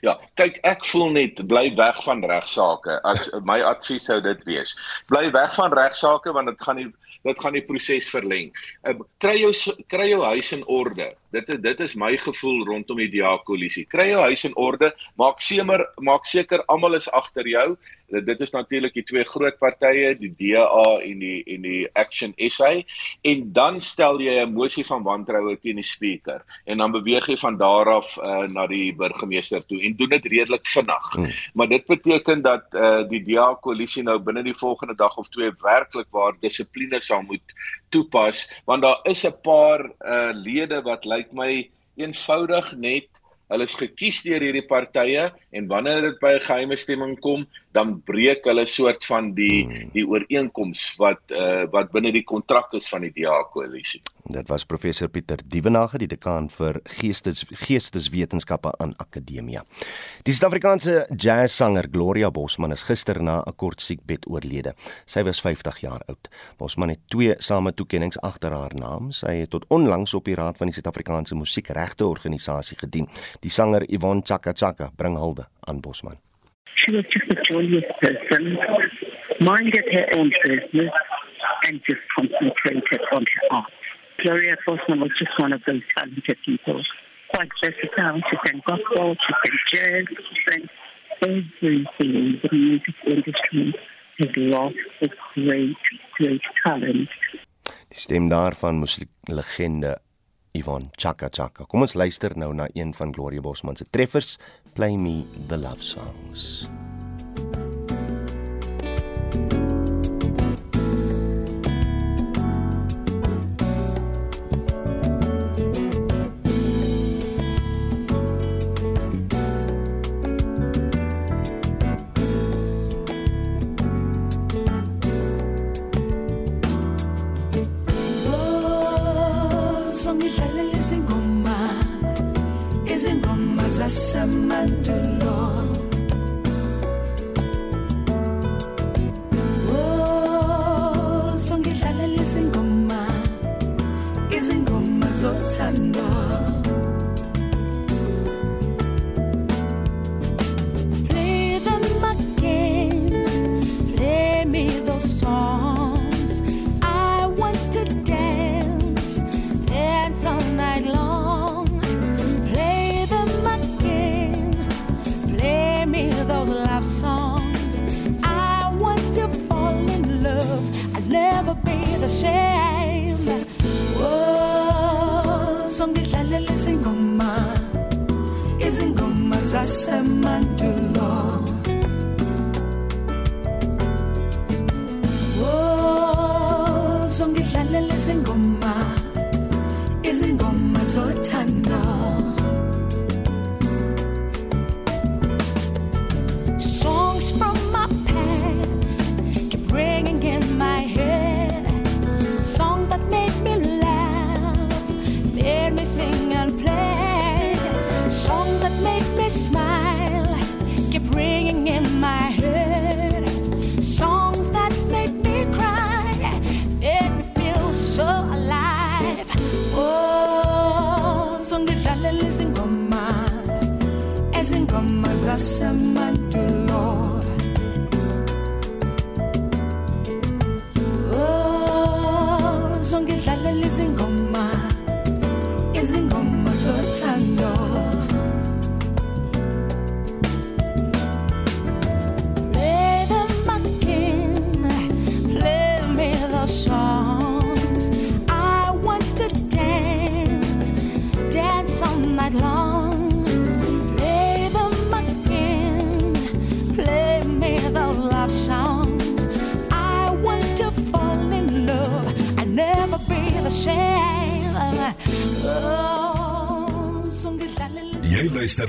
Ja, 0.00 0.18
kyk, 0.34 0.58
ek 0.62 0.84
voel 0.84 1.10
net 1.10 1.40
bly 1.50 1.74
weg 1.74 1.98
van 2.04 2.24
regsaake. 2.24 3.00
As 3.02 3.28
my 3.50 3.60
advies 3.62 4.04
sou 4.04 4.20
dit 4.20 4.44
wees. 4.44 4.76
Bly 5.06 5.30
weg 5.34 5.54
van 5.54 5.72
regsaake 5.72 6.32
want 6.32 6.46
dit 6.52 6.62
gaan 6.62 6.76
nie 6.76 6.92
dit 7.26 7.40
gaan 7.42 7.52
die 7.52 7.64
proses 7.66 8.08
verleng. 8.08 8.52
Uh, 8.86 8.94
kry 9.18 9.34
jou 9.40 9.52
kry 9.90 10.08
jou 10.12 10.22
huis 10.22 10.52
in 10.52 10.64
orde. 10.66 11.10
Dit 11.34 11.48
is 11.48 11.58
dit 11.64 11.80
is 11.80 11.94
my 11.98 12.16
gevoel 12.16 12.64
rondom 12.68 12.96
die 12.96 13.10
DA 13.10 13.36
koalisie. 13.44 13.84
Kry 13.90 14.10
jou 14.12 14.20
huis 14.28 14.44
in 14.44 14.54
orde. 14.56 14.92
Maak 15.18 15.42
seker 15.42 15.84
maak 16.00 16.26
seker 16.26 16.62
almal 16.68 16.94
is 16.94 17.10
agter 17.10 17.48
jou. 17.48 17.76
Dit 18.08 18.40
is 18.40 18.54
natuurlik 18.54 18.94
die 18.96 19.04
twee 19.04 19.24
groot 19.28 19.58
partye, 19.60 20.14
die 20.16 20.30
DA 20.32 20.84
en 21.04 21.18
die 21.20 21.42
en 21.44 21.64
die 21.66 21.82
Action 21.92 22.32
SA 22.48 22.70
en 23.28 23.42
dan 23.52 23.80
stel 23.84 24.20
jy 24.24 24.38
'n 24.44 24.54
mosie 24.54 24.84
van 24.84 25.02
wantroue 25.04 25.58
teen 25.60 25.76
die 25.76 25.84
spreker 25.84 26.40
en 26.64 26.78
dan 26.78 26.92
beweeg 26.92 27.28
jy 27.28 27.36
van 27.36 27.58
daar 27.60 27.90
af 27.98 28.16
uh, 28.16 28.46
na 28.48 28.66
die 28.66 28.94
burgemeester 28.96 29.60
toe 29.66 29.82
en 29.82 29.96
doen 29.96 30.08
dit 30.08 30.26
redelik 30.26 30.66
vinnig. 30.66 31.12
Hmm. 31.12 31.30
Maar 31.54 31.68
dit 31.68 31.86
beteken 31.86 32.42
dat 32.42 32.64
uh, 32.72 33.04
die 33.08 33.24
DA 33.24 33.54
koalisie 33.60 34.02
nou 34.02 34.18
binne 34.18 34.42
die 34.42 34.56
volgende 34.56 34.94
dag 34.94 35.16
of 35.16 35.28
twee 35.28 35.52
werklik 35.62 36.08
waar 36.10 36.32
dissipline 36.40 37.00
sal 37.00 37.22
moet 37.22 37.54
toepas 37.88 38.46
want 38.64 38.82
daar 38.82 39.00
is 39.04 39.24
'n 39.24 39.36
paar 39.42 39.84
uh, 39.84 40.32
lede 40.32 40.82
wat 40.82 41.04
lyk 41.04 41.32
my 41.32 41.68
eenvoudig 41.96 42.76
net 42.76 43.08
hulle 43.48 43.64
is 43.64 43.76
gekies 43.80 44.20
deur 44.26 44.44
hierdie 44.44 44.66
partye 44.68 45.28
en 45.56 45.68
wanneer 45.72 46.02
dit 46.02 46.18
by 46.20 46.32
'n 46.36 46.46
geheime 46.48 46.76
stemming 46.76 47.16
kom 47.20 47.46
dan 47.76 47.98
breek 48.06 48.46
hulle 48.48 48.64
soort 48.66 49.04
van 49.04 49.32
die 49.36 49.64
hmm. 49.66 49.90
die 49.92 50.04
ooreenkoms 50.08 50.94
wat 51.00 51.34
uh, 51.34 51.66
wat 51.72 51.92
binne 51.92 52.12
die 52.14 52.24
kontrak 52.24 52.72
is 52.78 52.88
van 52.88 53.04
die 53.04 53.12
DA 53.12 53.42
koalisie. 53.52 54.00
Dit 54.28 54.48
was 54.48 54.64
professor 54.68 55.08
Pieter 55.08 55.40
Dievenage, 55.44 55.98
die 56.00 56.08
dekaan 56.08 56.50
vir 56.52 56.80
geestes 56.98 57.44
geesteswetenskappe 57.48 58.74
aan 58.82 58.92
Akademia. 59.00 59.64
Die 60.24 60.34
Suid-Afrikaanse 60.36 61.06
jazzsanger 61.16 61.88
Gloria 61.92 62.30
Bosman 62.30 62.72
is 62.76 62.84
gister 62.88 63.22
na 63.22 63.42
'n 63.46 63.56
kort 63.56 63.80
siekbed 63.80 64.28
oorlede. 64.28 64.74
Sy 65.06 65.22
was 65.24 65.40
50 65.40 65.80
jaar 65.80 66.02
oud. 66.08 66.28
Bosman 66.58 66.88
het 66.88 67.00
twee 67.08 67.34
same 67.38 67.72
toekenninge 67.72 68.20
agter 68.20 68.52
haar 68.52 68.74
naam. 68.74 69.12
Sy 69.12 69.40
het 69.40 69.50
tot 69.50 69.64
onlangs 69.68 70.14
op 70.14 70.24
die 70.24 70.34
raad 70.34 70.56
van 70.56 70.66
die 70.66 70.74
Suid-Afrikaanse 70.74 71.34
Musiekregte 71.34 72.06
Organisasie 72.06 72.76
gedien. 72.76 73.08
Die 73.40 73.50
sanger 73.50 73.84
Yvonne 73.88 74.22
Chaka 74.24 74.52
Chaka 74.52 74.90
bring 74.96 75.16
hulde 75.16 75.48
aan 75.60 75.80
Bosman. 75.80 76.18
She 76.76 76.92
was 76.92 77.04
just 77.10 77.30
a 77.30 77.42
joyous 77.42 77.84
person, 78.00 78.58
minded 79.40 79.84
her 79.92 80.06
own 80.14 80.30
business, 80.44 80.92
and 81.66 81.80
just 81.88 82.00
concentrated 82.16 83.00
on 83.12 83.24
her 83.24 83.56
art. 83.56 83.72
Gloria 84.24 84.56
Bosman 84.66 85.00
was 85.00 85.10
just 85.18 85.30
one 85.38 85.52
of 85.52 85.60
those 85.66 85.82
talented 85.96 86.38
people, 86.44 86.82
quite 87.30 87.48
versatile. 87.62 88.20
She 88.30 88.36
sang 88.44 88.62
gospel, 88.66 89.14
she 89.14 89.32
sang 89.42 89.58
jazz, 89.72 90.04
she 90.08 90.50
sang 90.50 90.68
everything 91.22 92.40
the 92.42 92.48
music 92.52 92.94
industry 93.06 93.74
has 94.18 94.36
lost 94.36 94.76
a 95.02 95.08
great, 95.34 95.76
great 96.16 96.42
talent. 96.64 97.08
Die 97.88 97.98
stem 97.98 98.28
daarvan 98.28 98.74
musieklegende 98.74 99.98
Yvonne 100.52 100.90
Chaka 100.96 101.28
Chaka. 101.32 101.66
Kom 101.68 101.84
ons 101.86 101.96
luister 101.98 102.36
nou 102.38 102.52
na 102.54 102.68
een 102.74 102.94
van 102.94 103.14
Gloria 103.14 103.44
Bosman 103.44 103.76
se 103.76 103.86
treffers, 103.90 104.36
Play 104.74 104.96
Me 104.96 105.22
the 105.48 105.58
Love 105.58 105.82
Songs. 105.82 106.68
luister 109.38 109.67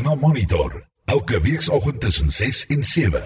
na 0.09 0.15
Monitor 0.15 0.83
elke 1.05 1.41
weekoggend 1.41 2.01
tussen 2.01 2.29
6 2.29 2.65
en 2.65 2.83
7. 2.83 3.21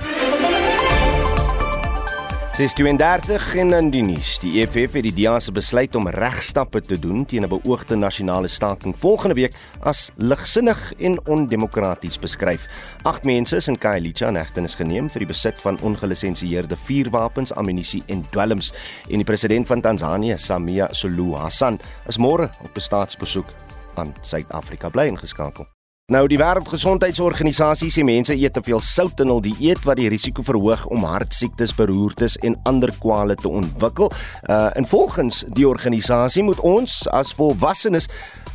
632 2.52 3.56
en 3.56 3.72
in 3.72 3.90
die 3.90 4.02
nuus. 4.04 4.34
Die 4.40 4.62
EFF 4.62 4.98
het 4.98 5.06
die 5.08 5.14
DA 5.16 5.40
se 5.40 5.52
besluit 5.56 5.96
om 5.96 6.10
regstappe 6.12 6.82
te 6.82 7.00
doen 7.00 7.26
teen 7.26 7.46
'n 7.46 7.50
beoogde 7.50 7.96
nasionale 7.96 8.48
staking 8.48 8.96
volgende 9.00 9.36
week 9.36 9.56
as 9.80 10.12
ligsinnig 10.16 10.94
en 10.98 11.28
ondemokraties 11.28 12.20
beskryf. 12.20 12.68
Agt 13.04 13.24
mense 13.24 13.56
is 13.56 13.68
in 13.68 13.78
Khayelitsha 13.78 14.28
in 14.28 14.36
hegtenis 14.36 14.76
geneem 14.76 15.10
vir 15.10 15.20
die 15.20 15.28
besit 15.28 15.62
van 15.62 15.80
ongelisensieerde 15.82 16.76
vuurwapens, 16.76 17.54
ammunisie 17.54 18.04
en 18.06 18.22
dwelms. 18.30 18.74
En 19.10 19.16
die 19.16 19.26
president 19.26 19.68
van 19.68 19.82
Tansanië, 19.82 20.38
Samia 20.38 20.88
Suluhu 20.92 21.36
Hassan, 21.36 21.80
is 22.08 22.18
môre 22.18 22.50
op 22.64 22.76
'n 22.76 22.80
staatsbesoek 22.80 23.54
aan 23.96 24.14
Suid-Afrika 24.22 24.90
bly 24.90 25.08
ingeskakel. 25.08 25.68
Nou 26.12 26.26
die 26.28 26.36
Wêreldgesondheidsorganisasie 26.36 27.88
sê 27.88 28.04
mense 28.04 28.36
eet 28.36 28.52
te 28.58 28.60
veel 28.60 28.82
sout 28.84 29.22
in 29.24 29.30
hul 29.32 29.40
dieet 29.46 29.86
wat 29.88 29.96
die 30.02 30.10
risiko 30.12 30.44
verhoog 30.44 30.82
om 30.92 31.06
hartsiektes, 31.08 31.72
beroertes 31.78 32.36
en 32.44 32.58
ander 32.68 32.92
kwale 33.00 33.38
te 33.40 33.48
ontwikkel. 33.48 34.12
Uh 34.52 34.68
en 34.76 34.84
volgens 34.84 35.46
die 35.56 35.64
organisasie 35.64 36.44
moet 36.44 36.60
ons 36.60 36.98
as 37.08 37.32
volwassenes 37.38 38.10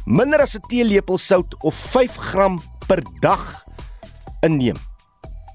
minder 0.05 0.45
as 0.45 0.59
'n 0.59 0.69
teelepel 0.69 1.17
sout 1.17 1.57
of 1.65 1.75
5 1.75 2.17
gram 2.17 2.61
per 2.87 3.01
dag 3.21 3.65
inneem. 4.45 4.77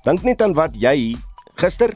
Dink 0.04 0.24
net 0.24 0.42
aan 0.42 0.58
wat 0.58 0.74
jy 0.74 1.16
gister 1.62 1.94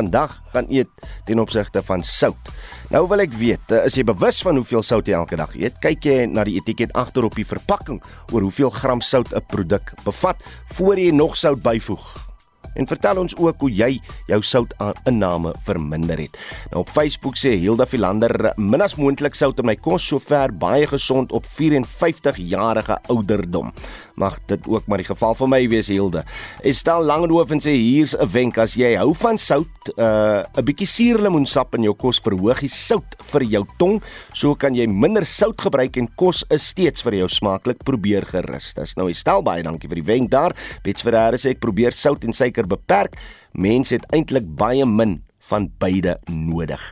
vandag 0.00 0.38
gaan 0.54 0.68
eet 0.72 0.88
ten 1.28 1.42
opsigte 1.42 1.82
van 1.84 2.04
sout. 2.06 2.52
Nou 2.90 3.04
wil 3.10 3.24
ek 3.26 3.36
weet, 3.38 3.76
is 3.84 3.98
jy 3.98 4.06
bewus 4.08 4.40
van 4.46 4.58
hoeveel 4.60 4.82
sout 4.86 5.06
jy 5.08 5.18
elke 5.18 5.38
dag 5.40 5.52
eet? 5.58 5.76
Kyk 5.84 6.08
jy 6.08 6.24
na 6.30 6.46
die 6.48 6.56
etiket 6.60 6.94
agter 6.98 7.28
op 7.28 7.36
die 7.38 7.46
verpakking 7.46 8.00
oor 8.32 8.48
hoeveel 8.48 8.72
gram 8.80 9.04
sout 9.04 9.32
'n 9.34 9.44
produk 9.52 9.94
bevat 10.04 10.36
voor 10.74 10.98
jy 10.98 11.10
nog 11.12 11.36
sout 11.36 11.62
byvoeg? 11.62 12.29
En 12.74 12.86
vertel 12.86 13.20
ons 13.22 13.36
ook 13.36 13.60
hoe 13.60 13.70
jy 13.70 13.90
jou 14.28 14.40
soutinname 14.42 15.54
verminder 15.66 16.18
het. 16.18 16.36
Nou 16.70 16.84
op 16.84 16.92
Facebook 16.92 17.38
sê 17.40 17.56
Hilda 17.58 17.86
Philander 17.86 18.52
min 18.56 18.82
as 18.82 18.96
moontlik 18.96 19.34
sout 19.34 19.58
in 19.58 19.66
my 19.66 19.76
kos 19.76 20.06
sover 20.10 20.52
baie 20.52 20.86
gesond 20.86 21.32
op 21.32 21.46
54 21.46 22.38
jarige 22.50 22.98
ouderdom 23.08 23.72
mag 24.20 24.38
dit 24.46 24.68
ook 24.68 24.86
maar 24.86 25.00
die 25.00 25.08
geval 25.08 25.36
vir 25.38 25.50
my 25.50 25.60
wees 25.72 25.88
Hilde. 25.90 26.24
Estel 26.66 27.04
Langehoven 27.08 27.62
sê 27.62 27.72
hier's 27.76 28.14
'n 28.14 28.28
wenk 28.28 28.58
as 28.58 28.76
jy 28.76 28.94
hou 28.96 29.14
van 29.14 29.38
sout, 29.38 29.80
uh, 29.96 30.44
'n 30.44 30.60
uh, 30.60 30.64
bietjie 30.64 30.86
suurlemoensap 30.86 31.74
in 31.74 31.88
jou 31.88 31.94
kos 31.94 32.20
verhoog 32.20 32.60
die 32.60 32.68
sout 32.68 33.16
vir 33.32 33.42
jou 33.42 33.64
tong, 33.78 34.02
so 34.32 34.54
kan 34.54 34.74
jy 34.74 34.86
minder 34.86 35.24
sout 35.24 35.60
gebruik 35.60 35.96
en 35.96 36.08
kos 36.16 36.44
is 36.50 36.68
steeds 36.68 37.02
vir 37.02 37.14
jou 37.14 37.28
smaaklik. 37.28 37.78
Probeer 37.84 38.26
gerus. 38.26 38.74
Dis 38.74 38.96
nou 38.96 39.08
Estel 39.08 39.42
baie 39.42 39.62
dankie 39.62 39.88
vir 39.88 40.02
die 40.02 40.12
wenk 40.12 40.30
daar. 40.30 40.54
Bets 40.84 41.02
Ferreira 41.02 41.36
sê 41.36 41.50
ek 41.50 41.60
probeer 41.60 41.92
sout 41.92 42.24
en 42.24 42.32
suiker 42.32 42.59
beperk. 42.66 43.16
Mense 43.52 43.94
het 43.94 44.06
eintlik 44.12 44.46
baie 44.56 44.86
min 44.86 45.20
van 45.50 45.70
beide 45.78 46.18
nodig. 46.30 46.82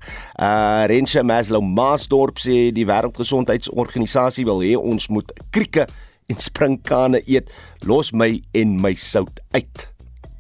Uh 0.41 0.87
Rensha 0.91 1.23
Maslow 1.23 1.63
Maasdorp 1.63 2.41
sê 2.43 2.69
die 2.75 2.87
Wêreldgesondheidsorganisasie 2.89 4.47
wil 4.49 4.65
hê 4.65 4.75
ons 4.79 5.09
moet 5.13 5.33
krieke 5.55 5.87
en 6.29 6.41
sprinkane 6.43 7.23
eet, 7.27 7.49
los 7.87 8.13
my 8.13 8.35
en 8.53 8.77
my 8.83 8.95
sout 8.99 9.41
uit. 9.57 9.87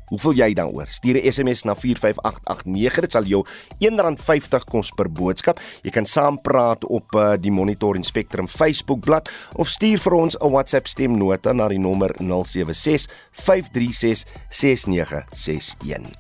Hoeveel 0.08 0.32
jy 0.32 0.52
dan 0.54 0.72
oor? 0.74 0.86
Stuur 0.88 1.16
'n 1.16 1.32
SMS 1.32 1.62
na 1.64 1.74
45889. 1.74 3.00
Dit 3.00 3.12
sal 3.12 3.24
jou 3.24 3.44
R1.50 3.78 4.64
kos 4.64 4.90
per 4.96 5.10
boodskap. 5.10 5.60
Jy 5.82 5.90
kan 5.90 6.06
saampraat 6.06 6.84
op 6.84 7.14
uh, 7.14 7.32
die 7.40 7.50
Monitor 7.50 7.96
en 7.96 8.04
Spectrum 8.04 8.48
Facebook 8.48 9.00
bladsy 9.00 9.32
of 9.56 9.68
stuur 9.68 9.98
vir 9.98 10.12
ons 10.12 10.36
'n 10.40 10.50
WhatsApp 10.50 10.86
stemnota 10.86 11.52
na 11.52 11.68
die 11.68 11.78
nommer 11.78 12.14
076 12.18 13.08
536 13.32 14.24
6961. 14.48 16.12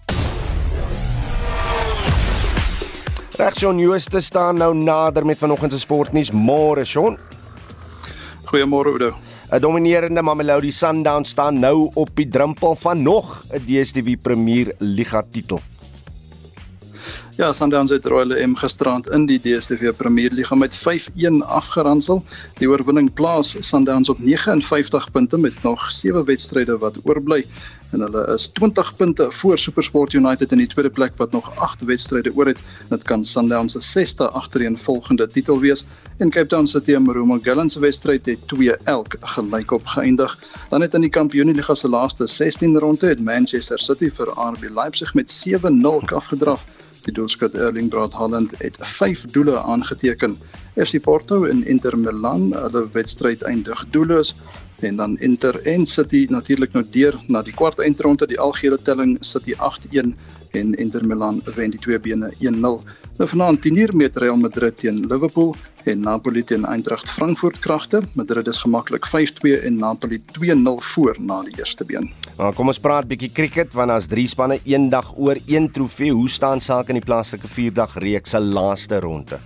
Regsjon 3.38 3.78
Jooste 3.78 4.20
staan 4.20 4.58
nou 4.58 4.74
nader 4.74 5.26
met 5.26 5.38
vanoggend 5.38 5.72
se 5.72 5.78
sportnuus. 5.78 6.30
Môre, 6.30 6.84
Shaun. 6.84 7.18
Goeiemôre, 8.50 8.90
Oudo. 8.90 9.27
'n 9.48 9.60
Dominerende 9.60 10.22
Mamelodi 10.22 10.70
Sundowns 10.70 11.30
staan 11.30 11.58
nou 11.58 11.90
op 11.94 12.10
die 12.14 12.28
drempel 12.28 12.76
van 12.76 13.02
nog 13.02 13.44
'n 13.48 13.64
DStv 13.64 14.16
Premier 14.22 14.74
Liga 14.78 15.24
titel. 15.30 15.60
Ja, 17.38 17.52
Sundowns 17.52 17.92
het 17.94 18.06
Royal 18.10 18.32
M 18.48 18.56
gisterand 18.58 19.06
in 19.14 19.26
die 19.30 19.36
DStv 19.38 19.92
Premier 19.96 20.32
Liga 20.34 20.56
met 20.58 20.74
5-1 20.74 21.36
afgeronsel. 21.46 22.24
Die 22.58 22.66
oorwinning 22.66 23.12
plaas 23.14 23.52
Sundowns 23.60 24.08
op 24.10 24.18
59 24.18 25.10
punte 25.14 25.38
met 25.38 25.62
nog 25.62 25.84
7 25.92 26.24
wedstryde 26.24 26.78
wat 26.82 26.98
oorbly 27.04 27.44
en 27.92 28.00
hulle 28.00 28.24
is 28.34 28.48
20 28.56 28.90
punte 28.96 29.28
voor 29.30 29.58
SuperSport 29.58 30.12
United 30.12 30.52
in 30.52 30.58
die 30.58 30.66
tweede 30.66 30.90
plek 30.90 31.14
wat 31.16 31.30
nog 31.30 31.52
8 31.56 31.84
wedstryde 31.84 32.32
oor 32.34 32.50
het. 32.50 32.62
Dit 32.88 33.06
kan 33.06 33.24
Sundowns 33.24 33.72
se 33.72 33.80
sesde 33.80 34.28
agtereenvolgende 34.28 35.26
titel 35.26 35.60
wees 35.60 35.84
en 36.16 36.30
Cape 36.30 36.46
Town 36.46 36.66
City 36.66 36.94
en 36.94 37.02
Marumo 37.02 37.38
Gallants 37.42 37.74
se 37.74 37.80
wedstryd 37.80 38.26
het 38.26 38.48
2 38.48 38.76
elk 38.76 39.14
gelykop 39.20 39.86
geëindig. 39.86 40.38
Dan 40.68 40.80
het 40.80 40.94
in 40.94 41.06
die 41.06 41.14
Kampioenliga 41.20 41.74
se 41.74 41.88
laaste 41.88 42.26
16 42.26 42.78
ronde 42.78 43.06
het 43.06 43.22
Manchester 43.22 43.78
City 43.78 44.10
vir 44.10 44.34
RB 44.34 44.74
Leipzig 44.74 45.14
met 45.14 45.46
7-0 45.46 46.14
afgedraf. 46.14 46.66
Die 47.08 47.14
doelskot 47.16 47.54
Erling 47.56 47.86
Braut 47.88 48.12
Haaland 48.12 48.52
het 48.60 48.76
5 48.84 49.22
doele 49.32 49.62
aangeteken. 49.62 50.34
FC 50.76 51.00
Porto 51.00 51.44
en 51.48 51.62
Inter 51.66 51.96
Milan, 51.98 52.50
hulle 52.52 52.82
wedstryd 52.92 53.42
eindig 53.48 53.80
doelloos 53.94 54.34
en 54.84 54.96
dan 55.00 55.16
Inter 55.18 55.56
en 55.66 55.86
City 55.86 56.26
natuurlik 56.30 56.76
nou 56.76 56.84
deur 56.92 57.16
na 57.26 57.40
die 57.42 57.54
kwart 57.56 57.80
eindronde 57.80 58.28
die 58.28 58.38
algehele 58.38 58.76
telling 58.82 59.16
City 59.24 59.56
8-1 59.56 60.12
en 60.52 60.74
Inter 60.74 61.06
Milan 61.06 61.40
wen 61.56 61.72
die 61.72 61.80
twee 61.80 61.98
bene 61.98 62.28
1-0. 62.44 62.76
Nou 63.18 63.26
vanaand 63.26 63.66
10uur 63.66 63.96
met 63.98 64.16
Real 64.16 64.36
Madrid 64.36 64.76
teen 64.78 65.06
Liverpool 65.06 65.56
en 65.84 66.00
Napoli 66.00 66.44
teen 66.44 66.64
Eintracht 66.64 67.10
Frankfurt 67.10 67.58
kragte. 67.58 68.02
Madrid 68.14 68.46
is 68.46 68.58
gemaklik 68.62 69.08
5-2 69.10 69.64
en 69.64 69.74
Napoli 69.74 70.22
2-0 70.38 70.54
voor 70.92 71.16
na 71.18 71.40
die 71.42 71.58
eerste 71.58 71.84
been. 71.84 72.06
Nou 72.36 72.52
kom 72.54 72.70
ons 72.70 72.78
praat 72.78 73.10
bietjie 73.10 73.32
cricket 73.34 73.74
want 73.74 73.90
as 73.90 74.06
drie 74.06 74.28
spanne 74.30 74.60
eendag 74.62 75.10
oor 75.16 75.40
een 75.46 75.66
trofee, 75.70 76.14
hoe 76.14 76.30
staan 76.30 76.62
sake 76.62 76.94
in 76.94 77.00
die 77.02 77.06
plaaslike 77.10 77.50
vierdag 77.50 77.98
reeks 77.98 78.36
se 78.36 78.40
laaste 78.40 79.02
ronde? 79.02 79.42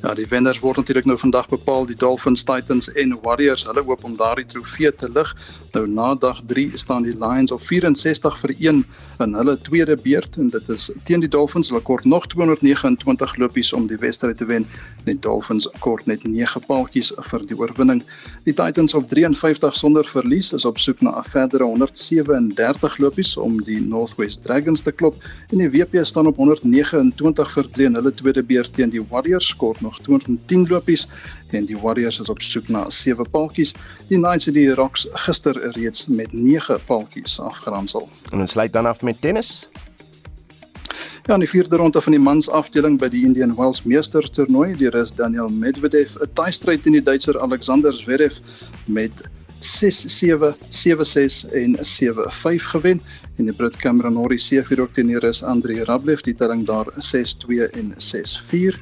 Ja, 0.00 0.14
die 0.16 0.26
wenners 0.28 0.62
word 0.64 0.80
natuurlik 0.80 1.06
nou 1.08 1.18
vandag 1.20 1.48
bepaal 1.52 1.84
die 1.86 1.96
Dolphins, 1.96 2.44
Titans 2.48 2.88
en 2.92 3.12
Warriors. 3.22 3.66
Hulle 3.68 3.84
hoop 3.84 4.04
om 4.04 4.16
daardie 4.16 4.46
trofee 4.48 4.94
te 4.94 5.10
lig. 5.12 5.34
Nou 5.72 5.86
na 5.86 6.14
dag 6.14 6.40
3 6.46 6.70
staan 6.74 7.04
die 7.06 7.14
Lions 7.14 7.52
op 7.54 7.60
64 7.62 8.38
vir 8.42 8.52
1 8.58 8.80
in 9.22 9.34
hulle 9.38 9.54
tweede 9.62 9.94
beurt 10.02 10.36
en 10.36 10.48
dit 10.50 10.68
is 10.68 10.88
teen 11.04 11.22
die 11.22 11.28
Dolphins. 11.30 11.68
Hulle 11.70 11.82
kort 11.86 12.04
nog 12.04 12.26
229 12.26 13.36
lopies 13.36 13.72
om 13.72 13.86
die 13.86 13.98
wedstryd 14.02 14.40
te 14.40 14.48
wen. 14.50 14.66
Die 15.06 15.18
Dolphins 15.18 15.68
kort 15.84 16.06
net 16.10 16.24
9 16.26 16.64
paaltjies 16.66 17.12
vir 17.30 17.46
die 17.46 17.58
oorwinning. 17.58 18.02
Die 18.48 18.54
Titans 18.54 18.94
op 18.98 19.06
53 19.08 19.76
sonder 19.76 20.08
verlies 20.10 20.50
is 20.56 20.66
op 20.66 20.78
soek 20.78 21.04
na 21.06 21.14
'n 21.20 21.30
verdere 21.30 21.64
137 21.64 22.98
lopies 22.98 23.36
om 23.36 23.62
die 23.62 23.80
Northwest 23.80 24.42
Dragons 24.42 24.82
te 24.82 24.92
klop 24.92 25.22
en 25.52 25.58
die 25.58 25.70
WP 25.70 26.02
staan 26.02 26.26
op 26.26 26.36
129 26.36 27.52
vir 27.52 27.70
3 27.70 27.86
in 27.86 27.94
hulle 27.94 28.12
tweede 28.12 28.42
beurt 28.42 28.74
teen 28.74 28.90
die 28.90 29.06
Warriors 29.10 29.56
kort 29.56 29.80
nog 29.80 30.00
210 30.00 30.66
lopies 30.68 31.06
en 31.52 31.66
die 31.66 31.78
Warriors 31.78 32.20
is 32.20 32.30
op 32.32 32.42
soek 32.42 32.68
na 32.68 32.84
7 32.90 33.30
paaltjies. 33.30 33.74
Die 34.08 34.18
Knights 34.18 34.46
het 34.50 34.54
die 34.54 34.74
Rocks 34.74 35.06
gister 35.26 35.58
reeds 35.76 36.06
met 36.06 36.32
9 36.32 36.78
paaltjies 36.86 37.40
afgeronsel. 37.40 38.08
En 38.32 38.40
ons 38.40 38.52
sluit 38.52 38.72
dan 38.72 38.86
af 38.86 39.02
met 39.02 39.20
tennis. 39.20 39.68
Ja, 41.26 41.34
in 41.34 41.44
die 41.44 41.48
vierde 41.48 41.76
ronde 41.76 42.00
van 42.00 42.12
die 42.12 42.22
mans 42.22 42.48
afdeling 42.48 42.96
by 42.98 43.08
die 43.12 43.24
Indian 43.24 43.52
Wells 43.54 43.82
Meester 43.84 44.24
toernooi, 44.30 44.72
die 44.76 44.88
rus 44.90 45.12
Daniel 45.14 45.48
Medvedev 45.48 46.16
'n 46.16 46.32
taastryd 46.34 46.82
teen 46.82 46.96
die 46.96 47.02
Duitser 47.02 47.40
Alexander 47.40 47.92
Zverev 47.92 48.40
met 48.86 49.12
6-7, 49.60 50.56
7-6 50.68 51.44
en 51.52 51.76
7-5 51.80 52.64
gewen 52.72 53.00
en 53.36 53.44
die 53.44 53.54
Brit 53.54 53.76
Cameron 53.76 54.12
Norrie 54.12 54.38
se 54.38 54.64
vir 54.64 54.80
ook 54.80 54.92
teen 54.92 55.06
die 55.12 55.18
rus 55.20 55.42
Andrei 55.42 55.82
Rublev 55.84 56.24
die 56.24 56.34
telling 56.34 56.64
daar 56.66 56.88
6-2 56.96 57.68
en 57.72 57.94
6-4. 57.96 58.80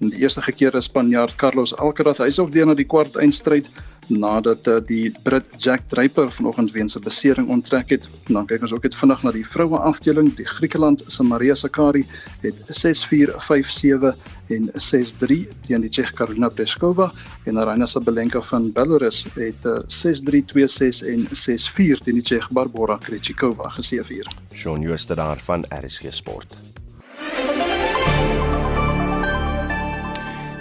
En 0.00 0.08
die 0.08 0.20
eerste 0.20 0.42
gekeerde 0.42 0.80
Spanjaard 0.80 1.36
Carlos 1.36 1.76
Alcaraz 1.76 2.18
hy 2.18 2.30
is 2.32 2.38
ook 2.38 2.52
deur 2.52 2.66
na 2.66 2.74
die 2.74 2.88
kwart 2.88 3.16
eindstryd 3.16 3.70
nadat 4.08 4.68
uh, 4.68 4.78
die 4.84 5.12
Brit 5.24 5.46
Jack 5.56 5.86
Draper 5.88 6.30
vanoggend 6.32 6.72
weens 6.72 6.96
'n 6.96 7.02
besering 7.02 7.48
onttrek 7.48 7.88
het. 7.90 8.08
En 8.26 8.34
dan 8.34 8.46
kyk 8.46 8.62
ons 8.62 8.72
ook 8.72 8.82
net 8.82 8.94
vinnig 8.94 9.22
na 9.22 9.32
die 9.32 9.46
vroue 9.46 9.78
afdeling. 9.78 10.34
Die 10.36 10.46
Griekeland 10.46 11.04
se 11.06 11.22
Maria 11.22 11.54
Sakkari 11.54 12.04
het 12.40 12.60
6-4, 12.68 13.32
5-7 13.38 14.14
en 14.48 14.70
6-3 14.72 15.48
teen 15.60 15.80
die 15.80 15.90
Tsjeeg 15.90 16.12
Karolina 16.12 16.48
Pliskova 16.48 17.12
en 17.44 17.56
Aryna 17.56 17.86
Sabalenka 17.86 18.40
van 18.42 18.72
Belarus 18.72 19.24
het 19.34 19.64
uh, 19.64 19.80
6-3, 19.88 20.44
2-6 20.52 21.06
en 21.08 21.26
6-4 21.32 22.04
teen 22.04 22.14
die 22.14 22.22
Tsjeeg 22.22 22.50
Barbora 22.50 22.98
Krejcikova 23.00 23.68
geseëvier. 23.68 24.28
Shaun 24.52 24.80
Jooste 24.80 25.14
daar 25.14 25.40
van 25.40 25.64
RSG 25.70 26.12
Sport. 26.12 26.73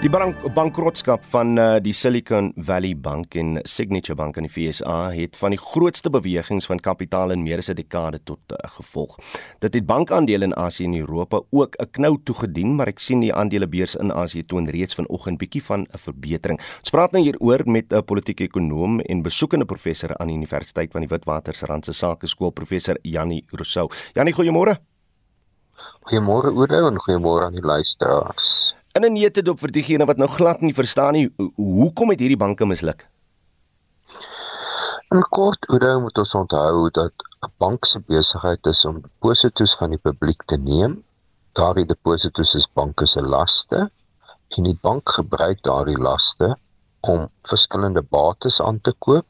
Die 0.04 0.10
bank 0.12 0.42
bankrotskap 0.52 1.24
van 1.32 1.54
uh, 1.56 1.78
die 1.80 1.94
Silicon 1.96 2.50
Valley 2.68 2.92
Bank 3.00 3.38
en 3.39 3.62
Signature 3.63 4.18
Bank 4.20 4.36
in 4.36 4.44
die 4.44 4.52
VSA 4.52 5.13
het 5.16 5.38
van 5.39 5.54
die 5.56 5.60
grootste 5.62 6.12
bewegings 6.12 6.68
van 6.68 6.82
kapitaal 6.84 7.32
in 7.32 7.46
meer 7.46 7.62
as 7.63 7.70
'n 7.72 7.78
dekade 7.80 8.20
tot 8.28 8.39
uh, 8.52 8.58
gevolg. 8.76 9.16
Dit 9.63 9.74
het 9.74 9.86
bankaandele 9.88 10.44
in 10.44 10.56
Asië 10.60 10.89
en 10.89 10.98
Europa 11.00 11.39
ook 11.52 11.80
'n 11.80 11.88
knou 11.92 12.20
toegedien, 12.24 12.76
maar 12.76 12.88
ek 12.88 13.00
sien 13.00 13.20
die 13.20 13.34
aandelebeurs 13.34 13.96
in 13.96 14.12
Asië 14.12 14.44
toon 14.44 14.68
reeds 14.68 14.94
vanoggend 14.94 15.38
bietjie 15.38 15.63
van 15.63 15.88
'n 15.88 15.98
verbetering. 15.98 16.60
Ons 16.80 16.89
praat 16.89 17.12
nou 17.12 17.24
hieroor 17.24 17.63
met 17.66 17.94
'n 17.94 18.04
politieke 18.04 18.44
ekonoom 18.44 19.00
en 19.00 19.22
besoekende 19.22 19.66
professor 19.66 20.18
aan 20.18 20.28
die 20.28 20.36
Universiteit 20.36 20.92
van 20.92 21.02
die 21.02 21.10
Witwatersrand 21.10 21.86
se 21.86 21.94
Sakeskool, 21.94 22.52
professor 22.52 22.98
Jannie 23.02 23.46
Rousseau. 23.52 23.89
Jannie, 24.13 24.34
goeiemôre. 24.34 24.76
Goeiemôre 26.02 26.52
Oudo 26.52 26.88
en 26.88 27.00
goeiemôre 27.00 27.46
aan 27.46 27.56
die 27.56 27.66
luisteraars. 27.66 28.62
In 28.97 29.06
'n 29.06 29.13
nete 29.13 29.41
dop 29.41 29.58
vir 29.60 29.71
diegene 29.73 30.06
wat 30.06 30.19
nou 30.21 30.27
glad 30.29 30.60
nie 30.62 30.75
verstaan 30.79 31.15
nie, 31.17 31.29
hoekom 31.58 32.12
het 32.13 32.19
hierdie 32.21 32.38
banke 32.38 32.65
misluk? 32.69 32.99
In 35.15 35.23
kort, 35.34 35.65
Oudo 35.73 35.93
moet 36.03 36.19
ons 36.21 36.34
onthou 36.38 36.91
dat 36.97 37.25
'n 37.47 37.49
bank 37.63 37.88
se 37.89 38.01
besigheid 38.12 38.69
is 38.71 38.84
om 38.86 38.99
deposito's 39.01 39.73
van 39.79 39.95
die 39.95 40.03
publiek 40.10 40.45
te 40.51 40.58
neem. 40.58 40.93
Daardie 41.58 41.88
deposito's 41.93 42.53
is 42.60 42.69
banke 42.82 43.08
se 43.08 43.21
laste 43.21 43.79
en 44.58 44.69
die 44.69 44.77
bank 44.82 45.10
gebruik 45.17 45.63
daardie 45.69 45.97
laste 45.97 46.53
om 47.01 47.27
verskillende 47.49 48.06
bates 48.17 48.62
aan 48.62 48.79
te 48.82 48.93
koop 48.99 49.25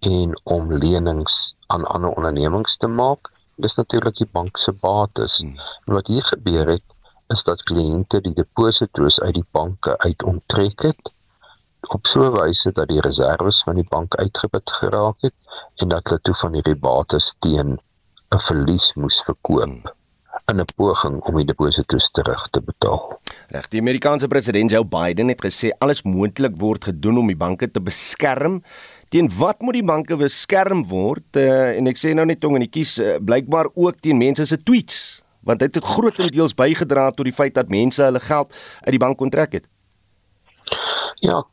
en 0.00 0.40
om 0.44 0.72
lenings 0.72 1.56
aan 1.66 1.84
ander 1.84 2.10
ondernemings 2.10 2.76
te 2.76 2.86
maak. 2.86 3.32
Dis 3.56 3.80
natuurlik 3.80 4.20
die 4.20 4.30
bank 4.32 4.58
se 4.58 4.72
bates. 4.72 5.38
Hmm. 5.38 5.56
En 5.86 5.92
wat 5.94 6.06
hier 6.06 6.24
gebeur 6.24 6.66
het, 6.76 6.97
is 7.34 7.44
dat 7.44 7.62
kliënte 7.70 8.20
die 8.24 8.34
deposito's 8.34 9.20
uit 9.20 9.34
die 9.34 9.48
banke 9.50 9.98
uit 9.98 10.22
onttrek 10.22 10.82
het 10.88 11.12
op 11.94 12.06
so 12.06 12.24
'n 12.24 12.34
wyse 12.36 12.72
dat 12.72 12.88
die 12.88 13.00
reserves 13.00 13.62
van 13.62 13.74
die 13.74 13.88
bank 13.88 14.14
uitgeput 14.14 14.70
geraak 14.80 15.20
het 15.20 15.34
en 15.76 15.88
dat 15.88 16.04
hulle 16.04 16.20
toe 16.20 16.34
van 16.34 16.54
hierdie 16.54 16.80
bates 16.88 17.34
teen 17.38 17.78
'n 18.34 18.40
verlies 18.48 18.94
moes 18.94 19.20
verkoop 19.24 19.94
in 20.48 20.60
'n 20.60 20.64
poging 20.76 21.20
om 21.20 21.36
die 21.36 21.44
deposito's 21.44 22.10
terug 22.10 22.48
te 22.50 22.60
betaal. 22.60 23.20
Reg, 23.48 23.68
die 23.68 23.80
Amerikaanse 23.80 24.28
president 24.28 24.70
Joe 24.70 24.84
Biden 24.84 25.28
het 25.28 25.44
gesê 25.44 25.68
alles 25.78 26.02
moontlik 26.02 26.56
word 26.56 26.84
gedoen 26.84 27.18
om 27.18 27.26
die 27.26 27.36
banke 27.36 27.70
te 27.70 27.80
beskerm. 27.80 28.62
Teen 29.08 29.30
wat 29.38 29.60
moet 29.60 29.74
die 29.74 29.84
banke 29.84 30.16
beskerm 30.16 30.86
word? 30.88 31.36
Uh, 31.36 31.76
en 31.76 31.86
ek 31.86 31.96
sê 31.96 32.14
nou 32.14 32.26
net 32.26 32.40
tong 32.40 32.56
en 32.56 32.68
kies 32.68 32.98
uh, 32.98 33.16
blykbaar 33.20 33.68
ook 33.74 34.00
teen 34.00 34.16
mense 34.16 34.44
se 34.44 34.62
tweets 34.62 35.22
want 35.40 35.58
dit 35.58 35.74
het 35.74 35.84
grootendeels 35.84 36.54
bygedra 36.54 37.10
tot 37.10 37.24
die 37.24 37.34
feit 37.34 37.54
dat 37.54 37.68
mense 37.68 38.02
hulle 38.02 38.20
geld 38.20 38.54
uit 38.80 38.94
die 38.96 39.02
bank 39.02 39.20
onttrek 39.20 39.52
het. 39.52 39.66
Ja, 41.20 41.44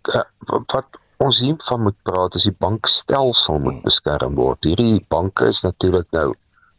wat 0.46 1.00
ons 1.18 1.40
hier 1.40 1.56
van 1.58 1.82
moet 1.82 1.98
praat 2.04 2.36
is 2.36 2.44
die 2.44 2.56
bankstelsel 2.60 3.60
moet 3.60 3.82
beskerm 3.82 4.36
word. 4.36 4.64
Hierdie 4.68 5.06
banke 5.08 5.48
is 5.48 5.62
natuurlik 5.62 6.08
nou 6.12 6.34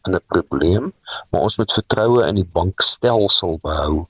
in 0.07 0.15
'n 0.15 0.23
probleem, 0.27 0.93
maar 1.29 1.41
ons 1.41 1.57
moet 1.57 1.73
vertroue 1.73 2.27
in 2.27 2.35
die 2.35 2.49
bankstelsel 2.59 3.59
behou 3.61 4.07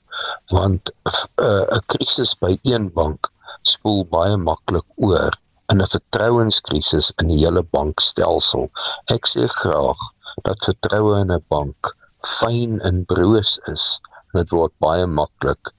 want 0.52 0.92
eh, 1.02 1.12
'n 1.44 1.74
uh, 1.76 1.82
krisis 1.86 2.38
by 2.38 2.58
een 2.62 2.92
bank 2.92 3.30
spoel 3.62 4.04
baie 4.04 4.36
maklik 4.36 4.86
oor 4.96 5.32
in 5.72 5.82
'n 5.82 5.92
vertrouenskrisis 5.94 7.12
in 7.22 7.28
die 7.28 7.40
hele 7.44 7.62
bankstelsel. 7.62 8.70
Ek 9.16 9.26
sê 9.32 9.46
graag 9.60 9.98
dat 10.42 10.64
vertroue 10.64 11.20
in 11.20 11.32
'n 11.32 11.44
bank 11.48 11.96
fyn 12.26 12.80
en 12.80 13.04
broos 13.04 13.58
is, 13.72 14.00
dit 14.34 14.50
word 14.50 14.74
baie 14.82 15.06
maklik 15.06 15.72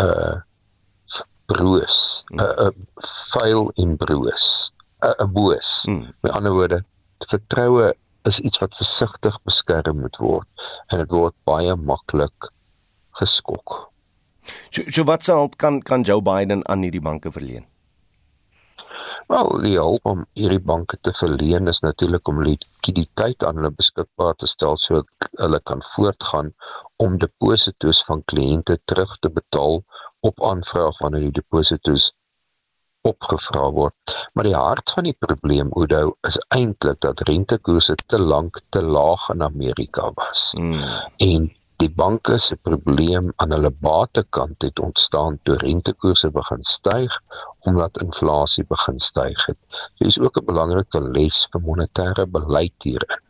uh 0.00 0.38
broos, 1.50 2.22
'n 2.30 2.38
mm. 2.38 2.40
uh, 2.40 2.66
uh, 2.66 3.06
vuil 3.34 3.72
en 3.82 3.96
broos, 3.98 4.44
'n 5.02 5.08
uh, 5.08 5.14
uh, 5.18 5.26
boos. 5.26 5.70
Mm. 5.88 6.12
Met 6.22 6.32
ander 6.32 6.52
woorde, 6.54 6.84
vertroue 7.26 7.94
is 8.28 8.38
iets 8.40 8.58
wat 8.62 8.76
versigtig 8.76 9.38
beskerm 9.42 10.00
moet 10.04 10.16
word 10.22 10.68
en 10.92 11.02
dit 11.02 11.10
word 11.10 11.34
baie 11.48 11.74
maklik 11.74 12.50
geskok. 13.18 13.90
So, 14.70 14.86
so 14.88 15.04
wat 15.04 15.26
sal 15.26 15.50
kan 15.56 15.80
kan 15.82 16.06
Joe 16.06 16.22
Biden 16.22 16.62
aan 16.68 16.86
hierdie 16.86 17.02
banke 17.02 17.32
verleen? 17.32 17.66
Wel, 19.30 19.60
die 19.62 19.76
hulp 19.78 20.08
om 20.10 20.22
hierdie 20.34 20.62
banke 20.68 20.96
te 21.06 21.12
verleen 21.14 21.70
is 21.70 21.78
natuurlik 21.84 22.28
om 22.32 22.40
likwiditeit 22.42 23.44
aan 23.46 23.60
hulle 23.60 23.70
beskikbaar 23.80 24.32
te 24.40 24.48
stel 24.50 24.78
sodat 24.82 25.28
hulle 25.42 25.60
kan 25.70 25.84
voortgaan 25.92 26.48
om 27.04 27.14
deposito's 27.24 28.00
van 28.08 28.24
kliënte 28.32 28.80
terug 28.90 29.12
te 29.22 29.30
betaal 29.36 29.78
op 30.30 30.42
aanvraag 30.48 30.98
wanneer 31.04 31.28
die 31.28 31.38
deposito's 31.38 32.08
opgevra 33.06 33.68
word. 33.78 34.16
Maar 34.34 34.50
die 34.50 34.58
hart 34.58 34.90
van 34.96 35.06
die 35.06 35.16
probleem 35.26 35.70
Oudo 35.78 36.02
is 36.26 36.40
eintlik 36.58 36.98
dat 37.06 37.22
rentekoerse 37.30 37.94
te 38.10 38.18
lank 38.18 38.60
te 38.74 38.82
laag 38.82 39.30
in 39.36 39.46
Amerika 39.46 40.10
was. 40.18 40.50
Mm. 40.58 40.82
En 41.30 41.50
Die 41.80 41.88
banke 41.88 42.34
se 42.44 42.56
probleem 42.60 43.30
aan 43.40 43.54
hulle 43.54 43.70
batekant 43.84 44.64
het 44.66 44.80
ontstaan 44.84 45.38
toe 45.48 45.54
rentekoerse 45.62 46.28
begin 46.34 46.64
styg 46.68 47.14
omdat 47.68 48.00
inflasie 48.00 48.64
begin 48.68 48.98
styg 48.98 49.46
het. 49.46 49.90
Dit 49.98 50.08
is 50.08 50.18
ook 50.18 50.36
'n 50.40 50.44
belangrike 50.44 51.00
les 51.00 51.46
vir 51.50 51.60
monetêre 51.60 52.26
beleid 52.26 52.74
hierin. 52.82 53.20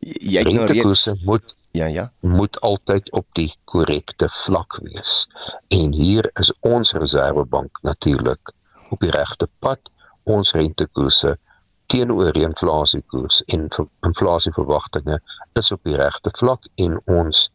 Jy 0.00 0.42
het 0.42 0.54
nou 0.54 0.66
reeds 0.66 1.12
moet 1.24 1.56
ja 1.70 1.86
ja 1.86 2.12
moet 2.20 2.60
altyd 2.60 3.10
op 3.12 3.26
die 3.32 3.54
korrekte 3.64 4.28
vlak 4.28 4.78
wees. 4.82 5.28
En 5.68 5.92
hier 5.92 6.30
is 6.34 6.52
ons 6.60 6.92
reservebank 6.92 7.78
natuurlik 7.82 8.52
op 8.90 9.00
die 9.00 9.10
regte 9.10 9.48
pad. 9.58 9.80
Ons 10.22 10.52
rentekoerse 10.52 11.38
teenoor 11.86 12.32
die 12.32 12.44
inflasiekoers 12.44 13.42
en 13.44 13.68
inflasieverwagtinge 14.00 15.20
is 15.52 15.72
op 15.72 15.80
die 15.82 15.96
regte 15.96 16.30
vlak 16.36 16.68
en 16.74 17.00
ons 17.04 17.50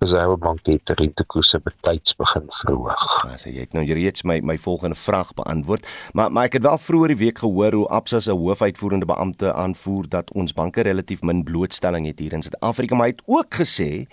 Reservebank 0.00 0.64
het 0.64 0.90
rentekoerse 0.96 1.58
betyds 1.60 2.14
begin 2.16 2.46
verhoog. 2.48 3.02
Ja, 3.28 3.34
so 3.36 3.50
jy 3.52 3.66
het 3.66 3.74
nou 3.76 3.82
reeds 3.84 4.24
my 4.24 4.38
my 4.40 4.56
volgende 4.58 4.96
vraag 4.96 5.34
beantwoord, 5.36 5.84
maar 6.16 6.32
maar 6.32 6.48
ek 6.48 6.56
het 6.56 6.64
wel 6.64 6.80
vroeër 6.80 7.12
die 7.12 7.18
week 7.26 7.42
gehoor 7.44 7.76
hoe 7.76 7.88
Absa 7.92 8.20
se 8.24 8.32
hoofuitvoerende 8.32 9.04
beampte 9.10 9.52
aanvoer 9.52 10.08
dat 10.08 10.32
ons 10.32 10.56
banke 10.56 10.80
relatief 10.88 11.20
min 11.20 11.44
blootstelling 11.44 12.08
het 12.08 12.18
hier 12.18 12.32
in 12.32 12.42
Suid-Afrika, 12.42 12.96
maar 12.96 13.10
hy 13.10 13.16
het 13.18 13.26
ook 13.28 13.60
gesê 13.60 14.06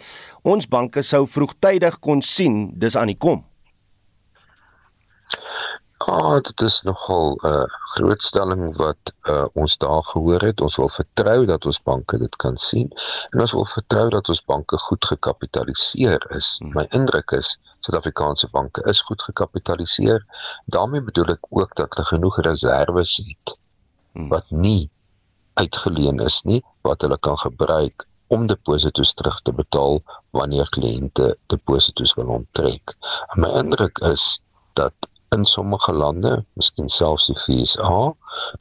ons 0.44 0.68
banke 0.68 1.02
sou 1.08 1.24
vroegtydig 1.28 2.00
kon 2.04 2.22
sien 2.22 2.74
dis 2.76 3.00
aan 3.00 3.14
die 3.16 3.18
kom. 3.18 3.46
Ah, 5.98 6.40
dit 6.42 6.62
is 6.62 6.82
nogal 6.82 7.40
'n 7.42 7.48
uh, 7.48 7.64
groot 7.94 8.22
stelling 8.22 8.76
wat 8.78 9.14
uh, 9.22 9.46
ons 9.54 9.78
daar 9.78 10.04
gehoor 10.04 10.42
het. 10.42 10.62
Ons 10.62 10.76
wil 10.76 10.90
vertrou 10.90 11.46
dat 11.46 11.66
ons 11.66 11.82
banke 11.82 12.18
dit 12.18 12.36
kan 12.36 12.58
sien 12.58 12.92
en 13.30 13.42
ons 13.42 13.52
wil 13.52 13.66
vertrou 13.66 14.10
dat 14.10 14.30
ons 14.30 14.44
banke 14.46 14.78
goed 14.78 15.06
gekapitaliseer 15.06 16.22
is. 16.36 16.58
Hmm. 16.60 16.74
My 16.74 16.86
indruk 16.90 17.32
is 17.32 17.60
Suid-Afrikaanse 17.80 18.50
banke 18.50 18.84
is 18.84 19.02
goed 19.02 19.22
gekapitaliseer. 19.22 20.26
daarmee 20.66 21.02
bedoel 21.02 21.34
ek 21.34 21.46
ook 21.50 21.76
dat 21.76 21.94
hulle 21.96 22.08
genoeg 22.08 22.40
reserves 22.42 23.18
het 23.18 23.58
hmm. 24.14 24.30
wat 24.30 24.50
nie 24.50 24.92
uitgeleen 25.54 26.20
is 26.20 26.42
nie 26.44 26.62
wat 26.82 27.02
hulle 27.02 27.18
kan 27.18 27.38
gebruik 27.38 28.06
om 28.28 28.48
deposito's 28.48 29.14
terug 29.14 29.42
te 29.42 29.52
betaal 29.52 30.02
wanneer 30.30 30.70
kliënte 30.70 31.36
deposito's 31.48 32.14
wil 32.14 32.34
onttrek. 32.42 32.98
En 33.34 33.40
my 33.42 33.50
indruk 33.66 33.98
is 33.98 34.44
dat 34.74 34.94
in 35.36 35.46
sommige 35.46 35.94
lande, 35.94 36.46
miskien 36.54 36.90
selfs 36.90 37.28
die 37.28 37.38
FSA, 37.44 38.14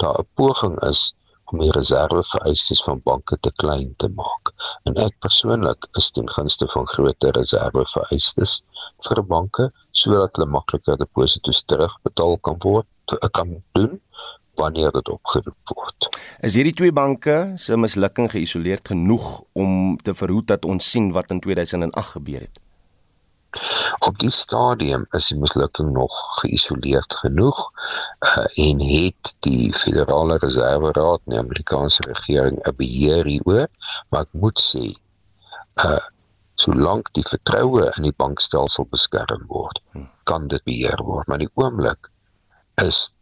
daar 0.03 0.19
'n 0.19 0.29
poging 0.35 0.77
is 0.89 1.15
om 1.53 1.61
die 1.63 1.71
reservevereistes 1.71 2.83
van 2.83 3.01
banke 3.05 3.39
te 3.41 3.53
klein 3.63 3.95
te 3.97 4.09
maak. 4.09 4.51
En 4.85 4.97
ek 5.03 5.15
persoonlik 5.23 5.87
is 6.01 6.11
ten 6.11 6.29
gunste 6.31 6.69
van 6.73 6.87
groter 6.87 7.37
reservevereistes 7.39 8.67
vir 9.07 9.23
banke 9.23 9.71
sodat 9.91 10.37
hulle 10.37 10.51
makliker 10.51 10.99
deposito's 10.99 11.63
terugbetaal 11.71 12.39
kan 12.39 12.59
word, 12.67 12.87
kan 13.31 13.63
doen 13.73 14.01
wanneer 14.57 14.91
dit 14.91 15.09
opgeroep 15.09 15.75
word. 15.75 16.09
Is 16.41 16.57
hierdie 16.59 16.75
twee 16.75 16.93
banke 16.93 17.55
se 17.61 17.77
mislukking 17.77 18.31
geïsoleerd 18.33 18.89
genoeg 18.89 19.43
om 19.53 19.97
te 20.03 20.15
verhoed 20.15 20.49
dat 20.53 20.65
ons 20.65 20.91
sien 20.91 21.13
wat 21.13 21.31
in 21.31 21.41
2008 21.45 22.17
gebeur 22.19 22.49
het? 22.49 22.66
Op 24.07 24.19
die 24.19 24.31
stadium 24.31 25.07
is 25.19 25.29
die 25.33 25.39
mislukking 25.39 25.93
nog 25.93 26.17
geïsoleerd 26.41 27.15
genoeg 27.23 27.61
uh, 28.27 28.45
en 28.67 28.81
het 28.81 29.33
die 29.47 29.73
Federale 29.75 30.39
Reserve 30.43 30.93
Raad, 30.99 31.21
die 31.25 31.39
Amerikaanse 31.39 32.03
regering, 32.09 32.59
'n 32.63 32.77
beheer 32.77 33.25
hieroor, 33.25 33.69
maar 34.09 34.29
ek 34.29 34.33
moet 34.45 34.63
sê, 34.63 34.93
uh 35.85 36.03
solank 36.57 37.11
die 37.13 37.25
vertroue 37.29 37.91
in 37.99 38.07
die 38.09 38.15
bankstelsel 38.17 38.87
beskerm 38.89 39.43
word, 39.53 39.81
kan 40.25 40.47
dit 40.49 40.63
beheer 40.65 41.03
word, 41.05 41.29
maar 41.29 41.43
die 41.43 41.53
oomblik 41.61 42.09
is 42.81 43.13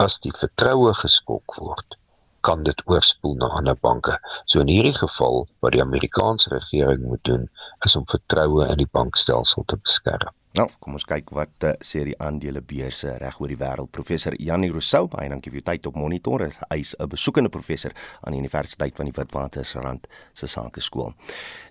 as 0.00 0.16
die 0.24 0.32
vertroue 0.32 0.94
geskok 0.96 1.58
word, 1.60 1.99
kan 2.40 2.62
dit 2.62 2.82
oorspoel 2.84 3.34
na 3.38 3.46
ander 3.60 3.76
banke. 3.76 4.16
So 4.44 4.60
in 4.64 4.72
hierdie 4.72 4.96
geval 4.96 5.46
wat 5.60 5.72
die 5.76 5.82
Amerikaanse 5.82 6.52
regering 6.54 7.06
moet 7.06 7.24
doen 7.24 7.48
is 7.86 7.96
om 7.96 8.08
vertroue 8.08 8.68
in 8.68 8.82
die 8.82 8.90
bankstelsel 8.90 9.64
te 9.66 9.78
beskerm. 9.82 10.34
Nou, 10.50 10.64
kom 10.82 10.96
ons 10.98 11.04
kyk 11.06 11.28
wat 11.30 11.62
uh, 11.62 11.76
sê 11.86 12.00
die 12.08 12.16
aandelebeurse 12.18 13.12
reg 13.22 13.36
oor 13.38 13.52
die 13.52 13.58
wêreld. 13.60 13.92
Professor 13.94 14.34
Janie 14.34 14.72
Rousseau, 14.74 15.06
baie 15.06 15.28
dankie 15.30 15.52
vir 15.52 15.60
u 15.60 15.66
tyd 15.68 15.84
op 15.86 15.94
monitor. 15.94 16.42
Hy 16.42 16.78
is 16.82 16.96
'n 16.98 17.06
besoekende 17.06 17.48
professor 17.54 17.92
aan 18.26 18.34
die 18.34 18.40
Universiteit 18.42 18.96
van 18.96 19.06
die 19.06 19.14
Witwatersrand 19.14 20.08
se 20.34 20.48
Sakeskool. 20.48 21.14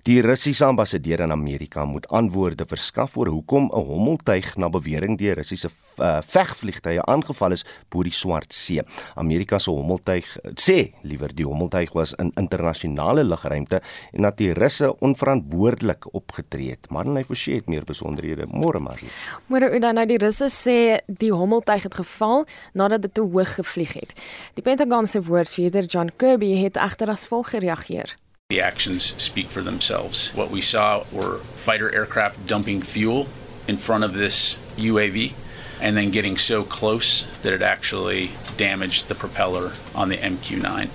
Die 0.04 0.22
Russiese 0.22 0.66
ambassadeur 0.66 1.20
in 1.20 1.32
Amerika 1.32 1.84
moet 1.86 2.08
antwoorde 2.08 2.66
verskaf 2.66 3.18
oor 3.18 3.28
hoekom 3.28 3.68
'n 3.68 3.84
hommeltuig 3.84 4.56
na 4.56 4.70
bewering 4.70 5.18
deur 5.18 5.36
Russiese 5.36 5.70
uh, 5.98 6.22
vegvliegtuie 6.22 7.02
aangeval 7.04 7.52
is 7.52 7.66
bo 7.90 8.02
die 8.04 8.16
Swart 8.16 8.54
See. 8.54 8.82
Amerika 9.16 9.60
se 9.60 9.72
hommeltuig 9.72 10.38
sê 10.56 10.94
liewer 11.04 11.36
die 11.36 11.46
hommeltuig 11.46 11.92
was 11.94 12.14
in 12.14 12.32
internasionale 12.38 13.24
lugruimte 13.24 13.82
en 14.14 14.22
dat 14.22 14.38
die 14.38 14.54
Russe 14.54 14.96
onverantwoordelik 15.00 16.14
opgetree 16.14 16.70
het. 16.70 16.90
Marlene 16.90 17.26
Forsie 17.26 17.56
het 17.56 17.68
meer 17.68 17.84
besonderhede. 17.84 18.48
Môre 18.70 18.80
Marlene. 18.80 19.10
Môre 19.50 19.82
dan 19.82 19.98
nou 19.98 20.06
die 20.06 20.20
Russe 20.22 20.46
sê 20.54 21.02
die 21.10 21.34
hommeltuig 21.34 21.88
het 21.88 21.96
geval 21.98 22.46
nadat 22.78 23.02
dit 23.02 23.14
te 23.18 23.26
hoog 23.26 23.56
gevlieg 23.58 23.94
het. 23.98 24.14
Die 24.54 24.62
Pentagon 24.62 25.08
se 25.08 25.22
woordvoerder 25.26 25.90
John 25.90 26.12
Kirby 26.18 26.54
het 26.62 26.78
egter 26.78 27.10
as 27.10 27.26
volg 27.26 27.50
gereageer. 27.50 28.14
The 28.50 28.62
actions 28.62 29.14
speak 29.18 29.50
for 29.50 29.64
themselves. 29.64 30.32
What 30.36 30.52
we 30.52 30.62
saw 30.62 31.04
were 31.12 31.40
fighter 31.56 31.90
aircraft 31.94 32.46
dumping 32.46 32.84
fuel 32.84 33.28
in 33.68 33.78
front 33.78 34.04
of 34.04 34.14
this 34.14 34.58
UAV 34.78 35.34
and 35.82 35.96
then 35.96 36.12
getting 36.12 36.38
so 36.38 36.64
close 36.64 37.26
that 37.42 37.54
it 37.54 37.62
actually 37.62 38.32
damaged 38.58 39.08
the 39.08 39.16
propeller 39.16 39.72
on 39.96 40.10
the 40.10 40.18
MQ 40.18 40.62
9. 40.62 40.90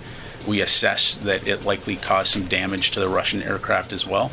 We 0.47 0.61
assess 0.61 1.16
that 1.25 1.47
it 1.47 1.64
likely 1.64 1.97
caused 1.97 2.33
some 2.33 2.47
damage 2.47 2.91
to 2.91 3.01
the 3.01 3.09
Russian 3.09 3.43
aircraft 3.43 3.93
as 3.93 4.07
well. 4.07 4.31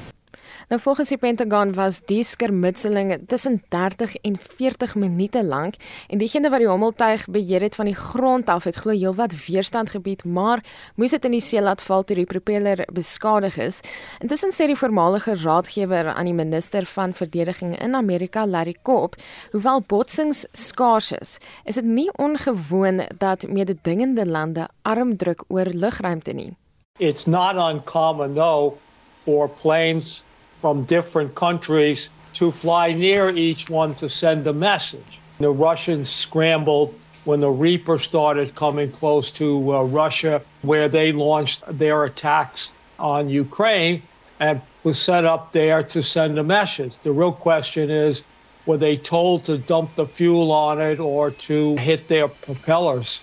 Nou 0.72 0.84
volgens 0.84 1.10
die 1.10 1.18
Pentagon 1.18 1.74
was 1.74 1.98
die 2.08 2.24
skermutselinge 2.24 3.26
tussen 3.28 3.58
30 3.70 4.16
en 4.16 4.38
40 4.38 4.94
minute 4.96 5.44
lank 5.44 5.74
en 6.08 6.22
diegene 6.22 6.48
wat 6.50 6.64
die 6.64 6.70
hommeltuig 6.70 7.26
beheer 7.28 7.66
het 7.66 7.76
van 7.76 7.90
die 7.90 7.96
grond 7.96 8.48
af 8.48 8.64
het 8.64 8.80
glo 8.80 8.96
heelwat 8.96 9.36
weerstand 9.48 9.92
gebied, 9.92 10.24
maar 10.24 10.64
moes 10.96 11.12
dit 11.12 11.28
in 11.28 11.36
die 11.36 11.42
see 11.44 11.60
laat 11.60 11.84
val 11.84 12.08
toe 12.08 12.16
die 12.22 12.26
propeller 12.26 12.86
beskadig 12.88 13.60
is. 13.60 13.82
Intussen 14.24 14.56
sê 14.56 14.70
die 14.72 14.80
voormalige 14.80 15.36
raadgewer 15.44 16.14
aan 16.14 16.32
die 16.32 16.38
minister 16.40 16.88
van 16.94 17.12
verdediging 17.20 17.76
in 17.76 18.00
Amerika, 18.00 18.48
Larry 18.48 18.78
Kopp, 18.82 19.20
hoewel 19.52 19.84
botsings 19.84 20.46
skaars 20.56 21.12
is, 21.20 21.38
is 21.68 21.76
dit 21.76 21.86
nie 22.00 22.08
ongewoon 22.16 23.10
dat 23.20 23.44
mededingende 23.44 24.24
lande 24.24 24.72
arm 24.88 25.18
druk 25.18 25.44
oor 25.50 25.68
lugruimte 25.68 26.32
nie. 26.32 26.54
It's 26.98 27.28
not 27.28 27.60
uncommon 27.60 28.40
though 28.40 28.80
for 29.26 29.50
planes 29.50 30.24
from 30.62 30.84
different 30.84 31.36
countries 31.36 32.10
to 32.34 32.52
fly 32.52 32.94
near 32.94 33.30
each 33.30 33.70
one 33.70 33.96
to 33.96 34.08
send 34.08 34.48
a 34.48 34.54
message. 34.54 35.20
The 35.40 35.52
Russians 35.52 36.10
scrambled 36.10 36.94
when 37.24 37.40
the 37.40 37.50
Reaper 37.50 37.98
started 38.00 38.56
coming 38.56 38.92
close 38.92 39.32
to 39.34 39.76
uh, 39.76 39.84
Russia, 39.84 40.42
where 40.62 40.88
they 40.88 41.12
launched 41.12 41.64
their 41.68 42.04
attacks 42.06 42.72
on 43.00 43.30
Ukraine 43.30 44.02
and 44.40 44.62
was 44.84 45.00
set 45.00 45.26
up 45.26 45.52
there 45.52 45.84
to 45.84 46.02
send 46.02 46.40
a 46.40 46.44
message. 46.44 46.98
The 47.00 47.12
real 47.12 47.34
question 47.34 47.90
is 47.90 48.24
were 48.66 48.78
they 48.78 48.98
told 48.98 49.44
to 49.46 49.58
dump 49.58 49.96
the 49.96 50.06
fuel 50.06 50.52
on 50.52 50.80
it 50.80 51.00
or 51.00 51.32
to 51.32 51.76
hit 51.78 52.08
their 52.08 52.28
propellers? 52.28 53.22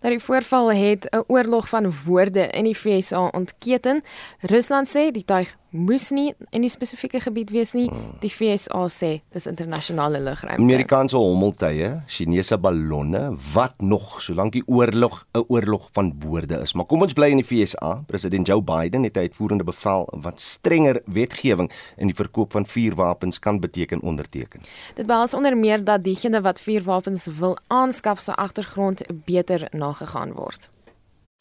dat 0.00 0.10
die 0.10 0.24
voorval 0.24 0.72
het 0.72 1.06
'n 1.10 1.24
oorlog 1.26 1.68
van 1.68 1.92
woorde 2.04 2.46
in 2.46 2.64
die 2.64 2.76
VSA 2.78 3.26
ontketen. 3.26 4.04
Rusland 4.40 4.88
sê 4.88 5.10
die 5.10 5.24
tuig 5.24 5.56
moes 5.76 6.10
nie 6.10 6.34
in 6.50 6.64
die 6.64 6.70
spesifieke 6.70 7.20
gebied 7.20 7.50
wees 7.54 7.72
nie. 7.76 7.86
Die 8.22 8.30
FSA 8.30 8.86
sê 8.92 9.10
dis 9.34 9.46
internasionale 9.46 10.20
lugruimte. 10.22 10.62
Amerikaanse 10.62 11.18
hommeltuie, 11.20 11.90
Chinese 12.06 12.58
ballonne, 12.58 13.36
wat 13.54 13.76
nog 13.80 14.20
solank 14.24 14.52
die 14.56 14.64
oorlog 14.66 15.24
'n 15.34 15.44
oorlog 15.48 15.88
van 15.92 16.12
woorde 16.18 16.60
is. 16.62 16.74
Maar 16.74 16.86
kom 16.86 17.02
ons 17.02 17.12
bly 17.12 17.30
in 17.30 17.42
die 17.42 17.44
FSA. 17.44 18.04
President 18.06 18.46
Joe 18.46 18.62
Biden 18.62 19.02
het 19.02 19.16
'n 19.16 19.28
uitvoerende 19.28 19.64
bevel 19.64 20.08
wat 20.10 20.40
strenger 20.40 21.00
wetgewing 21.04 21.70
in 21.96 22.06
die 22.06 22.14
verkoop 22.16 22.52
van 22.52 22.66
vuurwapens 22.66 23.38
kan 23.38 23.60
beteken 23.60 24.00
onderteken. 24.00 24.60
Dit 24.94 25.06
behels 25.06 25.34
onder 25.34 25.56
meer 25.56 25.84
dat 25.84 26.04
diegene 26.04 26.40
wat 26.40 26.60
vuurwapens 26.60 27.26
wil 27.26 27.58
aanskaf 27.66 28.20
se 28.20 28.34
agtergrond 28.34 29.02
beter 29.24 29.68
nagegaan 29.70 30.32
word. 30.32 30.70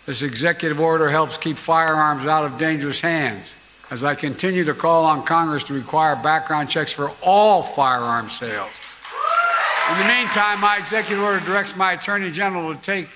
This 0.06 0.22
executive 0.22 0.82
order 0.82 1.10
helps 1.10 1.38
keep 1.38 1.58
firearms 1.58 2.26
out 2.26 2.52
of 2.52 2.58
dangerous 2.58 3.02
hands. 3.02 3.56
As 3.92 4.04
I 4.04 4.16
continue 4.16 4.64
to 4.66 4.74
call 4.74 5.06
on 5.06 5.22
Congress 5.24 5.64
to 5.66 5.74
require 5.74 6.16
background 6.16 6.70
checks 6.70 6.92
for 6.92 7.12
all 7.22 7.62
firearm 7.62 8.30
sales. 8.30 8.80
In 9.92 10.00
the 10.00 10.08
meantime, 10.08 10.60
my 10.60 10.78
executive 10.78 11.24
order 11.24 11.40
directs 11.46 11.76
my 11.76 11.94
Attorney 11.94 12.32
General 12.32 12.74
to 12.74 12.82
take 12.82 13.08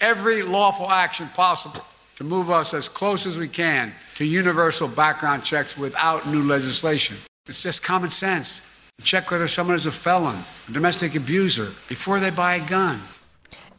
every 0.00 0.42
lawful 0.42 0.90
action 0.90 1.28
possible 1.34 1.84
to 2.16 2.24
move 2.24 2.50
us 2.50 2.74
as 2.74 2.88
close 2.88 3.26
as 3.26 3.38
we 3.38 3.48
can 3.48 3.92
to 4.14 4.24
universal 4.24 4.86
background 4.86 5.42
checks 5.42 5.76
without 5.76 6.26
new 6.28 6.42
legislation. 6.42 7.16
It's 7.46 7.62
just 7.62 7.82
common 7.82 8.10
sense. 8.10 8.62
Check 9.02 9.30
whether 9.32 9.48
someone 9.48 9.74
is 9.74 9.86
a 9.86 9.92
felon, 9.92 10.38
a 10.68 10.72
domestic 10.72 11.16
abuser, 11.16 11.70
before 11.88 12.20
they 12.20 12.30
buy 12.30 12.56
a 12.56 12.68
gun. 12.68 13.00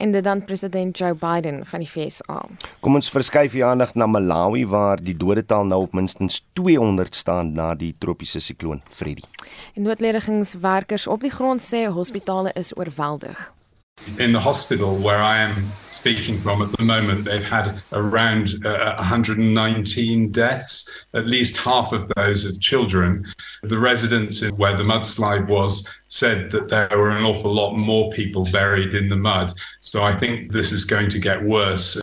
En 0.03 0.11
dit 0.11 0.23
dan 0.23 0.43
president 0.43 0.97
Joe 0.97 1.15
Biden 1.15 1.65
van 1.65 1.79
die 1.79 1.87
FSA. 1.87 2.41
Kom 2.83 2.99
ons 2.99 3.11
verskuif 3.11 3.55
die 3.55 3.63
aandag 3.63 3.93
na 3.95 4.07
Malawi 4.09 4.65
waar 4.67 4.99
die 4.99 5.15
dodetal 5.15 5.63
nou 5.69 5.79
op 5.85 5.95
minstens 5.95 6.41
200 6.59 7.15
staan 7.15 7.53
na 7.55 7.71
die 7.75 7.93
tropiese 8.03 8.43
sikloon 8.43 8.83
Freddy. 8.91 9.23
En 9.73 9.87
noodledigingswerkers 9.87 11.07
op 11.07 11.23
die 11.23 11.31
grond 11.31 11.63
sê 11.63 11.85
hospitale 11.87 12.51
is 12.59 12.75
oorweldig. 12.77 13.51
In 14.19 14.31
the 14.31 14.39
hospital 14.39 14.97
where 14.97 15.23
I 15.23 15.37
am 15.39 15.55
speaking 15.89 16.37
from 16.37 16.61
at 16.61 16.71
the 16.73 16.83
moment, 16.83 17.25
they've 17.25 17.43
had 17.43 17.81
around 17.93 18.63
uh, 18.65 18.95
119 18.97 20.29
deaths. 20.29 21.05
At 21.13 21.25
least 21.25 21.57
half 21.57 21.93
of 21.93 22.11
those 22.15 22.45
of 22.45 22.59
children. 22.59 23.25
The 23.63 23.79
residents 23.79 24.47
where 24.51 24.75
the 24.77 24.83
mudslide 24.83 25.47
was 25.47 25.87
said 26.07 26.51
that 26.51 26.67
there 26.67 26.89
were 26.97 27.09
an 27.09 27.23
awful 27.23 27.53
lot 27.53 27.75
more 27.75 28.11
people 28.11 28.45
buried 28.51 28.93
in 28.93 29.09
the 29.09 29.15
mud. 29.15 29.53
So 29.79 30.03
I 30.03 30.15
think 30.15 30.51
this 30.51 30.71
is 30.71 30.85
going 30.85 31.09
to 31.09 31.19
get 31.19 31.41
worse. 31.43 31.99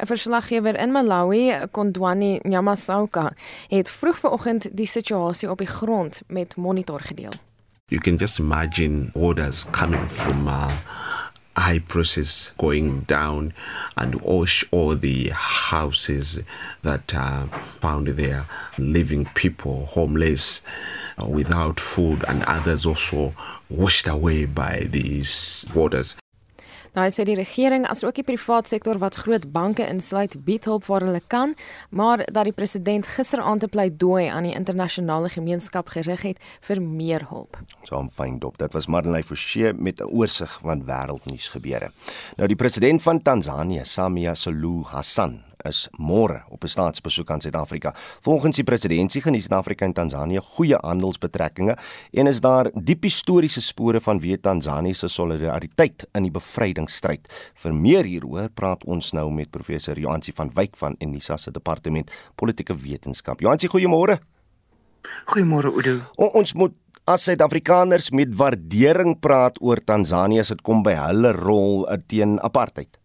'n 0.00 0.06
Verslaggewer 0.06 0.76
in 0.76 0.92
Malawi, 0.92 1.68
Kondwani 1.70 2.40
Nyamasauka, 2.42 3.32
het 3.68 3.90
vroeg 3.90 4.18
vanoggend 4.18 4.68
die 4.72 4.86
situasie 4.86 5.50
op 5.50 5.58
die 5.58 5.66
grond 5.66 6.22
met 6.26 6.56
Monitor 6.56 7.00
gedeel. 7.00 7.32
You 7.90 8.00
can 8.00 8.16
just 8.16 8.38
imagine 8.38 9.10
orders 9.14 9.64
coming 9.70 10.08
from 10.10 10.46
uh, 10.46 10.70
high 11.58 11.78
prices 11.78 12.52
going 12.58 13.00
down 13.00 13.52
and 13.96 14.14
all, 14.22 14.46
all 14.70 14.94
the 14.94 15.28
houses 15.30 16.40
that 16.82 17.14
are 17.14 17.46
found 17.80 18.08
there, 18.08 18.46
leaving 18.78 19.24
people 19.34 19.86
homeless 19.86 20.62
uh, 21.22 21.26
without 21.26 21.80
food 21.80 22.24
and 22.28 22.42
others 22.44 22.86
also 22.86 23.34
washed 23.68 24.06
away 24.06 24.44
by 24.44 24.86
these 24.90 25.66
waters. 25.74 26.16
Nou 26.94 27.04
hy 27.04 27.10
sê 27.12 27.24
die 27.28 27.36
regering 27.38 27.86
as 27.86 28.04
ook 28.04 28.14
die 28.14 28.26
privaat 28.26 28.68
sektor 28.68 28.98
wat 28.98 29.14
groot 29.14 29.46
banke 29.52 29.86
insluit 29.86 30.36
bied 30.44 30.64
hulp 30.64 30.86
waar 30.86 31.04
hulle 31.06 31.22
kan, 31.26 31.54
maar 31.90 32.24
dat 32.26 32.44
die 32.44 32.52
president 32.52 33.06
gisteraand 33.06 33.64
'n 33.64 33.68
pleidooi 33.68 34.26
aan 34.26 34.44
die 34.44 34.54
internasionale 34.54 35.28
gemeenskap 35.28 35.88
gerig 35.88 36.22
het 36.22 36.38
vir 36.60 36.82
meer 36.82 37.26
hulp. 37.28 37.58
Saam 37.82 38.10
fyn 38.10 38.38
dop. 38.38 38.58
Dit 38.58 38.72
was 38.72 38.86
Marlene 38.86 39.22
Forsie 39.22 39.72
met 39.72 40.00
'n 40.00 40.04
oorsig 40.04 40.58
van 40.62 40.84
wêreldnuus 40.84 41.48
gebeure. 41.48 41.90
Nou 42.36 42.48
die 42.48 42.56
president 42.56 43.02
van 43.02 43.22
Tansanië, 43.22 43.84
Samia 43.84 44.34
Suluhu 44.34 44.82
Hassan, 44.82 45.47
is 45.68 45.88
môre 45.98 46.42
op 46.48 46.64
'n 46.64 46.68
staatsbesoek 46.68 47.30
aan 47.30 47.40
Suid-Afrika. 47.40 47.94
Volgens 48.22 48.56
die 48.56 48.64
presidentsie 48.64 49.22
geniet 49.22 49.42
Suid-Afrika 49.42 49.84
en 49.84 49.92
Tansanië 49.92 50.40
goeie 50.40 50.78
handelsbetrekkinge 50.80 51.76
en 52.12 52.26
is 52.26 52.40
daar 52.40 52.70
diep 52.74 53.02
historiese 53.02 53.60
spore 53.60 54.00
van 54.00 54.20
wie 54.20 54.40
Tansanië 54.40 54.94
se 54.94 55.08
solidariteit 55.08 56.06
in 56.14 56.22
die 56.22 56.30
bevrydingsstryd. 56.30 57.28
Vir 57.54 57.74
meer 57.74 58.04
hieroor 58.04 58.48
praat 58.54 58.84
ons 58.84 59.12
nou 59.12 59.30
met 59.30 59.50
professor 59.50 59.98
Joansi 59.98 60.32
van 60.32 60.50
Wyk 60.54 60.76
van 60.76 60.96
Unisa 61.00 61.36
se 61.36 61.50
departement 61.50 62.10
politieke 62.34 62.76
wetenskap. 62.76 63.40
Joansi, 63.40 63.68
goeiemôre. 63.68 64.18
Goeiemôre 65.26 65.72
Oudo. 65.72 66.00
O, 66.16 66.24
ons 66.24 66.54
moet 66.54 66.74
as 67.08 67.24
Suid-Afrikaners 67.24 68.10
met 68.10 68.34
waardering 68.36 69.16
praat 69.20 69.56
oor 69.64 69.80
Tansanië 69.80 70.40
as 70.40 70.52
dit 70.52 70.62
kom 70.62 70.82
by 70.84 70.96
hulle 70.98 71.32
rol 71.32 71.86
teen 72.06 72.36
apartheid. 72.44 72.98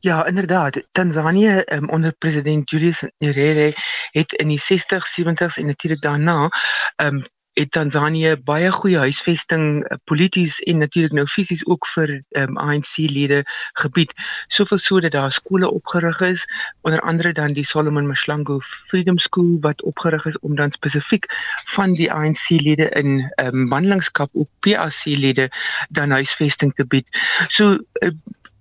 Ja, 0.00 0.26
inderdaad. 0.26 0.86
Tanzanië 0.92 1.62
um, 1.72 1.88
onder 1.88 2.12
president 2.12 2.70
Julius 2.70 3.10
Nyerere 3.18 3.72
het 4.10 4.32
in 4.32 4.48
die 4.48 4.60
60s, 4.60 5.20
70s 5.20 5.56
en 5.56 5.66
natuurlik 5.66 6.02
daarna 6.02 6.48
um 6.96 7.22
het 7.58 7.70
Tansanië 7.74 8.36
baie 8.46 8.70
goeie 8.72 8.98
huisvesting 9.02 9.82
uh, 9.82 9.96
polities 10.06 10.60
en 10.70 10.78
natuurlik 10.78 11.14
nou 11.16 11.26
fisies 11.26 11.64
ook 11.66 11.86
vir 11.90 12.12
um, 12.38 12.58
ANC-lede 12.58 13.42
gebied. 13.80 14.12
Soveel 14.54 14.78
so 14.78 15.00
dat 15.02 15.12
daar 15.16 15.32
skole 15.32 15.70
opgerig 15.70 16.20
is, 16.20 16.44
onder 16.86 17.00
andere 17.00 17.32
dan 17.32 17.52
die 17.52 17.66
Solomon 17.66 18.06
Mashlangu 18.06 18.60
Freedom 18.62 19.18
School 19.18 19.56
wat 19.60 19.82
opgerig 19.82 20.26
is 20.26 20.38
om 20.38 20.54
dan 20.54 20.70
spesifiek 20.70 21.26
van 21.74 21.96
die 21.98 22.12
ANC-lede 22.12 22.88
in 23.00 23.26
um, 23.42 23.68
wandelingskap 23.68 24.30
op 24.32 24.50
PAC-lede 24.60 25.50
dan 25.88 26.14
huisvesting 26.14 26.74
te 26.74 26.86
bied. 26.86 27.06
So 27.48 27.74
uh, 27.74 28.14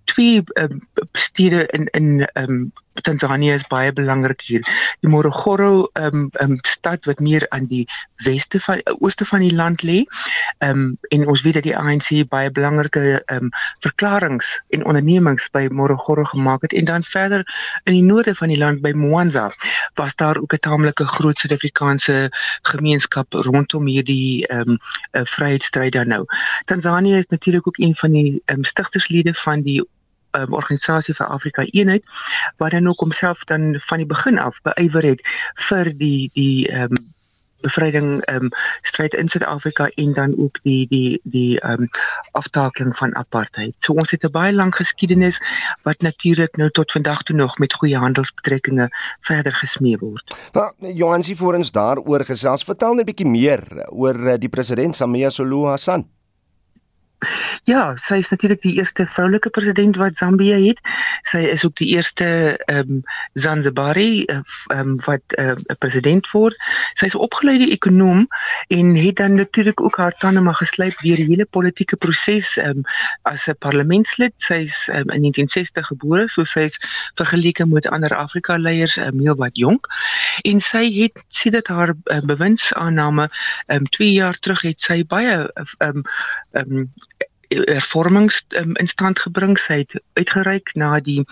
twee 0.08 0.44
um, 0.56 0.80
stede 1.12 1.66
in 1.66 1.86
in 1.92 2.28
um, 2.34 2.72
Tanzanië 3.02 3.52
is 3.52 3.68
baie 3.70 3.94
belangrik 3.94 4.42
hier. 4.42 4.64
Die 5.00 5.10
Morogoro 5.10 5.90
um, 5.94 6.30
um, 6.42 6.58
stad 6.62 7.06
wat 7.06 7.20
meer 7.20 7.46
aan 7.50 7.68
die 7.70 7.86
weste 8.26 8.60
van 8.60 8.82
ooste 9.00 9.26
van 9.26 9.44
die 9.46 9.54
land 9.56 9.84
lê. 9.86 10.04
Um, 10.66 10.98
en 11.14 11.28
ons 11.28 11.42
weet 11.46 11.60
dat 11.60 11.68
die 11.68 11.78
ANC 11.78 12.10
baie 12.30 12.52
belangrike 12.52 13.22
um, 13.34 13.50
verklaringe 13.86 14.44
en 14.74 14.86
ondernemings 14.86 15.50
by 15.54 15.68
Morogoro 15.72 16.24
gemaak 16.24 16.66
het 16.66 16.74
en 16.74 16.86
dan 16.86 17.04
verder 17.04 17.46
in 17.84 17.94
die 17.94 18.04
noorde 18.04 18.36
van 18.36 18.52
die 18.52 18.58
land 18.58 18.82
by 18.82 18.92
Mwanza 18.96 19.52
was 20.00 20.16
daar 20.16 20.38
ook 20.38 20.54
'n 20.54 20.60
taamlike 20.60 21.06
groot 21.06 21.40
Suid-Afrikaanse 21.40 22.32
gemeenskap 22.62 23.34
rondom 23.34 23.86
hierdie 23.86 24.48
um, 24.52 24.78
uh, 25.12 25.22
vryheidsstryd 25.24 25.94
dan 25.94 26.08
nou. 26.08 26.26
Tanzanië 26.66 27.18
is 27.18 27.28
natuurlik 27.28 27.68
ook 27.68 27.78
een 27.78 27.96
van 27.96 28.12
die 28.12 28.42
um, 28.46 28.64
stigterslede 28.64 29.34
van 29.34 29.62
die 29.62 29.84
um, 30.42 30.54
organisasie 30.54 31.16
vir 31.18 31.28
Afrika 31.28 31.66
Eenheid 31.72 32.04
wat 32.58 32.72
dan 32.72 32.88
ook 32.88 33.00
homself 33.00 33.44
dan 33.44 33.76
van 33.90 33.98
die 33.98 34.10
begin 34.10 34.40
af 34.40 34.62
beywer 34.62 35.04
het 35.04 35.22
vir 35.70 35.94
die 35.98 36.30
die 36.34 36.68
ehm 36.68 36.92
um, 36.92 37.16
bevryding 37.62 38.22
ehm 38.22 38.44
um, 38.44 38.50
stryd 38.82 39.14
in 39.14 39.30
Suid-Afrika 39.30 39.90
en 39.96 40.14
dan 40.14 40.36
ook 40.38 40.60
die 40.64 40.88
die 40.88 41.20
die 41.24 41.60
ehm 41.60 41.82
um, 41.82 41.88
aftakeling 42.32 42.96
van 42.96 43.16
apartheid. 43.16 43.74
So 43.78 43.94
ons 43.94 44.12
het 44.12 44.24
'n 44.24 44.32
baie 44.32 44.54
lang 44.54 44.76
geskiedenis 44.76 45.42
wat 45.84 46.02
natuurlik 46.02 46.58
nou 46.58 46.70
tot 46.70 46.92
vandag 46.92 47.24
toe 47.24 47.36
nog 47.36 47.58
met 47.58 47.74
goeie 47.74 47.98
handelsbetrekkinge 47.98 48.90
verder 49.20 49.54
gesmee 49.54 49.98
word. 49.98 50.36
Nou, 50.54 50.94
Johansie 50.94 51.36
voor 51.36 51.54
ons 51.56 51.72
daaroor 51.72 52.26
gesels. 52.26 52.64
Vertel 52.64 52.94
net 52.94 53.02
'n 53.02 53.06
bietjie 53.06 53.28
meer 53.30 53.62
oor 53.90 54.28
eh, 54.28 54.38
die 54.40 54.50
president 54.50 54.96
Samia 54.96 55.30
Suluhu 55.30 55.68
Hassan. 55.68 56.17
Ja, 57.68 57.96
sy 58.00 58.22
is 58.22 58.30
natuurlik 58.30 58.62
die 58.64 58.76
eerste 58.78 59.06
vroulike 59.08 59.50
president 59.50 59.98
wat 60.00 60.18
Zambië 60.18 60.56
het. 60.68 60.80
Sy 61.28 61.42
is 61.52 61.66
ook 61.66 61.76
die 61.82 61.90
eerste 61.96 62.28
ehm 62.66 62.98
um, 62.98 63.02
Zanzibari 63.34 64.24
ehm 64.26 64.44
um, 64.74 64.94
wat 65.06 65.22
'n 65.36 65.42
uh, 65.42 65.76
president 65.80 66.30
word. 66.32 66.56
Sy 66.94 67.06
is 67.06 67.16
'n 67.16 67.26
opgeleide 67.28 67.70
ekonom 67.72 68.28
en 68.68 68.96
het 68.96 69.16
dan 69.16 69.34
natuurlik 69.34 69.82
ook 69.82 69.98
haar 69.98 70.18
tande 70.18 70.42
maar 70.42 70.56
geslyp 70.56 70.98
deur 71.02 71.16
die 71.16 71.26
hele 71.26 71.46
politieke 71.46 71.96
proses 71.96 72.58
ehm 72.58 72.70
um, 72.70 72.84
as 73.22 73.48
'n 73.48 73.58
parlementslid. 73.60 74.34
Sy 74.38 74.54
is 74.54 74.88
um, 74.88 75.10
in 75.12 75.22
1960 75.22 75.88
gebore, 75.88 76.30
so 76.30 76.44
sy 76.44 76.60
is 76.60 76.80
vergeleke 77.16 77.66
met 77.66 77.88
ander 77.88 78.16
Afrika 78.16 78.58
leiers 78.58 78.98
um, 78.98 79.20
heel 79.20 79.36
wat 79.36 79.58
jonk. 79.58 79.88
En 80.42 80.62
sy 80.62 80.86
het 81.02 81.26
sien 81.28 81.52
dit 81.52 81.68
haar 81.68 81.94
uh, 82.06 82.20
bewindsaanname 82.20 83.30
ehm 83.68 83.78
um, 83.78 83.90
2 83.90 84.12
jaar 84.12 84.40
terug 84.40 84.62
het 84.62 84.82
sy 84.82 85.04
baie 85.06 85.52
ehm 85.54 85.98
um, 85.98 86.04
ehm 86.52 86.72
um, 86.72 86.92
hervormings 87.50 88.44
um, 88.60 88.76
in 88.76 88.88
stand 88.88 89.20
gebring. 89.20 89.58
Sy 89.60 89.82
het 89.84 89.98
uitgereik 90.20 90.74
na 90.76 90.98
die 91.00 91.24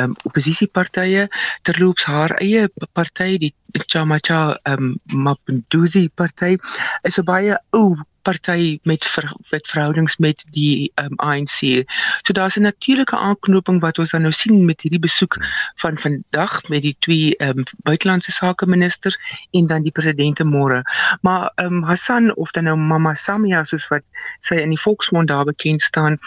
um, 0.00 0.16
oppositiepartye 0.28 1.28
terloops 1.68 2.06
haar 2.10 2.36
eie 2.40 2.68
party 2.92 3.38
die 3.38 3.54
Chama 3.86 4.18
Cha 4.18 4.58
um, 4.66 4.96
Mapinduzi 5.12 6.08
party 6.14 6.56
is 7.02 7.18
'n 7.18 7.24
baie 7.24 7.58
ou 7.70 7.96
party 8.22 8.78
met 8.82 9.04
ver, 9.06 9.32
met 9.50 9.68
verhoudings 9.68 10.16
met 10.16 10.44
die 10.50 10.92
um, 10.94 11.14
ANC. 11.16 11.84
So 12.22 12.32
daar's 12.32 12.56
'n 12.56 12.62
natuurlike 12.62 13.16
aanknoping 13.16 13.80
wat 13.80 13.98
ons 13.98 14.10
dan 14.10 14.22
nou 14.22 14.32
sien 14.32 14.64
met 14.64 14.80
hierdie 14.80 15.00
besoek 15.00 15.36
van 15.74 15.98
vandag 15.98 16.68
met 16.68 16.82
die 16.82 16.96
twee 16.98 17.34
um, 17.36 17.62
buitelandse 17.82 18.32
sake 18.32 18.66
ministers 18.66 19.18
en 19.50 19.66
dan 19.66 19.82
die 19.82 19.92
presidente 19.92 20.44
môre. 20.44 20.82
Maar 21.20 21.52
um, 21.56 21.82
Hassan 21.82 22.36
of 22.36 22.50
dan 22.50 22.64
nou 22.64 22.76
Mama 22.76 23.14
Samia 23.14 23.64
soos 23.64 23.88
wat 23.88 24.02
sy 24.40 24.54
in 24.54 24.68
die 24.68 24.80
volksmond 24.80 25.28
daar 25.28 25.44
bekend 25.44 25.82
staan, 25.82 26.18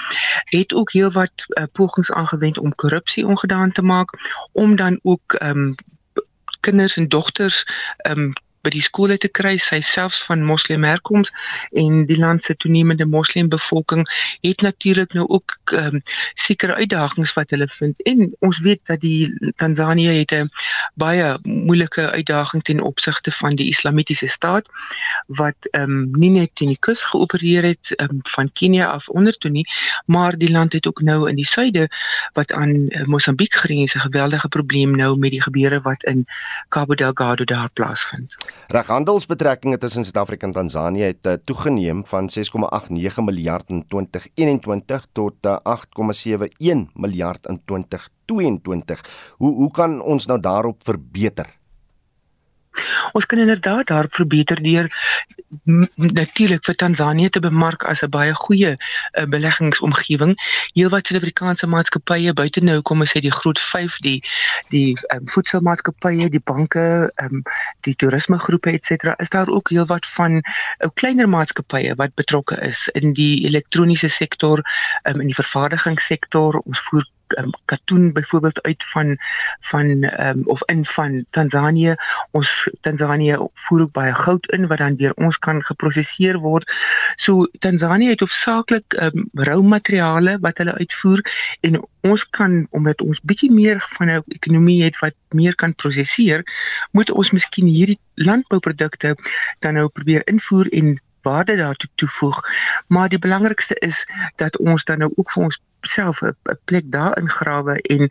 het 0.45 0.73
ook 0.73 0.91
heelwat 0.91 1.31
uh, 1.47 1.63
pogings 1.71 2.11
aangewend 2.11 2.57
om 2.57 2.75
korrupsie 2.75 3.27
ongedaan 3.27 3.71
te 3.71 3.81
maak 3.81 4.09
om 4.51 4.75
dan 4.75 4.99
ook 5.03 5.35
um, 5.41 5.75
kinders 6.59 6.97
en 6.97 7.07
dogters 7.07 7.65
um, 8.07 8.31
by 8.63 8.71
die 8.71 8.83
skole 8.83 9.17
te 9.19 9.27
kry, 9.27 9.57
sy 9.59 9.81
selfs 9.83 10.21
van 10.27 10.43
moslim 10.47 10.85
herkoms 10.87 11.31
en 11.79 12.05
die 12.07 12.17
land 12.19 12.43
se 12.43 12.55
toenemende 12.55 13.05
moslim 13.05 13.49
bevolking 13.51 14.05
het 14.45 14.63
natuurlik 14.63 15.13
nou 15.17 15.25
ook 15.27 15.57
um, 15.75 15.99
sekere 16.39 16.77
uitdagings 16.79 17.33
wat 17.35 17.51
hulle 17.51 17.67
vind. 17.75 17.99
En 18.07 18.31
ons 18.39 18.59
weet 18.63 18.81
dat 18.87 19.01
die 19.03 19.27
Tanzanië 19.59 20.15
het 20.19 20.31
'n 20.31 20.49
baie 20.95 21.37
moeilike 21.43 22.09
uitdaging 22.11 22.63
ten 22.63 22.79
opsigte 22.81 23.31
van 23.31 23.55
die 23.55 23.67
islamitiese 23.69 24.27
staat 24.27 24.65
wat 25.27 25.55
ehm 25.71 25.91
um, 25.91 26.09
nie 26.11 26.29
net 26.29 26.55
teen 26.55 26.71
die 26.71 26.79
kus 26.79 27.03
geopereer 27.03 27.63
het 27.63 27.93
um, 27.99 28.19
van 28.35 28.51
Kenia 28.53 28.85
af 28.85 29.09
onder 29.09 29.37
toe 29.37 29.51
nie, 29.51 29.65
maar 30.05 30.37
die 30.37 30.51
land 30.51 30.73
het 30.73 30.87
ook 30.87 31.01
nou 31.01 31.29
in 31.29 31.35
die 31.35 31.47
suide 31.47 31.89
wat 32.33 32.51
aan 32.51 32.69
uh, 32.69 33.03
Mosambiek 33.05 33.53
grens 33.53 33.93
'n 33.95 33.99
geweldige 33.99 34.47
probleem 34.47 34.95
nou 34.95 35.17
met 35.17 35.31
die 35.31 35.41
gebeure 35.41 35.81
wat 35.81 36.03
in 36.03 36.25
Cabo 36.69 36.95
Delgado 36.95 37.43
daar 37.43 37.69
plaasvind. 37.69 38.35
Reghandelsbetrekkinge 38.67 39.77
tussen 39.77 40.05
Suid-Afrika 40.05 40.47
en 40.47 40.53
Tansanië 40.53 41.03
het 41.11 41.25
uh, 41.25 41.33
toegeneem 41.45 42.05
van 42.05 42.29
6,89 42.29 43.23
miljard 43.23 43.69
in 43.69 43.85
2021 43.87 45.07
tot 45.11 45.35
uh, 45.45 45.57
eh, 45.63 45.81
8,71 46.83 46.85
miljard 46.93 47.47
in 47.47 47.61
2022. 47.65 49.03
Hoe 49.37 49.55
hoe 49.55 49.71
kan 49.71 50.01
ons 50.01 50.25
nou 50.25 50.39
daarop 50.39 50.83
verbeter? 50.83 51.62
Ons 53.13 53.25
kan 53.25 53.39
inderdaad 53.39 53.87
daar 53.87 54.07
verbeter 54.09 54.63
deur 54.63 54.89
natuurlik 55.95 56.65
vir 56.65 56.75
Tansanië 56.75 57.29
te 57.29 57.39
bemark 57.39 57.83
as 57.83 58.01
'n 58.01 58.09
baie 58.09 58.33
goeie 58.33 58.71
uh, 58.73 59.25
beleggingsomgewing. 59.25 60.33
Heelwat 60.73 61.07
Suid-Afrikaanse 61.07 61.67
maatskappye 61.67 62.33
buite 62.33 62.61
nou 62.61 62.81
kom 62.81 63.05
ons 63.05 63.13
sê 63.13 63.21
die 63.21 63.31
groot 63.31 63.59
5 63.59 63.97
die 64.07 64.19
die 64.69 64.97
um, 65.13 65.27
voedselmaatskappye, 65.35 66.29
die 66.29 66.41
banke, 66.43 67.11
um, 67.23 67.43
die 67.85 67.95
toerismegroepe 67.95 68.71
et 68.71 68.83
cetera, 68.83 69.15
is 69.17 69.29
daar 69.29 69.47
ook 69.47 69.69
heelwat 69.69 70.07
van 70.07 70.41
ou 70.41 70.89
uh, 70.89 70.93
kleiner 70.93 71.29
maatskappye 71.29 71.95
wat 71.95 72.15
betrokke 72.15 72.57
is 72.61 72.87
in 72.93 73.13
die 73.13 73.45
elektroniese 73.45 74.09
sektor, 74.09 74.63
um, 75.03 75.21
in 75.21 75.29
die 75.29 75.41
vervaardigingssektor. 75.41 76.61
Ons 76.65 76.79
voer 76.89 77.05
um, 77.37 77.49
katoen 77.65 78.13
byvoorbeeld 78.13 78.61
uit 78.61 78.83
van 78.91 79.17
van 79.59 79.85
um, 80.19 80.41
of 80.45 80.63
in 80.65 80.85
van 80.85 81.25
Tansanië. 81.29 81.95
Ons 82.31 82.69
Tansanië 82.81 83.37
voer 83.53 83.81
ook 83.81 83.91
baie 83.91 84.13
goud 84.13 84.45
in 84.51 84.67
wat 84.67 84.77
dan 84.77 84.95
deur 84.95 85.13
ons 85.13 85.37
kan 85.37 85.63
geprosesseer 85.63 86.39
word. 86.39 86.71
So 87.15 87.47
Tansanië 87.59 88.09
het 88.09 88.19
hoofsaaklik 88.19 88.93
um, 88.93 89.29
rou 89.33 89.63
materiale 89.63 90.37
wat 90.41 90.57
hulle 90.57 90.73
uitvoer 90.73 91.21
en 91.61 91.81
ons 92.01 92.29
kan 92.29 92.67
omdat 92.69 93.01
ons 93.01 93.21
bietjie 93.23 93.51
meer 93.51 93.83
van 93.97 94.09
'n 94.09 94.23
ekonomie 94.27 94.83
het 94.83 94.99
wat 94.99 95.15
meer 95.29 95.55
kan 95.55 95.75
prosesseer, 95.75 96.43
moet 96.91 97.11
ons 97.11 97.31
miskien 97.31 97.65
hierdie 97.65 97.99
landbouprodukte 98.13 99.15
dan 99.59 99.73
nou 99.73 99.87
probeer 99.87 100.21
invoer 100.27 100.67
en 100.69 100.99
waarde 101.23 101.55
daartoe 101.55 101.89
toevoeg. 101.95 102.39
Maar 102.87 103.09
die 103.09 103.19
belangrikste 103.19 103.75
is 103.75 104.07
dat 104.35 104.57
ons 104.57 104.83
dan 104.83 104.97
nou 104.97 105.11
ook 105.15 105.31
vir 105.31 105.43
ons 105.43 105.61
self 105.81 106.21
'n 106.21 106.35
plek 106.65 106.91
daar 106.91 107.17
ingrawe 107.17 107.81
en 107.81 108.09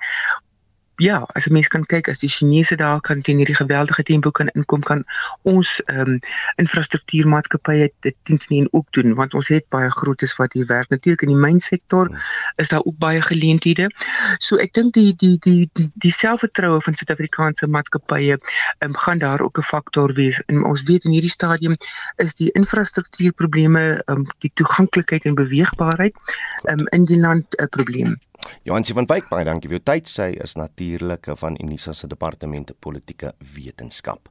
ja, 1.02 1.26
as 1.34 1.46
'n 1.46 1.52
mens 1.52 1.68
kan 1.68 1.84
kyk 1.86 2.08
as 2.08 2.18
die 2.18 2.28
Chinese 2.28 2.76
daar 2.76 3.00
kan 3.00 3.22
teen 3.22 3.36
hierdie 3.36 3.54
geweldige 3.54 4.02
tempo 4.02 4.30
kan 4.30 4.48
inkom 4.48 4.82
kan 4.82 5.04
ons 5.42 5.82
ehm 5.84 6.00
um, 6.00 6.18
infrastruktuurmaatskappye 6.62 7.90
dit 8.00 8.16
teen 8.24 8.68
ook 8.70 8.92
doen 8.92 9.14
want 9.14 9.34
ons 9.34 9.48
het 9.48 9.66
baie 9.68 9.90
grootes 9.90 10.36
wat 10.36 10.52
hier 10.52 10.66
werk. 10.66 10.88
Natuurlik 10.88 11.22
in 11.22 11.34
die 11.34 11.44
mynsektor 11.46 12.06
is 12.56 12.68
daar 12.68 12.84
ook 12.84 12.98
baie 12.98 13.22
geleenthede. 13.22 13.90
So 14.38 14.56
ek 14.56 14.72
dink 14.72 14.94
die 14.94 15.14
die 15.16 15.36
die 15.38 15.70
die, 15.72 15.90
die 15.94 16.14
selfvertroue 16.14 16.80
van 16.80 16.94
Suid-Afrikaanse 16.94 17.66
maatskappye 17.66 18.38
ehm 18.38 18.88
um, 18.88 18.96
gaan 18.96 19.18
daar 19.18 19.40
ook 19.40 19.58
'n 19.58 19.68
faktor 19.74 20.14
wees. 20.14 20.40
En 20.46 20.64
ons 20.64 20.82
weet 20.82 21.04
in 21.04 21.10
hierdie 21.10 21.36
stadium 21.38 21.76
is 22.16 22.34
die 22.34 22.50
infrastruktuurprobleme 22.52 24.02
ehm 24.06 24.18
um, 24.18 24.26
die 24.38 24.52
toeganklikheid 24.54 25.24
en 25.24 25.34
beweegbaarheid 25.34 26.14
ehm 26.62 26.78
um, 26.78 26.86
in 26.86 27.04
die 27.04 27.18
land 27.18 27.46
'n 27.58 27.68
probleem. 27.68 28.20
Johansie 28.62 28.94
van 28.94 29.06
Wyk, 29.10 29.26
baie 29.30 29.44
dankie 29.44 29.66
vir 29.70 29.80
jou 29.80 29.84
tyd. 29.90 30.08
Sy 30.10 30.28
is 30.44 30.54
natuurlik 30.54 31.26
van 31.40 31.56
Unisa 31.62 31.92
se 31.96 32.06
departement 32.06 32.70
politieke 32.84 33.32
wetenskap. 33.54 34.28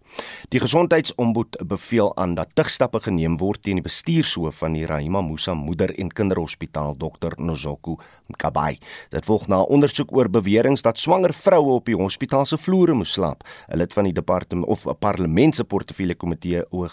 Die 0.54 0.62
gesondheidsombud 0.64 1.58
beveel 1.68 2.14
aan 2.20 2.36
dat 2.36 2.54
tigstappe 2.56 3.02
geneem 3.04 3.36
word 3.42 3.64
teen 3.66 3.82
die 3.82 3.86
bestuurshoof 3.86 4.62
van 4.64 4.78
die 4.78 4.86
Rahima 4.88 5.22
Musa 5.26 5.54
Moeder 5.58 5.92
en 6.00 6.12
Kinderhospitaal, 6.16 6.96
Dr 7.00 7.36
Nozoku 7.38 7.98
Mkabai. 8.32 8.78
Dit 9.12 9.28
volg 9.28 9.50
na 9.52 9.62
ondersoek 9.64 10.16
oor 10.16 10.32
beweringe 10.32 10.82
dat 10.82 11.00
swanger 11.00 11.34
vroue 11.36 11.76
op 11.82 11.92
die 11.92 11.98
hospitaal 12.00 12.46
se 12.48 12.58
vloere 12.58 12.96
moes 12.96 13.12
slaap. 13.18 13.44
'n 13.68 13.78
Lid 13.78 13.94
van 13.94 14.04
die 14.04 14.14
departement 14.14 14.68
of 14.68 14.88
'n 14.88 14.96
parlement 15.00 15.56
se 15.56 15.64
portefeulje 15.64 16.16
komitee 16.16 16.64
oor 16.72 16.92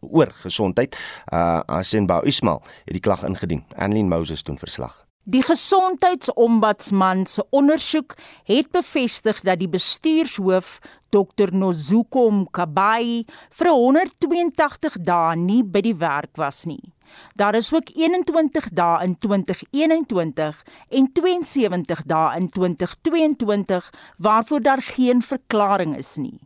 oor 0.00 0.30
gesondheid, 0.44 0.96
uh 1.32 1.60
Asenba 1.66 2.22
Ismail, 2.22 2.62
het 2.84 2.94
die 2.94 3.00
klag 3.00 3.24
ingedien. 3.24 3.64
Annelien 3.76 4.08
Moses 4.08 4.42
doen 4.42 4.58
verslag. 4.58 5.07
Die 5.28 5.42
gesondheidsombudsman 5.44 7.26
se 7.26 7.42
ondersoek 7.50 8.14
het 8.48 8.70
bevestig 8.72 9.42
dat 9.44 9.58
die 9.60 9.68
bestuurshoof 9.68 10.78
Dr 11.12 11.52
Nozuko 11.52 12.30
Mkabai 12.32 13.26
vir 13.58 13.68
182 13.68 14.96
dae 15.04 15.36
nie 15.36 15.60
by 15.60 15.84
die 15.84 15.98
werk 16.00 16.40
was 16.40 16.64
nie. 16.64 16.94
Daar 17.36 17.60
is 17.60 17.68
ook 17.76 17.92
21 17.92 18.72
dae 18.72 19.04
in 19.04 19.18
2021 19.20 20.64
en 20.88 21.12
72 21.12 22.04
dae 22.08 22.40
in 22.40 22.48
2022 22.48 23.92
waarvoor 24.16 24.64
daar 24.64 24.82
geen 24.82 25.20
verklaring 25.22 25.96
is 25.96 26.16
nie. 26.16 26.38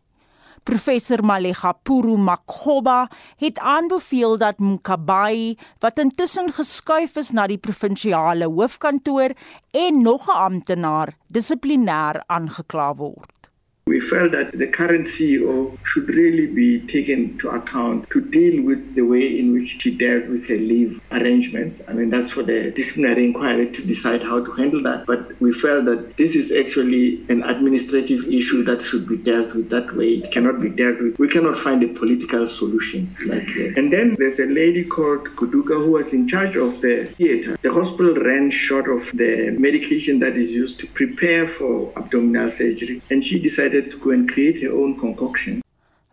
Professor 0.63 1.25
Malegapuru 1.25 2.17
Makgoba 2.17 3.09
het 3.37 3.59
aanbeveel 3.59 4.39
dat 4.39 4.59
Mkabai 4.59 5.59
wat 5.83 5.99
intussen 5.99 6.53
skuif 6.55 7.17
is 7.17 7.31
na 7.35 7.47
die 7.51 7.59
provinsiale 7.59 8.47
hoofkantoor 8.47 9.35
en 9.71 10.03
nog 10.03 10.29
'n 10.29 10.39
amptenaar 10.47 11.17
dissiplinêr 11.27 12.23
aangekla 12.27 12.95
word. 12.95 13.42
We 13.85 14.01
felt 14.01 14.31
that 14.31 14.57
the 14.57 14.69
current 14.69 15.09
CEO 15.09 15.77
should 15.85 16.09
really 16.09 16.47
be 16.47 16.87
taken 16.87 17.37
to 17.39 17.49
account 17.51 18.09
to 18.11 18.21
deal 18.21 18.63
with 18.63 18.95
the 18.95 19.03
way 19.03 19.39
in 19.41 19.53
which 19.53 19.83
she 19.83 19.91
dealt 19.91 20.29
with 20.29 20.47
her 20.49 20.57
leave 20.57 21.01
arrangements. 21.11 21.81
I 21.89 21.93
mean, 21.93 22.09
that's 22.09 22.31
for 22.31 22.45
the 22.45 22.71
disciplinary 22.71 23.25
inquiry 23.25 23.73
to 23.73 23.85
decide 23.85 24.23
how 24.23 24.45
to 24.45 24.53
handle 24.53 24.85
that. 24.85 25.05
But 25.07 25.41
we 25.41 25.53
felt 25.53 25.87
that 25.87 26.17
this 26.17 26.37
is 26.37 26.53
actually 26.53 27.27
an 27.29 27.43
administrative 27.43 28.25
issue 28.29 28.63
that 28.65 28.85
should 28.85 29.09
be 29.09 29.17
dealt 29.17 29.53
with 29.53 29.69
that 29.71 29.97
way. 29.97 30.11
It 30.11 30.31
cannot 30.31 30.61
be 30.61 30.69
dealt 30.69 31.01
with. 31.01 31.19
We 31.19 31.29
cannot 31.29 31.59
find 31.59 31.83
a 31.83 31.89
political 31.89 32.49
solution 32.49 33.17
like 33.27 33.49
that. 33.49 33.75
And 33.77 33.93
then 33.93 34.15
there's 34.17 34.39
a 34.39 34.47
lady 34.47 34.85
called 34.85 35.25
Kuduka 35.35 35.75
who 35.85 35.91
was 35.91 36.13
in 36.13 36.29
charge 36.29 36.55
of 36.55 36.81
the 36.83 37.13
theater. 37.17 37.59
The 37.63 37.73
hospital 37.73 38.15
ran 38.15 38.53
short 38.53 38.89
of 38.89 39.11
the 39.13 39.57
medication 39.59 40.21
that 40.21 40.37
is 40.37 40.51
used 40.51 40.79
to 40.79 40.87
prepare 40.87 41.49
for 41.49 41.93
abdominal 41.97 42.49
surgery. 42.49 43.03
And 43.11 43.25
she 43.25 43.41
decided 43.41 43.72
decided 43.73 43.91
to 43.91 43.99
go 43.99 44.11
and 44.11 44.29
create 44.29 44.63
her 44.63 44.73
own 44.73 44.99
concoction. 44.99 45.63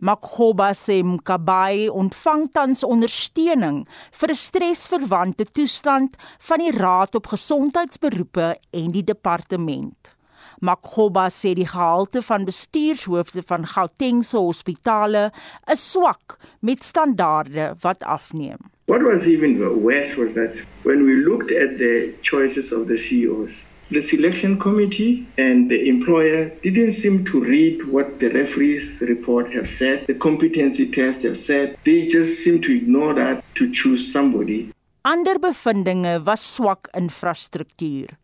Makgoba 0.00 0.72
sê 0.72 1.02
Mkabai 1.04 1.90
ontvang 1.92 2.48
tans 2.54 2.80
ondersteuning 2.84 3.84
vir 4.18 4.30
'n 4.30 4.34
stresverwante 4.34 5.44
toestand 5.52 6.16
van 6.48 6.58
die 6.58 6.72
Raad 6.72 7.14
op 7.14 7.26
Gesondheidsberoepe 7.26 8.56
en 8.72 8.90
die 8.90 9.04
departement. 9.04 10.16
Makgoba 10.60 11.28
sê 11.28 11.52
die 11.54 11.68
gehalte 11.68 12.22
van 12.22 12.44
bestuurshoofde 12.44 13.42
van 13.42 13.66
Gauteng 13.66 14.24
se 14.24 14.36
hospitale 14.36 15.32
is 15.72 15.92
swak 15.92 16.38
met 16.60 16.84
standaarde 16.84 17.76
wat 17.82 18.00
afneem. 18.02 18.60
What 18.86 19.02
was 19.02 19.26
even 19.26 19.58
worse 19.82 20.16
was 20.16 20.32
that 20.34 20.52
when 20.82 21.04
we 21.04 21.14
looked 21.28 21.52
at 21.52 21.76
the 21.76 22.12
choices 22.22 22.72
of 22.72 22.86
the 22.86 22.98
CEOs, 22.98 23.52
the 23.90 24.02
selection 24.02 24.58
committee 24.58 25.26
and 25.36 25.70
the 25.70 25.88
employer 25.88 26.48
didn't 26.62 26.92
seem 26.92 27.24
to 27.24 27.40
read 27.42 27.86
what 27.86 28.20
the 28.20 28.28
referee's 28.28 29.00
report 29.00 29.52
have 29.52 29.68
said, 29.68 30.06
the 30.06 30.14
competency 30.14 30.90
test 30.90 31.22
have 31.22 31.38
said. 31.38 31.76
They 31.84 32.06
just 32.06 32.42
seem 32.42 32.62
to 32.62 32.76
ignore 32.76 33.14
that 33.14 33.44
to 33.56 33.70
choose 33.72 34.10
somebody. 34.12 34.72
Ander 35.02 35.38
bevindinge 35.38 36.20
was 36.26 36.42
swak 36.44 36.90
infrastruktuur, 36.92 38.18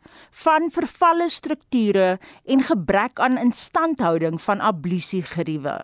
van 0.45 0.69
vervalle 0.71 1.31
strukture 1.33 2.19
en 2.45 2.63
gebrek 2.69 3.21
aan 3.25 3.39
instandhouding 3.41 4.37
van 4.45 4.61
ablusiegeriewe. 4.61 5.79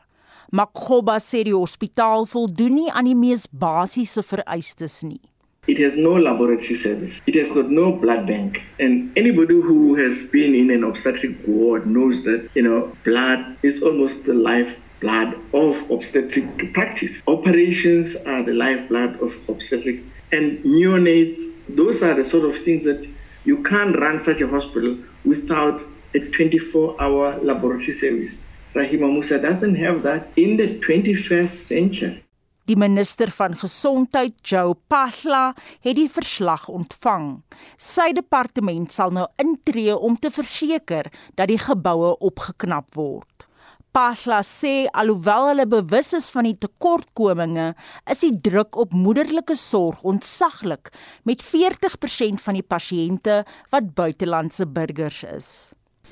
Makgoba 0.53 1.17
sê 1.17 1.47
die 1.49 1.57
hospitaal 1.57 2.27
voldoen 2.29 2.77
nie 2.77 2.91
aan 2.93 3.09
die 3.09 3.17
mees 3.17 3.47
basiese 3.49 4.21
vereistes 4.21 5.01
nie. 5.01 5.23
It 5.69 5.79
has 5.79 5.95
no 5.95 6.15
laboratory 6.15 6.77
service. 6.77 7.21
It 7.25 7.37
has 7.37 7.49
got 7.51 7.71
no 7.71 7.93
blood 7.93 8.27
bank. 8.27 8.61
And 8.81 9.17
anybody 9.17 9.55
who 9.55 9.95
has 9.95 10.25
been 10.25 10.57
in 10.57 10.73
an 10.73 10.83
obstetric 10.83 11.37
ward 11.47 11.87
knows 11.87 12.25
that, 12.25 12.51
you 12.57 12.63
know, 12.63 12.93
blood 13.05 13.59
is 13.63 13.81
almost 13.81 14.25
the 14.25 14.35
lifeblood 14.35 15.39
of 15.55 15.89
obstetric 15.89 16.75
practice. 16.75 17.13
Operations 17.29 18.17
are 18.27 18.43
the 18.43 18.55
lifeblood 18.55 19.21
of 19.23 19.33
obstetric. 19.49 20.03
And 20.33 20.59
neonates, 20.65 21.39
those 21.69 22.03
are 22.03 22.15
the 22.15 22.29
sort 22.29 22.45
of 22.45 22.61
things 22.61 22.83
that 22.83 23.09
you 23.45 23.63
can't 23.63 23.97
run 24.01 24.21
such 24.21 24.41
a 24.41 24.49
hospital 24.49 24.99
without 25.25 25.81
a 26.15 26.19
24 26.19 27.01
hour 27.01 27.39
laboratory 27.39 27.93
service. 27.93 28.41
Rahima 28.75 29.13
Musa 29.13 29.39
doesn't 29.39 29.77
have 29.77 30.03
that 30.03 30.33
in 30.37 30.57
the 30.57 30.81
21st 30.81 31.67
century. 31.69 32.25
Die 32.73 32.79
minister 32.81 33.29
van 33.29 33.53
gesondheid, 33.61 34.33
Joe 34.49 34.73
Pasla, 34.89 35.51
het 35.85 35.97
die 35.99 36.09
verslag 36.09 36.71
ontvang. 36.73 37.43
Sy 37.77 38.15
departement 38.17 38.95
sal 38.95 39.13
nou 39.13 39.27
intree 39.43 39.93
om 39.93 40.17
te 40.17 40.31
verseker 40.33 41.11
dat 41.37 41.51
die 41.51 41.59
geboue 41.61 42.15
opgeknap 42.25 42.97
word. 42.97 43.45
Pasla 43.93 44.39
sê 44.41 44.87
alhoewel 44.97 45.51
hulle 45.51 45.69
bewus 45.69 46.15
is 46.17 46.31
van 46.33 46.49
die 46.49 46.57
tekortkominge, 46.57 47.75
is 48.09 48.25
die 48.25 48.33
druk 48.41 48.81
op 48.81 48.97
moederlike 48.97 49.59
sorg 49.61 50.01
ontsaglik 50.09 50.95
met 51.29 51.45
40% 51.45 52.41
van 52.41 52.57
die 52.57 52.65
pasiënte 52.65 53.43
wat 53.69 53.93
buitelandse 54.01 54.65
burgers 54.65 55.21
is. 55.29 55.53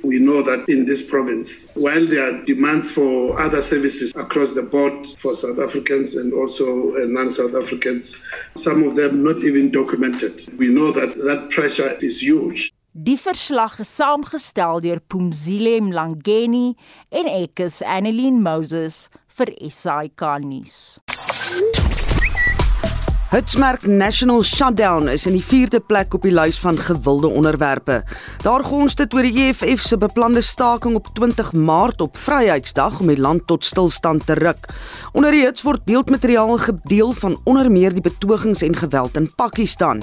We 0.03 0.19
know 0.19 0.43
that 0.43 0.69
in 0.69 0.87
this 0.87 1.03
province, 1.03 1.69
while 1.75 2.07
there 2.07 2.25
are 2.29 2.45
demands 2.45 2.91
for 2.91 3.39
other 3.41 3.63
services 3.63 4.13
across 4.17 4.53
the 4.53 4.63
board 4.63 5.07
for 5.19 5.37
South 5.37 5.59
Africans 5.59 6.15
and 6.15 6.33
also 6.33 6.95
uh, 6.97 7.07
non 7.07 7.31
South 7.33 7.55
Africans, 7.55 8.17
some 8.57 8.83
of 8.83 8.97
them 8.97 9.23
not 9.23 9.45
even 9.45 9.71
documented, 9.71 10.47
we 10.59 10.69
know 10.69 10.91
that 10.93 11.17
that 11.19 11.51
pressure 11.51 11.93
is 12.01 12.23
huge. 12.23 12.73
Die 12.93 13.17
verslag 13.17 13.79
is 13.79 13.89
saamgestel 13.89 14.81
deur 14.83 14.99
Pumzile 15.07 15.77
Mlangeni 15.81 16.75
en 17.15 17.31
ek 17.31 17.63
is 17.69 17.79
Annelien 17.87 18.43
Moses 18.43 19.07
vir 19.39 19.55
SAK 19.71 20.27
nuus. 20.43 20.99
Hitsmerk 23.31 23.87
National 23.87 24.43
Shutdown 24.43 25.07
is 25.09 25.23
in 25.27 25.37
die 25.37 25.45
4de 25.45 25.79
plek 25.87 26.17
op 26.17 26.25
die 26.27 26.33
lys 26.35 26.57
van 26.59 26.75
gewilde 26.83 27.29
onderwerpe. 27.31 28.01
Daar 28.43 28.65
gons 28.67 28.97
dit 28.99 29.15
oor 29.15 29.23
die 29.23 29.45
EFF 29.45 29.85
se 29.87 29.99
beplande 30.03 30.43
staking 30.43 30.97
op 30.99 31.13
20 31.15 31.53
Maart 31.53 32.03
op 32.03 32.19
Vryheidsdag 32.19 32.99
om 32.99 33.07
die 33.07 33.21
land 33.21 33.47
tot 33.47 33.65
stilstand 33.65 34.27
te 34.27 34.35
ruk. 34.35 34.67
Onder 35.13 35.31
die 35.31 35.45
hits 35.45 35.63
word 35.63 35.87
beeldmateriaal 35.87 36.59
gedeel 36.59 37.15
van 37.23 37.39
onder 37.45 37.71
meer 37.71 37.95
die 37.95 38.03
betogings 38.03 38.67
en 38.67 38.75
geweld 38.77 39.15
in 39.15 39.31
Pakistan. 39.39 40.03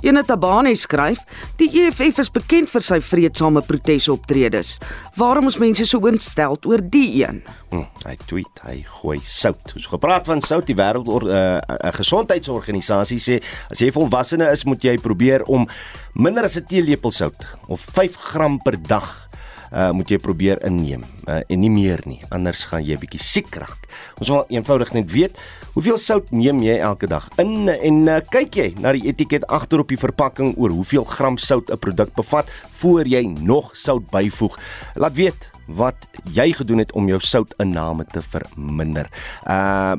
Ene 0.00 0.22
Tabane 0.22 0.76
skryf: 0.76 1.18
"Die 1.56 1.68
EFF 1.82 2.18
is 2.22 2.30
bekend 2.30 2.70
vir 2.70 2.82
sy 2.82 3.00
vredesame 3.02 3.62
protesoptredes. 3.66 4.78
Waarom 5.16 5.48
is 5.48 5.58
mense 5.58 5.86
so 5.86 5.98
ontstel 5.98 6.58
oor 6.64 6.82
die 6.82 7.24
een?" 7.24 7.42
Hm, 7.70 7.84
hy 8.06 8.16
tweet, 8.26 8.62
hy 8.62 8.82
gooi 9.00 9.18
sout. 9.24 9.74
Ons 9.74 9.86
gepraat 9.90 10.26
van 10.26 10.40
sout, 10.40 10.66
die 10.66 10.76
wêreld 10.76 11.08
'n 11.08 11.26
uh, 11.26 11.58
uh, 11.58 11.92
gesondheidsorganisasie 11.92 13.18
sê 13.18 13.42
as 13.70 13.78
jy 13.78 13.90
volwassene 13.90 14.50
is, 14.52 14.64
moet 14.64 14.82
jy 14.82 14.96
probeer 14.98 15.42
om 15.44 15.66
minder 16.14 16.44
as 16.44 16.56
'n 16.56 16.64
teelepel 16.64 17.10
sout 17.10 17.46
of 17.66 17.80
5 17.80 18.16
gram 18.16 18.58
per 18.62 18.78
dag 18.82 19.28
uh 19.72 19.90
moet 19.92 20.08
jy 20.08 20.18
probeer 20.18 20.60
inneem 20.64 21.04
uh, 21.28 21.42
en 21.44 21.60
nie 21.60 21.70
meer 21.70 22.00
nie 22.08 22.22
anders 22.32 22.64
gaan 22.70 22.84
jy 22.84 22.96
bietjie 22.96 23.20
siek 23.20 23.52
raak. 23.60 23.88
Ons 24.18 24.30
wil 24.32 24.46
eenvoudig 24.48 24.94
net 24.96 25.10
weet 25.12 25.36
hoeveel 25.74 25.98
sout 25.98 26.30
neem 26.30 26.62
jy 26.62 26.78
elke 26.78 27.06
dag 27.10 27.28
in 27.42 27.68
en 27.68 28.00
uh, 28.08 28.18
kyk 28.30 28.54
jy 28.54 28.68
na 28.82 28.92
die 28.96 29.06
etiket 29.10 29.46
agter 29.52 29.82
op 29.82 29.88
die 29.92 30.00
verpakking 30.00 30.54
oor 30.56 30.74
hoeveel 30.74 31.04
gram 31.04 31.38
sout 31.38 31.70
'n 31.70 31.78
produk 31.78 32.14
bevat 32.14 32.50
voor 32.80 33.06
jy 33.06 33.24
nog 33.26 33.76
sout 33.76 34.10
byvoeg. 34.10 34.58
Laat 34.94 35.14
weet 35.14 35.50
wat 35.66 36.08
jy 36.32 36.52
gedoen 36.52 36.78
het 36.78 36.92
om 36.92 37.08
jou 37.08 37.20
soutinname 37.20 38.04
te 38.04 38.22
verminder. 38.22 39.08
Uh 39.46 39.96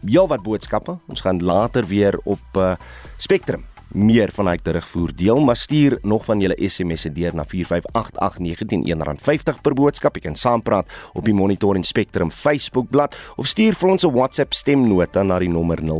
ja 0.00 0.26
wat 0.26 0.42
boodskappe. 0.42 0.98
Ons 1.08 1.20
gaan 1.20 1.42
later 1.44 1.84
weer 1.86 2.16
op 2.24 2.40
uh 2.56 2.74
Spectrum 3.16 3.69
meer 3.94 4.30
van 4.34 4.48
hy 4.50 4.56
terugvoer 4.62 5.12
deel, 5.16 5.40
maar 5.44 5.56
stuur 5.56 5.98
nog 6.02 6.24
van 6.24 6.40
julle 6.40 6.68
SMS'e 6.68 7.12
deur 7.12 7.34
na 7.34 7.44
4588919 7.48 9.10
R50 9.10 9.60
per 9.62 9.74
boodskap. 9.74 10.16
Jy 10.16 10.20
kan 10.28 10.36
saampraat 10.36 10.86
op 11.14 11.24
die 11.24 11.34
Monitor 11.34 11.74
en 11.78 11.84
Spectrum 11.86 12.30
Facebookblad 12.30 13.16
of 13.36 13.46
stuur 13.50 13.74
vir 13.74 13.88
ons 13.88 14.04
'n 14.04 14.12
WhatsApp 14.12 14.52
stemnota 14.54 15.22
na 15.22 15.38
die 15.38 15.48
nommer 15.48 15.82
0765366961. 15.82 15.92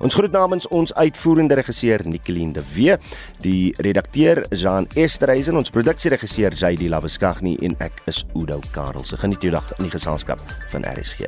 Ons 0.00 0.14
groet 0.14 0.32
namens 0.32 0.68
ons 0.68 0.94
uitvoerende 0.94 1.54
regisseur 1.54 2.00
Nicoline 2.04 2.52
de 2.52 2.62
Wee, 2.74 2.96
die 3.40 3.74
redakteur 3.76 4.46
Jean 4.50 4.86
Esterhuizen, 4.94 5.56
ons 5.56 5.70
produksieregisseur 5.70 6.52
JD 6.52 6.88
Labuskaghni 6.88 7.56
en 7.60 7.74
ek 7.78 7.92
is 8.06 8.24
Udo 8.34 8.60
Karelse. 8.70 9.16
Geniet 9.16 9.42
jou 9.42 9.52
dag 9.52 9.72
in 9.78 9.84
die 9.84 9.92
geselskap 9.92 10.40
van 10.70 10.84
RSG. 10.84 11.20